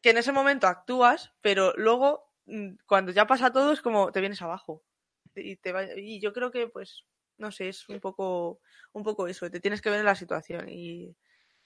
Que 0.02 0.12
en 0.12 0.18
ese 0.18 0.32
momento 0.32 0.68
actúas, 0.68 1.34
pero 1.42 1.74
luego, 1.78 2.32
mm, 2.46 2.76
cuando 2.86 3.12
ya 3.12 3.26
pasa 3.26 3.52
todo, 3.52 3.72
es 3.72 3.82
como 3.82 4.12
te 4.12 4.20
vienes 4.20 4.42
abajo. 4.42 4.84
Y, 5.36 5.56
te 5.58 5.72
va- 5.72 5.84
y 5.98 6.20
yo 6.22 6.32
creo 6.34 6.52
que, 6.52 6.68
pues, 6.68 7.04
no 7.38 7.52
sé, 7.52 7.70
es 7.70 7.90
un 7.90 8.00
poco, 8.00 8.60
un 8.94 9.04
poco 9.04 9.28
eso. 9.28 9.50
Te 9.50 9.60
tienes 9.60 9.82
que 9.82 9.90
ver 9.90 10.00
en 10.00 10.06
la 10.06 10.16
situación. 10.16 10.68
Y 10.70 11.16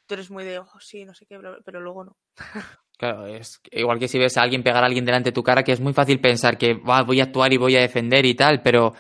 tú 0.08 0.16
eres 0.16 0.32
muy 0.32 0.44
de, 0.44 0.60
oh, 0.60 0.80
sí, 0.80 1.06
no 1.06 1.14
sé 1.14 1.26
qué, 1.26 1.38
bla, 1.38 1.52
bla", 1.52 1.60
pero 1.66 1.80
luego 1.82 2.04
no. 2.06 2.18
Claro, 2.98 3.26
es 3.28 3.62
igual 3.72 3.98
que 3.98 4.10
si 4.10 4.20
ves 4.20 4.36
a 4.38 4.42
alguien 4.42 4.62
pegar 4.62 4.84
a 4.84 4.88
alguien 4.88 5.06
delante 5.06 5.30
de 5.30 5.34
tu 5.34 5.42
cara, 5.42 5.64
que 5.64 5.72
es 5.72 5.80
muy 5.80 5.94
fácil 5.94 6.20
pensar 6.20 6.58
que 6.58 6.74
"Buah, 6.74 7.04
voy 7.04 7.22
a 7.22 7.24
actuar 7.24 7.54
y 7.54 7.58
voy 7.58 7.78
a 7.78 7.80
defender 7.80 8.26
y 8.26 8.34
tal, 8.36 8.62
pero 8.62 8.94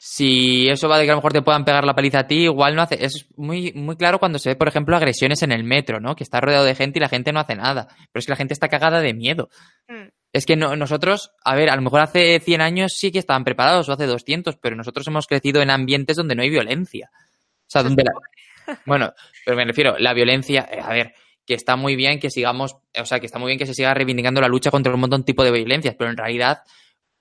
si 0.00 0.68
eso 0.68 0.88
va 0.88 0.96
de 0.98 1.04
que 1.04 1.10
a 1.10 1.14
lo 1.14 1.18
mejor 1.18 1.32
te 1.32 1.42
puedan 1.42 1.64
pegar 1.64 1.84
la 1.84 1.94
paliza 1.94 2.20
a 2.20 2.26
ti, 2.26 2.44
igual 2.44 2.76
no 2.76 2.82
hace. 2.82 3.04
Es 3.04 3.26
muy, 3.36 3.72
muy 3.74 3.96
claro 3.96 4.18
cuando 4.20 4.38
se 4.38 4.50
ve, 4.50 4.56
por 4.56 4.68
ejemplo, 4.68 4.96
agresiones 4.96 5.42
en 5.42 5.50
el 5.52 5.64
metro, 5.64 5.98
¿no? 6.00 6.14
Que 6.14 6.22
está 6.24 6.40
rodeado 6.40 6.64
de 6.64 6.74
gente 6.76 6.98
y 6.98 7.02
la 7.02 7.08
gente 7.08 7.32
no 7.32 7.40
hace 7.40 7.56
nada. 7.56 7.88
Pero 8.12 8.20
es 8.20 8.26
que 8.26 8.32
la 8.32 8.36
gente 8.36 8.54
está 8.54 8.68
cagada 8.68 9.00
de 9.00 9.12
miedo. 9.12 9.48
Mm, 9.88 10.08
Es 10.32 10.44
que 10.46 10.56
no- 10.56 10.76
nosotros, 10.76 11.30
a 11.42 11.54
ver, 11.56 11.70
a 11.70 11.74
lo 11.76 11.80
mejor 11.82 12.00
hace 12.00 12.38
100 12.40 12.60
años 12.60 12.92
sí 12.94 13.10
que 13.10 13.18
estaban 13.18 13.44
preparados 13.44 13.88
o 13.88 13.92
hace 13.92 14.04
200, 14.06 14.56
pero 14.56 14.76
nosotros 14.76 15.06
hemos 15.08 15.26
crecido 15.26 15.62
en 15.62 15.70
ambientes 15.70 16.16
donde 16.18 16.34
no 16.34 16.42
hay 16.42 16.50
violencia. 16.50 17.10
O 17.12 17.66
sea, 17.70 17.82
donde 17.82 18.04
la... 18.04 18.12
Bueno, 18.86 19.12
pero 19.44 19.56
me 19.56 19.64
refiero, 19.64 19.96
la 19.98 20.12
violencia, 20.12 20.68
eh, 20.70 20.80
a 20.82 20.90
ver, 20.92 21.14
que 21.46 21.54
está 21.54 21.76
muy 21.76 21.96
bien 21.96 22.20
que 22.20 22.28
sigamos, 22.30 22.76
o 23.00 23.04
sea, 23.06 23.18
que 23.20 23.26
está 23.26 23.38
muy 23.38 23.48
bien 23.48 23.58
que 23.58 23.64
se 23.66 23.72
siga 23.72 23.94
reivindicando 23.94 24.40
la 24.42 24.48
lucha 24.48 24.70
contra 24.70 24.92
un 24.92 25.00
montón 25.00 25.22
de 25.22 25.24
tipo 25.24 25.42
de 25.42 25.50
violencias, 25.50 25.94
pero 25.98 26.10
en 26.10 26.16
realidad, 26.18 26.58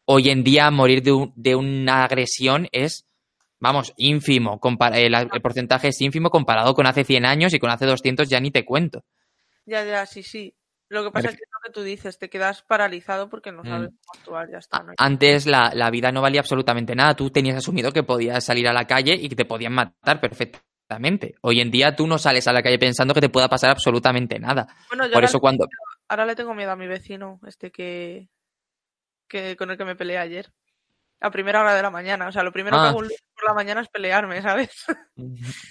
hoy 0.08 0.30
en 0.30 0.44
día 0.44 0.72
morir 0.72 1.04
de, 1.04 1.12
un- 1.12 1.34
de 1.36 1.56
una 1.56 2.04
agresión 2.04 2.68
es, 2.72 3.06
vamos, 3.60 3.94
ínfimo. 3.98 4.60
el, 4.94 5.14
el 5.16 5.42
porcentaje 5.42 5.90
es 5.90 6.02
ínfimo 6.02 6.30
comparado 6.30 6.74
con 6.74 6.88
hace 6.88 7.04
100 7.04 7.26
años 7.26 7.54
y 7.54 7.60
con 7.60 7.70
hace 7.70 7.86
200 7.86 8.30
ya 8.30 8.40
ni 8.40 8.52
te 8.52 8.66
cuento. 8.66 9.04
Ya, 9.66 9.84
ya, 9.84 10.06
sí, 10.06 10.24
sí. 10.24 10.54
Lo 10.90 11.04
que 11.04 11.12
pasa 11.12 11.28
es 11.30 11.36
que 11.36 11.44
es 11.44 11.50
lo 11.52 11.60
que 11.66 11.74
tú 11.74 11.84
dices, 11.84 12.18
te 12.18 12.30
quedas 12.30 12.62
paralizado 12.64 13.30
porque 13.30 13.52
no 13.52 13.64
Mm. 13.64 13.68
sabes 13.68 13.90
cómo 13.90 14.20
actuar, 14.20 14.50
ya 14.50 14.58
está. 14.60 14.84
¿no? 14.84 14.94
Antes 14.98 15.46
la, 15.46 15.72
la 15.76 15.90
vida 15.92 16.14
no 16.14 16.22
valía 16.22 16.40
absolutamente 16.40 16.96
nada. 16.96 17.14
Tú 17.16 17.30
tenías 17.30 17.58
asumido 17.58 17.92
que 17.92 18.04
podías 18.04 18.46
salir 18.46 18.68
a 18.70 18.74
la 18.74 18.88
calle 18.88 19.14
y 19.16 19.28
que 19.28 19.36
te 19.36 19.44
podían 19.44 19.74
matar 19.74 20.22
perfectamente. 20.22 21.36
Hoy 21.42 21.60
en 21.60 21.70
día 21.72 21.94
tú 21.98 22.08
no 22.08 22.18
sales 22.18 22.48
a 22.48 22.54
la 22.54 22.64
calle 22.64 22.80
pensando 22.80 23.14
que 23.14 23.20
te 23.20 23.28
pueda 23.28 23.50
pasar 23.50 23.70
absolutamente 23.72 24.40
nada. 24.40 24.68
Bueno, 24.88 25.04
yo 25.04 25.10
Por 25.10 25.16
ahora, 25.16 25.26
eso 25.28 25.40
cuando... 25.42 25.68
ahora 26.08 26.26
le 26.26 26.36
tengo 26.38 26.54
miedo 26.54 26.72
a 26.72 26.78
mi 26.78 26.88
vecino, 26.88 27.42
este 27.46 27.70
que, 27.72 28.30
que 29.28 29.56
con 29.58 29.70
el 29.72 29.78
que 29.78 29.86
me 29.86 29.96
peleé 29.96 30.18
ayer. 30.18 30.52
A 31.20 31.32
primera 31.32 31.62
hora 31.62 31.74
de 31.76 31.82
la 31.82 31.90
mañana. 31.90 32.28
O 32.28 32.32
sea, 32.32 32.44
lo 32.44 32.52
primero 32.52 32.78
Ah. 32.78 32.82
que 32.84 32.88
hago 32.90 32.98
un 33.00 33.04
lunes 33.06 33.24
por 33.36 33.46
la 33.50 33.54
mañana 33.56 33.82
es 33.82 33.90
pelearme, 33.90 34.42
¿sabes? 34.42 34.86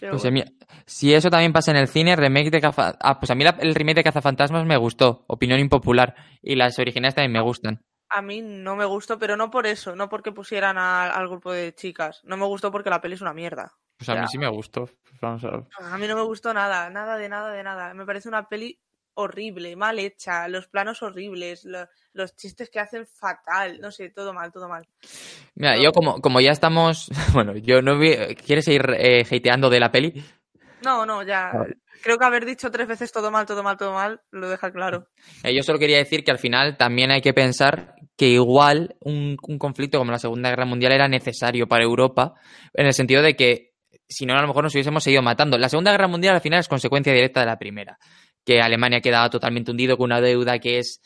Pues, 0.00 0.22
bueno. 0.22 0.30
mira, 0.30 0.46
si 0.86 1.12
eso 1.12 1.28
también 1.28 1.52
pasa 1.52 1.72
en 1.72 1.76
el 1.76 1.88
cine, 1.88 2.14
remake 2.14 2.50
de 2.50 2.60
Caza... 2.60 2.96
Ah, 3.00 3.18
pues 3.18 3.30
a 3.32 3.34
mí 3.34 3.42
la- 3.42 3.56
el 3.60 3.74
remake 3.74 3.96
de 3.96 4.04
Cazafantasmas 4.04 4.64
me 4.64 4.76
gustó. 4.76 5.24
Opinión 5.26 5.58
impopular. 5.58 6.14
Y 6.40 6.54
las 6.54 6.78
originales 6.78 7.16
también 7.16 7.32
me 7.32 7.40
gustan. 7.40 7.82
A 8.10 8.22
mí 8.22 8.40
no 8.40 8.76
me 8.76 8.84
gustó, 8.84 9.18
pero 9.18 9.36
no 9.36 9.50
por 9.50 9.66
eso, 9.66 9.96
no 9.96 10.08
porque 10.08 10.30
pusieran 10.30 10.78
a- 10.78 11.10
al 11.10 11.26
grupo 11.28 11.50
de 11.52 11.74
chicas. 11.74 12.20
No 12.22 12.36
me 12.36 12.46
gustó 12.46 12.70
porque 12.70 12.90
la 12.90 13.00
peli 13.00 13.14
es 13.14 13.22
una 13.22 13.34
mierda. 13.34 13.72
Pues 13.98 14.08
a 14.10 14.14
mí 14.14 14.24
sí 14.28 14.38
me 14.38 14.46
gustó. 14.48 14.88
Vamos 15.20 15.42
a. 15.44 15.66
A 15.92 15.98
mí 15.98 16.06
no 16.06 16.14
me 16.14 16.22
gustó 16.22 16.54
nada, 16.54 16.88
nada 16.90 17.16
de 17.16 17.28
nada 17.28 17.50
de 17.50 17.64
nada. 17.64 17.92
Me 17.92 18.06
parece 18.06 18.28
una 18.28 18.46
peli 18.48 18.78
horrible, 19.20 19.74
mal 19.76 19.98
hecha, 19.98 20.46
los 20.48 20.68
planos 20.68 21.02
horribles, 21.02 21.64
lo- 21.64 21.88
los 22.12 22.34
chistes 22.36 22.70
que 22.70 22.80
hacen 22.80 23.06
fatal, 23.06 23.80
no 23.80 23.90
sé, 23.90 24.10
todo 24.10 24.32
mal, 24.32 24.50
todo 24.52 24.68
mal. 24.68 24.86
Mira, 25.54 25.76
yo 25.76 25.92
como, 25.92 26.20
como 26.20 26.40
ya 26.40 26.52
estamos... 26.52 27.10
Bueno, 27.34 27.56
yo 27.56 27.82
no 27.82 27.98
vi... 27.98 28.14
¿Quieres 28.36 28.66
ir 28.68 28.82
eh, 28.96 29.24
hateando 29.30 29.70
de 29.70 29.80
la 29.80 29.90
peli? 29.90 30.24
No, 30.84 31.04
no, 31.04 31.22
ya. 31.24 31.50
Vale. 31.52 31.76
Creo 32.02 32.16
que 32.16 32.24
haber 32.24 32.44
dicho 32.46 32.70
tres 32.70 32.86
veces 32.86 33.10
todo 33.10 33.30
mal, 33.32 33.44
todo 33.44 33.62
mal, 33.64 33.76
todo 33.76 33.92
mal, 33.92 34.20
lo 34.30 34.48
deja 34.48 34.70
claro. 34.70 35.08
Eh, 35.42 35.52
yo 35.54 35.62
solo 35.64 35.80
quería 35.80 35.98
decir 35.98 36.22
que 36.22 36.30
al 36.30 36.38
final 36.38 36.76
también 36.76 37.10
hay 37.10 37.20
que 37.20 37.34
pensar 37.34 37.96
que 38.16 38.28
igual 38.28 38.94
un, 39.00 39.36
un 39.42 39.58
conflicto 39.58 39.98
como 39.98 40.12
la 40.12 40.18
Segunda 40.20 40.50
Guerra 40.50 40.64
Mundial 40.64 40.92
era 40.92 41.08
necesario 41.08 41.66
para 41.66 41.82
Europa, 41.84 42.34
en 42.72 42.86
el 42.86 42.94
sentido 42.94 43.20
de 43.22 43.34
que 43.34 43.68
si 44.08 44.24
no, 44.24 44.34
a 44.38 44.40
lo 44.40 44.48
mejor 44.48 44.64
nos 44.64 44.74
hubiésemos 44.74 45.02
seguido 45.04 45.20
matando. 45.22 45.58
La 45.58 45.68
Segunda 45.68 45.90
Guerra 45.90 46.06
Mundial 46.08 46.34
al 46.36 46.40
final 46.40 46.60
es 46.60 46.68
consecuencia 46.68 47.12
directa 47.12 47.40
de 47.40 47.46
la 47.46 47.58
primera, 47.58 47.98
que 48.48 48.62
Alemania 48.62 49.02
quedaba 49.02 49.28
totalmente 49.28 49.70
hundido 49.70 49.98
con 49.98 50.06
una 50.06 50.22
deuda 50.22 50.58
que 50.58 50.78
es 50.78 51.02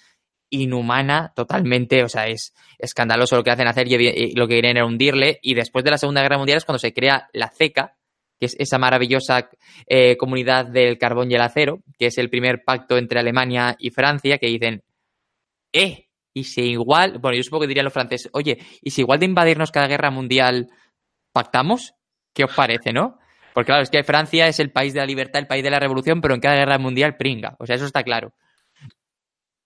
inhumana 0.49 1.33
totalmente, 1.35 2.05
o 2.05 2.09
sea, 2.09 2.29
es 2.29 2.55
escandaloso 2.79 3.35
lo 3.35 3.43
que 3.43 3.51
hacen 3.51 3.67
hacer 3.67 3.89
y, 3.89 4.33
lo 4.37 4.47
que 4.47 4.55
quieren 4.55 4.77
era 4.77 4.87
hundirle. 4.87 5.41
Y 5.43 5.55
después 5.55 5.85
de 5.85 5.91
la 5.91 5.99
Segunda 5.99 6.23
Guerra 6.23 6.39
Mundial 6.39 6.59
es 6.59 6.65
cuando 6.65 6.79
se 6.79 6.95
crea 6.95 7.29
la 7.33 7.49
CECA, 7.49 7.97
que 8.39 8.47
es 8.47 8.55
esa 8.61 8.79
maravillosa 8.79 9.51
eh, 9.89 10.17
comunidad 10.17 10.67
del 10.67 10.99
carbón 10.99 11.33
y 11.33 11.35
el 11.35 11.41
acero, 11.41 11.81
que 11.99 12.07
es 12.07 12.19
el 12.19 12.31
primer 12.31 12.63
pacto 12.63 12.97
entre 12.97 13.19
Alemania 13.19 13.75
y 13.77 13.91
Francia, 13.91 14.39
que 14.39 14.47
dicen, 14.47 14.85
eh, 15.73 16.07
y 16.33 16.45
si 16.45 16.63
igual, 16.71 17.19
bueno, 17.19 17.37
yo 17.37 17.43
supongo 17.43 17.63
que 17.63 17.69
dirían 17.69 17.87
los 17.87 17.93
franceses, 17.93 18.31
oye, 18.35 18.59
y 18.81 18.91
si 18.91 19.01
igual 19.01 19.19
de 19.19 19.27
invadirnos 19.27 19.73
cada 19.73 19.89
guerra 19.89 20.13
mundial 20.13 20.69
pactamos, 21.33 21.95
¿qué 22.33 22.45
os 22.45 22.55
parece, 22.55 22.93
no? 22.93 23.19
Porque 23.55 23.67
claro, 23.67 23.83
es 23.83 23.91
que 23.91 24.03
Francia 24.05 24.47
es 24.49 24.59
el 24.61 24.71
país 24.71 24.93
de 24.95 25.01
la 25.01 25.07
libertad, 25.07 25.41
el 25.41 25.47
país 25.47 25.63
de 25.63 25.71
la 25.71 25.79
revolución, 25.81 26.21
pero 26.21 26.35
en 26.35 26.41
cada 26.41 26.57
guerra 26.57 26.79
mundial 26.79 27.17
pringa, 27.17 27.57
o 27.59 27.67
sea, 27.67 27.77
eso 27.77 27.87
está 27.87 28.03
claro. 28.03 28.33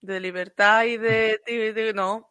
De 0.01 0.19
libertad 0.19 0.83
y 0.85 0.97
de. 0.97 1.39
de- 1.47 1.73
de- 1.73 1.93
no. 1.93 2.29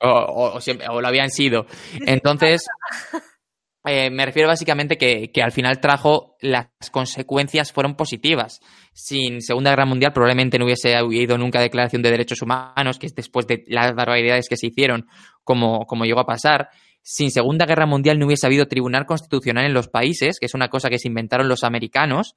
O, 0.00 0.08
o- 0.08 0.54
o 0.56 0.60
siempre- 0.60 0.88
o 0.88 1.00
lo 1.00 1.08
habían 1.08 1.30
sido. 1.30 1.66
Entonces, 2.06 2.66
eh, 3.86 4.10
me 4.10 4.26
refiero 4.26 4.48
básicamente 4.48 4.98
que, 4.98 5.32
que 5.32 5.42
al 5.42 5.50
final 5.52 5.80
trajo 5.80 6.36
las 6.40 6.68
consecuencias 6.92 7.72
fueron 7.72 7.96
positivas. 7.96 8.60
Sin 8.92 9.40
Segunda 9.40 9.70
Guerra 9.70 9.86
Mundial 9.86 10.12
probablemente 10.12 10.58
no 10.58 10.66
hubiese 10.66 10.94
habido 10.96 11.38
nunca 11.38 11.60
declaración 11.60 12.02
de 12.02 12.10
derechos 12.10 12.42
humanos, 12.42 12.98
que 12.98 13.06
es 13.06 13.14
después 13.14 13.46
de 13.46 13.64
las 13.68 13.94
barbaridades 13.94 14.46
que 14.48 14.56
se 14.58 14.66
hicieron, 14.66 15.06
como, 15.42 15.86
como 15.86 16.04
llegó 16.04 16.20
a 16.20 16.26
pasar. 16.26 16.68
Sin 17.02 17.30
Segunda 17.30 17.66
Guerra 17.66 17.86
Mundial 17.86 18.18
no 18.18 18.26
hubiese 18.26 18.46
habido 18.46 18.66
tribunal 18.66 19.06
constitucional 19.06 19.64
en 19.64 19.74
los 19.74 19.88
países, 19.88 20.38
que 20.38 20.46
es 20.46 20.54
una 20.54 20.68
cosa 20.68 20.90
que 20.90 20.98
se 20.98 21.08
inventaron 21.08 21.48
los 21.48 21.64
americanos, 21.64 22.36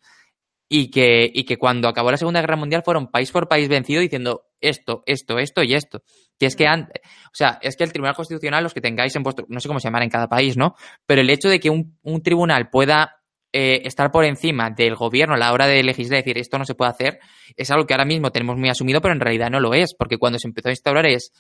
y 0.74 0.90
que, 0.90 1.30
y 1.34 1.44
que 1.44 1.58
cuando 1.58 1.90
acabó 1.90 2.12
la 2.12 2.18
Segunda 2.18 2.40
Guerra 2.40 2.56
Mundial 2.56 2.82
fueron 2.86 3.12
país 3.12 3.30
por 3.30 3.50
país 3.50 3.68
vencido 3.68 4.00
diciendo 4.00 4.46
esto, 4.62 5.04
esto, 5.06 5.38
esto 5.38 5.64
y 5.64 5.74
esto. 5.74 6.02
Que 6.40 6.46
es 6.46 6.56
que 6.56 6.66
antes, 6.66 7.02
o 7.26 7.34
sea, 7.34 7.60
es 7.62 7.76
que 7.76 7.84
el 7.84 7.92
Tribunal 7.92 8.16
Constitucional, 8.16 8.64
los 8.64 8.74
que 8.74 8.80
tengáis 8.80 9.14
en 9.18 9.24
vuestro, 9.24 9.46
no 9.50 9.60
sé 9.60 9.68
cómo 9.68 9.82
se 9.82 9.90
llamará 9.90 10.06
en 10.06 10.10
cada 10.10 10.30
país, 10.30 10.56
¿no? 10.56 10.76
Pero 11.06 11.20
el 11.20 11.30
hecho 11.30 11.50
de 11.50 11.60
que 11.60 11.70
un, 11.70 12.00
un 12.04 12.24
tribunal 12.24 12.70
pueda 12.70 13.22
eh, 13.54 13.82
estar 13.84 14.12
por 14.12 14.24
encima 14.24 14.70
del 14.70 14.96
gobierno 14.96 15.36
a 15.36 15.38
la 15.38 15.52
hora 15.52 15.68
de 15.68 15.84
legislar 15.84 16.20
y 16.20 16.22
decir 16.22 16.38
esto 16.38 16.58
no 16.58 16.64
se 16.64 16.74
puede 16.74 16.92
hacer, 16.92 17.20
es 17.58 17.70
algo 17.70 17.86
que 17.86 17.94
ahora 17.94 18.06
mismo 18.06 18.32
tenemos 18.32 18.56
muy 18.56 18.70
asumido, 18.70 19.02
pero 19.02 19.14
en 19.14 19.20
realidad 19.20 19.50
no 19.50 19.60
lo 19.60 19.74
es, 19.74 19.94
porque 19.94 20.18
cuando 20.18 20.40
se 20.40 20.48
empezó 20.48 20.70
a 20.70 20.72
instaurar 20.72 21.06
es 21.06 21.34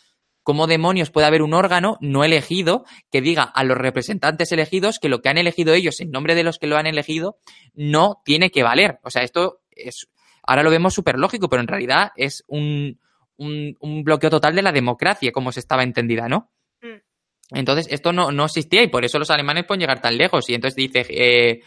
cómo 0.44 0.68
demonios 0.68 1.12
puede 1.12 1.28
haber 1.28 1.42
un 1.42 1.54
órgano 1.54 1.98
no 2.02 2.24
elegido 2.24 2.86
que 3.12 3.22
diga 3.22 3.44
a 3.44 3.64
los 3.64 3.78
representantes 3.78 4.52
elegidos 4.52 5.00
que 5.00 5.10
lo 5.10 5.22
que 5.22 5.30
han 5.30 5.38
elegido 5.38 5.74
ellos 5.74 6.00
en 6.00 6.12
nombre 6.12 6.36
de 6.36 6.44
los 6.44 6.58
que 6.58 6.68
lo 6.68 6.78
han 6.78 6.88
elegido 6.88 7.38
no 7.74 8.22
tiene 8.26 8.50
que 8.50 8.64
valer. 8.64 9.00
O 9.04 9.10
sea, 9.10 9.24
esto 9.24 9.62
es 9.72 10.08
ahora 10.44 10.64
lo 10.64 10.72
vemos 10.72 10.94
súper 10.94 11.18
lógico, 11.18 11.50
pero 11.50 11.62
en 11.62 11.68
realidad 11.68 12.12
es 12.16 12.44
un, 12.48 13.00
un, 13.38 13.78
un 13.80 14.04
bloqueo 14.04 14.30
total 14.30 14.56
de 14.56 14.62
la 14.64 14.72
democracia, 14.72 15.32
como 15.32 15.52
se 15.52 15.60
estaba 15.60 15.84
entendida, 15.84 16.28
¿no? 16.28 16.52
Mm. 16.82 17.56
Entonces, 17.58 17.88
esto 17.92 18.12
no, 18.14 18.32
no 18.32 18.46
existía 18.46 18.82
y 18.82 18.88
por 18.88 19.06
eso 19.06 19.20
los 19.20 19.30
alemanes 19.30 19.66
pueden 19.66 19.82
llegar 19.82 20.02
tan 20.02 20.18
lejos. 20.18 20.50
Y 20.50 20.56
entonces 20.56 20.76
dice, 20.76 21.06
eh, 21.10 21.62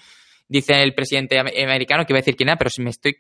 dice 0.48 0.82
el 0.82 0.94
presidente 0.94 1.38
am- 1.38 1.46
americano, 1.46 2.04
que 2.04 2.12
iba 2.12 2.18
a 2.18 2.22
decir 2.22 2.36
quién 2.36 2.48
era, 2.48 2.56
pero 2.58 2.70
si 2.70 2.82
me 2.82 2.90
estoy, 2.90 3.16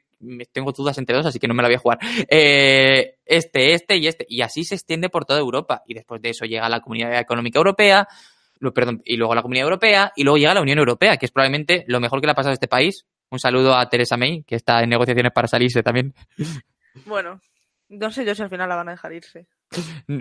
tengo 0.52 0.72
dudas 0.72 0.96
entre 0.98 1.16
dos, 1.16 1.26
así 1.26 1.38
que 1.38 1.48
no 1.48 1.54
me 1.54 1.62
la 1.62 1.68
voy 1.68 1.76
a 1.76 1.78
jugar. 1.78 1.98
Eh, 2.28 3.16
este, 3.24 3.74
este 3.74 3.96
y 3.96 4.06
este. 4.06 4.26
Y 4.28 4.42
así 4.42 4.64
se 4.64 4.74
extiende 4.74 5.08
por 5.08 5.24
toda 5.24 5.40
Europa. 5.40 5.82
Y 5.86 5.94
después 5.94 6.20
de 6.22 6.30
eso 6.30 6.44
llega 6.44 6.68
la 6.68 6.80
Comunidad 6.80 7.18
Económica 7.18 7.58
Europea, 7.58 8.06
lo- 8.58 8.72
perdón, 8.72 9.02
y 9.04 9.16
luego 9.16 9.34
la 9.34 9.42
Comunidad 9.42 9.64
Europea, 9.64 10.12
y 10.16 10.24
luego 10.24 10.38
llega 10.38 10.54
la 10.54 10.62
Unión 10.62 10.78
Europea, 10.78 11.16
que 11.16 11.26
es 11.26 11.32
probablemente 11.32 11.84
lo 11.88 12.00
mejor 12.00 12.20
que 12.20 12.26
le 12.26 12.32
ha 12.32 12.34
pasado 12.34 12.50
a 12.50 12.54
este 12.54 12.68
país. 12.68 13.04
Un 13.30 13.38
saludo 13.38 13.74
a 13.74 13.88
Theresa 13.88 14.16
May, 14.16 14.42
que 14.44 14.54
está 14.56 14.82
en 14.82 14.90
negociaciones 14.90 15.32
para 15.32 15.48
salirse 15.48 15.82
también. 15.82 16.14
Bueno, 17.06 17.40
no 17.88 18.10
sé 18.10 18.24
yo 18.24 18.34
si 18.34 18.42
al 18.42 18.50
final 18.50 18.68
la 18.68 18.76
van 18.76 18.88
a 18.88 18.92
dejar 18.92 19.12
irse. 19.12 19.46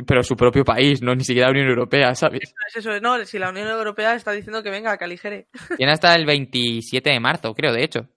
Pero 0.07 0.23
su 0.23 0.35
propio 0.35 0.63
país, 0.63 1.01
no 1.03 1.13
ni 1.13 1.23
siquiera 1.23 1.47
la 1.47 1.51
Unión 1.51 1.67
Europea, 1.67 2.15
¿sabes? 2.15 2.53
Es 2.69 2.77
eso, 2.77 2.99
no, 3.01 3.23
si 3.25 3.37
la 3.37 3.49
Unión 3.49 3.67
Europea 3.67 4.15
está 4.15 4.31
diciendo 4.31 4.63
que 4.63 4.71
venga, 4.71 4.97
que 4.97 5.03
aligere. 5.03 5.47
Tiene 5.77 5.91
hasta 5.91 6.15
el 6.15 6.25
27 6.25 7.09
de 7.11 7.19
marzo, 7.19 7.53
creo, 7.53 7.71
de 7.71 7.83
hecho. 7.83 8.07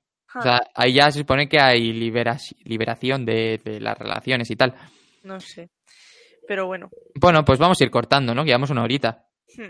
O 0.40 0.42
sea, 0.42 0.60
ahí 0.74 0.94
ya 0.94 1.10
se 1.10 1.20
supone 1.20 1.48
que 1.48 1.60
hay 1.60 1.92
libera- 1.92 2.38
liberación 2.64 3.24
de, 3.24 3.60
de 3.64 3.80
las 3.80 3.96
relaciones 3.98 4.50
y 4.50 4.56
tal. 4.56 4.74
no 5.22 5.40
sé. 5.40 5.70
Pero 6.48 6.66
bueno. 6.66 6.90
Bueno, 7.16 7.44
pues 7.44 7.58
vamos 7.58 7.80
a 7.80 7.84
ir 7.84 7.90
cortando, 7.90 8.34
¿no? 8.34 8.44
Llevamos 8.44 8.70
una 8.70 8.82
horita. 8.84 9.26
Hmm. 9.56 9.62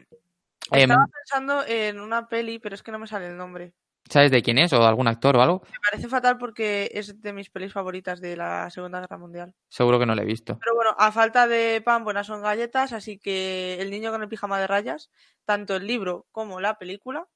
Em, 0.73 0.91
Estaba 0.91 1.07
pensando 1.07 1.65
en 1.67 2.01
una 2.01 2.29
peli, 2.29 2.59
pero 2.59 2.75
es 2.75 2.83
que 2.83 2.93
no 2.93 2.99
me 2.99 3.07
sale 3.07 3.29
el 3.29 3.37
nombre. 3.37 3.73
¿Sabes 4.09 4.31
de 4.31 4.43
quién 4.43 4.59
es? 4.59 4.73
¿O 4.73 4.85
algún 4.87 5.09
actor 5.09 5.37
o 5.37 5.43
algo? 5.43 5.63
Me 5.65 5.79
parece 5.91 6.09
fatal 6.09 6.39
porque 6.39 6.91
es 6.93 7.21
de 7.21 7.33
mis 7.33 7.51
pelis 7.51 7.73
favoritas 7.73 8.21
de 8.21 8.37
la 8.37 8.69
Segunda 8.71 9.01
Guerra 9.01 9.19
Mundial. 9.19 9.55
Seguro 9.69 9.99
que 9.99 10.07
no 10.07 10.15
lo 10.15 10.23
he 10.23 10.27
visto. 10.27 10.59
Pero 10.61 10.77
bueno, 10.77 10.95
a 10.99 11.11
falta 11.11 11.49
de 11.49 11.81
pan, 11.85 12.05
buenas 12.05 12.27
son 12.29 12.43
galletas, 12.43 12.93
así 12.93 13.19
que 13.19 13.79
El 13.81 13.91
niño 13.91 14.11
con 14.13 14.23
el 14.23 14.29
pijama 14.29 14.61
de 14.61 14.67
rayas, 14.69 15.11
tanto 15.45 15.75
el 15.77 15.87
libro 15.87 16.27
como 16.31 16.61
la 16.61 16.79
película, 16.79 17.27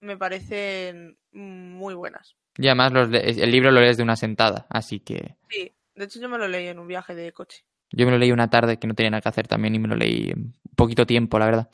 me 0.00 0.16
parecen 0.16 1.16
muy 1.32 1.94
buenas. 1.94 2.34
Y 2.58 2.66
además 2.66 2.92
los 2.92 3.10
de- 3.10 3.20
el 3.20 3.50
libro 3.50 3.70
lo 3.70 3.80
lees 3.80 3.96
de 3.96 4.02
una 4.02 4.16
sentada, 4.16 4.66
así 4.70 5.00
que 5.00 5.36
Sí, 5.50 5.72
de 5.94 6.04
hecho 6.04 6.20
yo 6.20 6.28
me 6.28 6.38
lo 6.38 6.48
leí 6.48 6.66
en 6.68 6.78
un 6.78 6.86
viaje 6.88 7.14
de 7.14 7.32
coche. 7.32 7.64
yo 7.92 8.06
me 8.06 8.12
lo 8.12 8.18
leí 8.18 8.32
una 8.32 8.48
tarde 8.50 8.78
que 8.78 8.86
no 8.86 8.94
tenía 8.94 9.10
nada 9.10 9.20
que 9.20 9.28
hacer 9.28 9.46
también 9.46 9.74
y 9.74 9.78
me 9.78 9.88
lo 9.88 9.96
leí 9.96 10.30
en 10.30 10.54
poquito 10.74 11.04
tiempo, 11.06 11.38
la 11.38 11.46
verdad. 11.46 11.68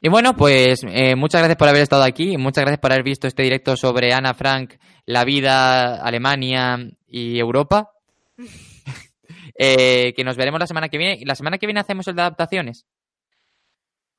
Y 0.00 0.08
bueno, 0.10 0.36
pues 0.36 0.80
eh, 0.86 1.14
muchas 1.16 1.40
gracias 1.40 1.56
por 1.56 1.68
haber 1.68 1.82
estado 1.82 2.02
aquí, 2.02 2.36
muchas 2.36 2.62
gracias 2.64 2.80
por 2.80 2.92
haber 2.92 3.04
visto 3.04 3.26
este 3.26 3.42
directo 3.42 3.74
sobre 3.76 4.12
Ana 4.12 4.34
Frank, 4.34 4.74
la 5.06 5.24
vida, 5.24 5.96
Alemania 6.04 6.78
y 7.06 7.38
Europa. 7.38 7.90
Eh, 9.56 10.12
que 10.16 10.24
nos 10.24 10.36
veremos 10.36 10.58
la 10.58 10.66
semana 10.66 10.88
que 10.88 10.98
viene. 10.98 11.16
¿Y 11.20 11.24
la 11.24 11.36
semana 11.36 11.58
que 11.58 11.66
viene 11.66 11.78
hacemos 11.80 12.08
el 12.08 12.16
de 12.16 12.22
adaptaciones? 12.22 12.86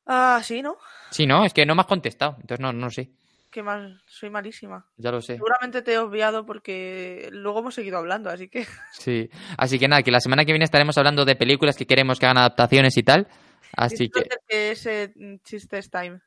Ah, 0.06 0.40
sí, 0.44 0.62
¿no? 0.62 0.78
Sí, 1.12 1.26
no, 1.26 1.44
es 1.44 1.54
que 1.54 1.66
no 1.66 1.76
me 1.76 1.82
has 1.82 1.88
contestado, 1.88 2.38
entonces 2.40 2.60
no, 2.62 2.72
no 2.74 2.90
sé, 2.90 3.12
Qué 3.56 3.64
mal, 3.64 4.02
soy 4.06 4.30
malísima. 4.30 4.86
ya 4.98 5.12
lo 5.12 5.22
sé. 5.22 5.36
Seguramente 5.36 5.82
te 5.82 5.94
he 5.94 5.98
obviado 5.98 6.46
porque 6.46 7.30
luego 7.32 7.60
hemos 7.60 7.74
seguido 7.74 7.98
hablando, 7.98 8.30
así 8.30 8.50
que 8.50 8.66
Sí, 8.92 9.30
así 9.58 9.80
que 9.80 9.88
nada, 9.88 10.04
que 10.04 10.12
la 10.12 10.20
semana 10.20 10.44
que 10.44 10.52
viene 10.52 10.66
estaremos 10.66 10.98
hablando 10.98 11.24
de 11.24 11.38
películas 11.38 11.78
que 11.78 11.86
queremos 11.86 12.20
que 12.20 12.26
hagan 12.26 12.40
adaptaciones 12.40 12.98
y 12.98 13.04
tal. 13.04 13.30
Así 13.72 14.10
que, 14.10 14.24
que 14.46 14.72
ese 14.72 15.14
chiste 15.46 15.78
es 15.78 15.90
time. 15.90 16.20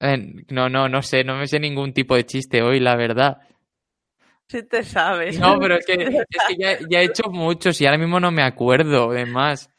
eh, 0.00 0.18
no, 0.50 0.68
no, 0.68 0.90
no 0.90 1.00
sé, 1.00 1.24
no 1.24 1.38
me 1.38 1.46
sé 1.46 1.58
ningún 1.58 1.94
tipo 1.94 2.14
de 2.14 2.26
chiste 2.26 2.60
hoy, 2.60 2.80
la 2.80 2.96
verdad. 2.96 3.38
Si 4.46 4.62
te 4.62 4.82
sabes. 4.82 5.38
No, 5.38 5.58
pero 5.58 5.76
es 5.76 5.86
que, 5.86 5.92
es 6.28 6.46
que 6.48 6.56
ya, 6.58 6.78
ya 6.86 7.00
he 7.00 7.04
hecho 7.04 7.30
muchos 7.30 7.80
y 7.80 7.86
ahora 7.86 7.96
mismo 7.96 8.20
no 8.20 8.30
me 8.30 8.42
acuerdo 8.42 9.10
de 9.12 9.24
más. 9.24 9.70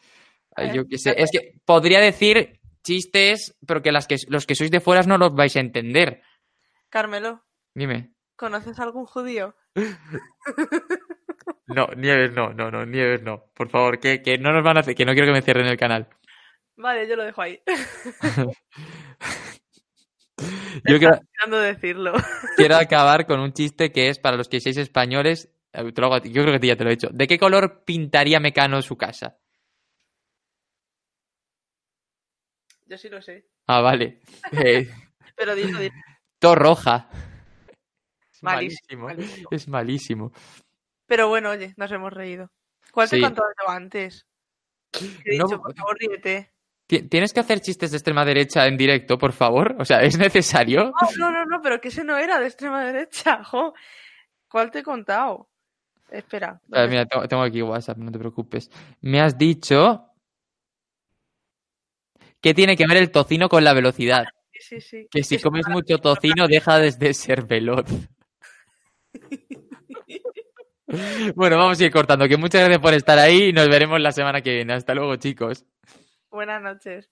Yo 0.73 0.87
qué 0.87 0.97
sé, 0.97 1.13
es 1.15 1.29
que 1.29 1.53
podría 1.65 1.99
decir 1.99 2.59
chistes, 2.83 3.55
pero 3.67 3.83
que, 3.83 3.91
las 3.91 4.07
que 4.07 4.15
los 4.27 4.47
que 4.47 4.55
sois 4.55 4.71
de 4.71 4.79
fuera 4.79 5.03
no 5.03 5.19
los 5.19 5.35
vais 5.35 5.55
a 5.55 5.59
entender. 5.59 6.23
Carmelo, 6.89 7.43
Dime. 7.75 8.13
¿conoces 8.35 8.79
algún 8.79 9.05
judío? 9.05 9.55
No, 11.67 11.85
Nieves 11.95 12.33
no, 12.33 12.51
no, 12.51 12.71
no, 12.71 12.83
Nieves 12.83 13.21
no. 13.21 13.45
Por 13.53 13.69
favor, 13.69 13.99
que, 13.99 14.23
que 14.23 14.39
no 14.39 14.51
nos 14.51 14.63
van 14.63 14.77
a 14.77 14.79
hacer, 14.79 14.95
que 14.95 15.05
no 15.05 15.13
quiero 15.13 15.27
que 15.27 15.33
me 15.33 15.43
cierren 15.43 15.67
el 15.67 15.77
canal. 15.77 16.09
Vale, 16.77 17.07
yo 17.07 17.15
lo 17.15 17.23
dejo 17.23 17.41
ahí. 17.43 17.61
Yo 20.85 20.97
quiero, 20.97 21.19
decirlo. 21.59 22.13
quiero 22.55 22.77
acabar 22.77 23.27
con 23.27 23.39
un 23.39 23.51
chiste 23.53 23.91
que 23.91 24.09
es 24.09 24.17
para 24.19 24.37
los 24.37 24.47
que 24.47 24.61
seáis 24.61 24.77
españoles. 24.77 25.49
eh, 25.73 25.83
Yo 25.83 26.43
creo 26.43 26.59
que 26.59 26.67
ya 26.67 26.75
te 26.75 26.83
lo 26.83 26.89
he 26.89 26.93
hecho. 26.93 27.09
¿De 27.11 27.27
qué 27.27 27.37
color 27.37 27.83
pintaría 27.85 28.39
Mecano 28.39 28.81
su 28.81 28.97
casa? 28.97 29.37
Yo 32.87 32.97
sí 32.97 33.09
lo 33.09 33.21
sé. 33.21 33.45
Ah, 33.67 33.81
vale. 33.81 34.21
Eh, 34.53 34.89
Pero 35.35 35.53
dilo, 35.55 35.77
dilo. 35.79 35.93
To 36.39 36.55
roja. 36.55 37.07
Es 38.31 38.41
Malísimo, 38.43 39.03
malísimo. 39.05 39.05
malísimo. 39.07 39.49
Es 39.51 39.67
malísimo. 39.67 40.31
Pero 41.05 41.27
bueno, 41.27 41.49
oye, 41.51 41.73
nos 41.77 41.91
hemos 41.91 42.13
reído. 42.13 42.49
¿Cuál 42.91 43.09
te 43.09 43.17
Sí. 43.17 43.21
he 43.21 43.25
contado 43.25 43.47
yo 43.65 43.69
antes? 43.71 44.25
He 45.25 45.37
No, 45.37 45.45
dicho, 45.45 45.61
por 45.61 45.75
favor, 45.75 45.97
ríete. 45.99 46.51
Ti- 46.87 47.03
¿Tienes 47.03 47.33
que 47.33 47.39
hacer 47.41 47.59
chistes 47.61 47.91
de 47.91 47.97
extrema 47.97 48.25
derecha 48.25 48.65
en 48.65 48.77
directo, 48.77 49.17
por 49.17 49.31
favor? 49.33 49.75
O 49.79 49.85
sea, 49.85 50.01
¿es 50.01 50.17
necesario? 50.17 50.85
No, 50.85 51.07
no, 51.17 51.31
no, 51.31 51.45
no, 51.45 51.61
pero 51.61 51.79
que 51.79 51.89
ese 51.89 52.03
no 52.03 52.17
era 52.17 52.39
de 52.39 52.47
extrema 52.47 52.83
derecha, 52.83 53.43
jo. 53.43 53.73
¿Cuál 54.49 54.71
te 54.71 54.79
he 54.79 54.83
contado? 54.83 55.47
Espera. 56.09 56.59
A 56.71 56.79
ver, 56.81 56.89
mira, 56.89 57.05
tengo, 57.05 57.27
tengo 57.27 57.43
aquí 57.43 57.61
WhatsApp, 57.61 57.97
no 57.97 58.11
te 58.11 58.17
preocupes. 58.17 58.71
Me 59.01 59.21
has 59.21 59.37
dicho 59.37 60.05
que 62.41 62.53
tiene 62.53 62.75
que 62.75 62.87
ver 62.87 62.97
el 62.97 63.11
tocino 63.11 63.49
con 63.49 63.63
la 63.63 63.73
velocidad. 63.73 64.25
Sí, 64.69 64.79
sí, 64.81 64.81
sí. 64.81 65.07
Que 65.09 65.23
si 65.23 65.35
Es 65.35 65.43
comes 65.43 65.63
para- 65.63 65.73
mucho 65.73 65.97
tocino 65.97 66.47
deja 66.47 66.77
de 66.77 66.91
de 66.91 67.13
ser 67.13 67.45
veloz. 67.45 67.85
Bueno, 71.35 71.57
vamos 71.57 71.79
a 71.79 71.85
ir 71.85 71.91
cortando. 71.91 72.27
Que 72.27 72.35
muchas 72.35 72.61
gracias 72.61 72.79
por 72.79 72.95
estar 72.95 73.19
ahí 73.19 73.49
y 73.49 73.53
nos 73.53 73.69
veremos 73.69 73.99
la 74.01 74.11
semana 74.11 74.41
que 74.41 74.55
viene. 74.55 74.73
Hasta 74.73 74.95
luego, 74.95 75.15
chicos. 75.17 75.63
Buenas 76.31 76.63
noches. 76.63 77.07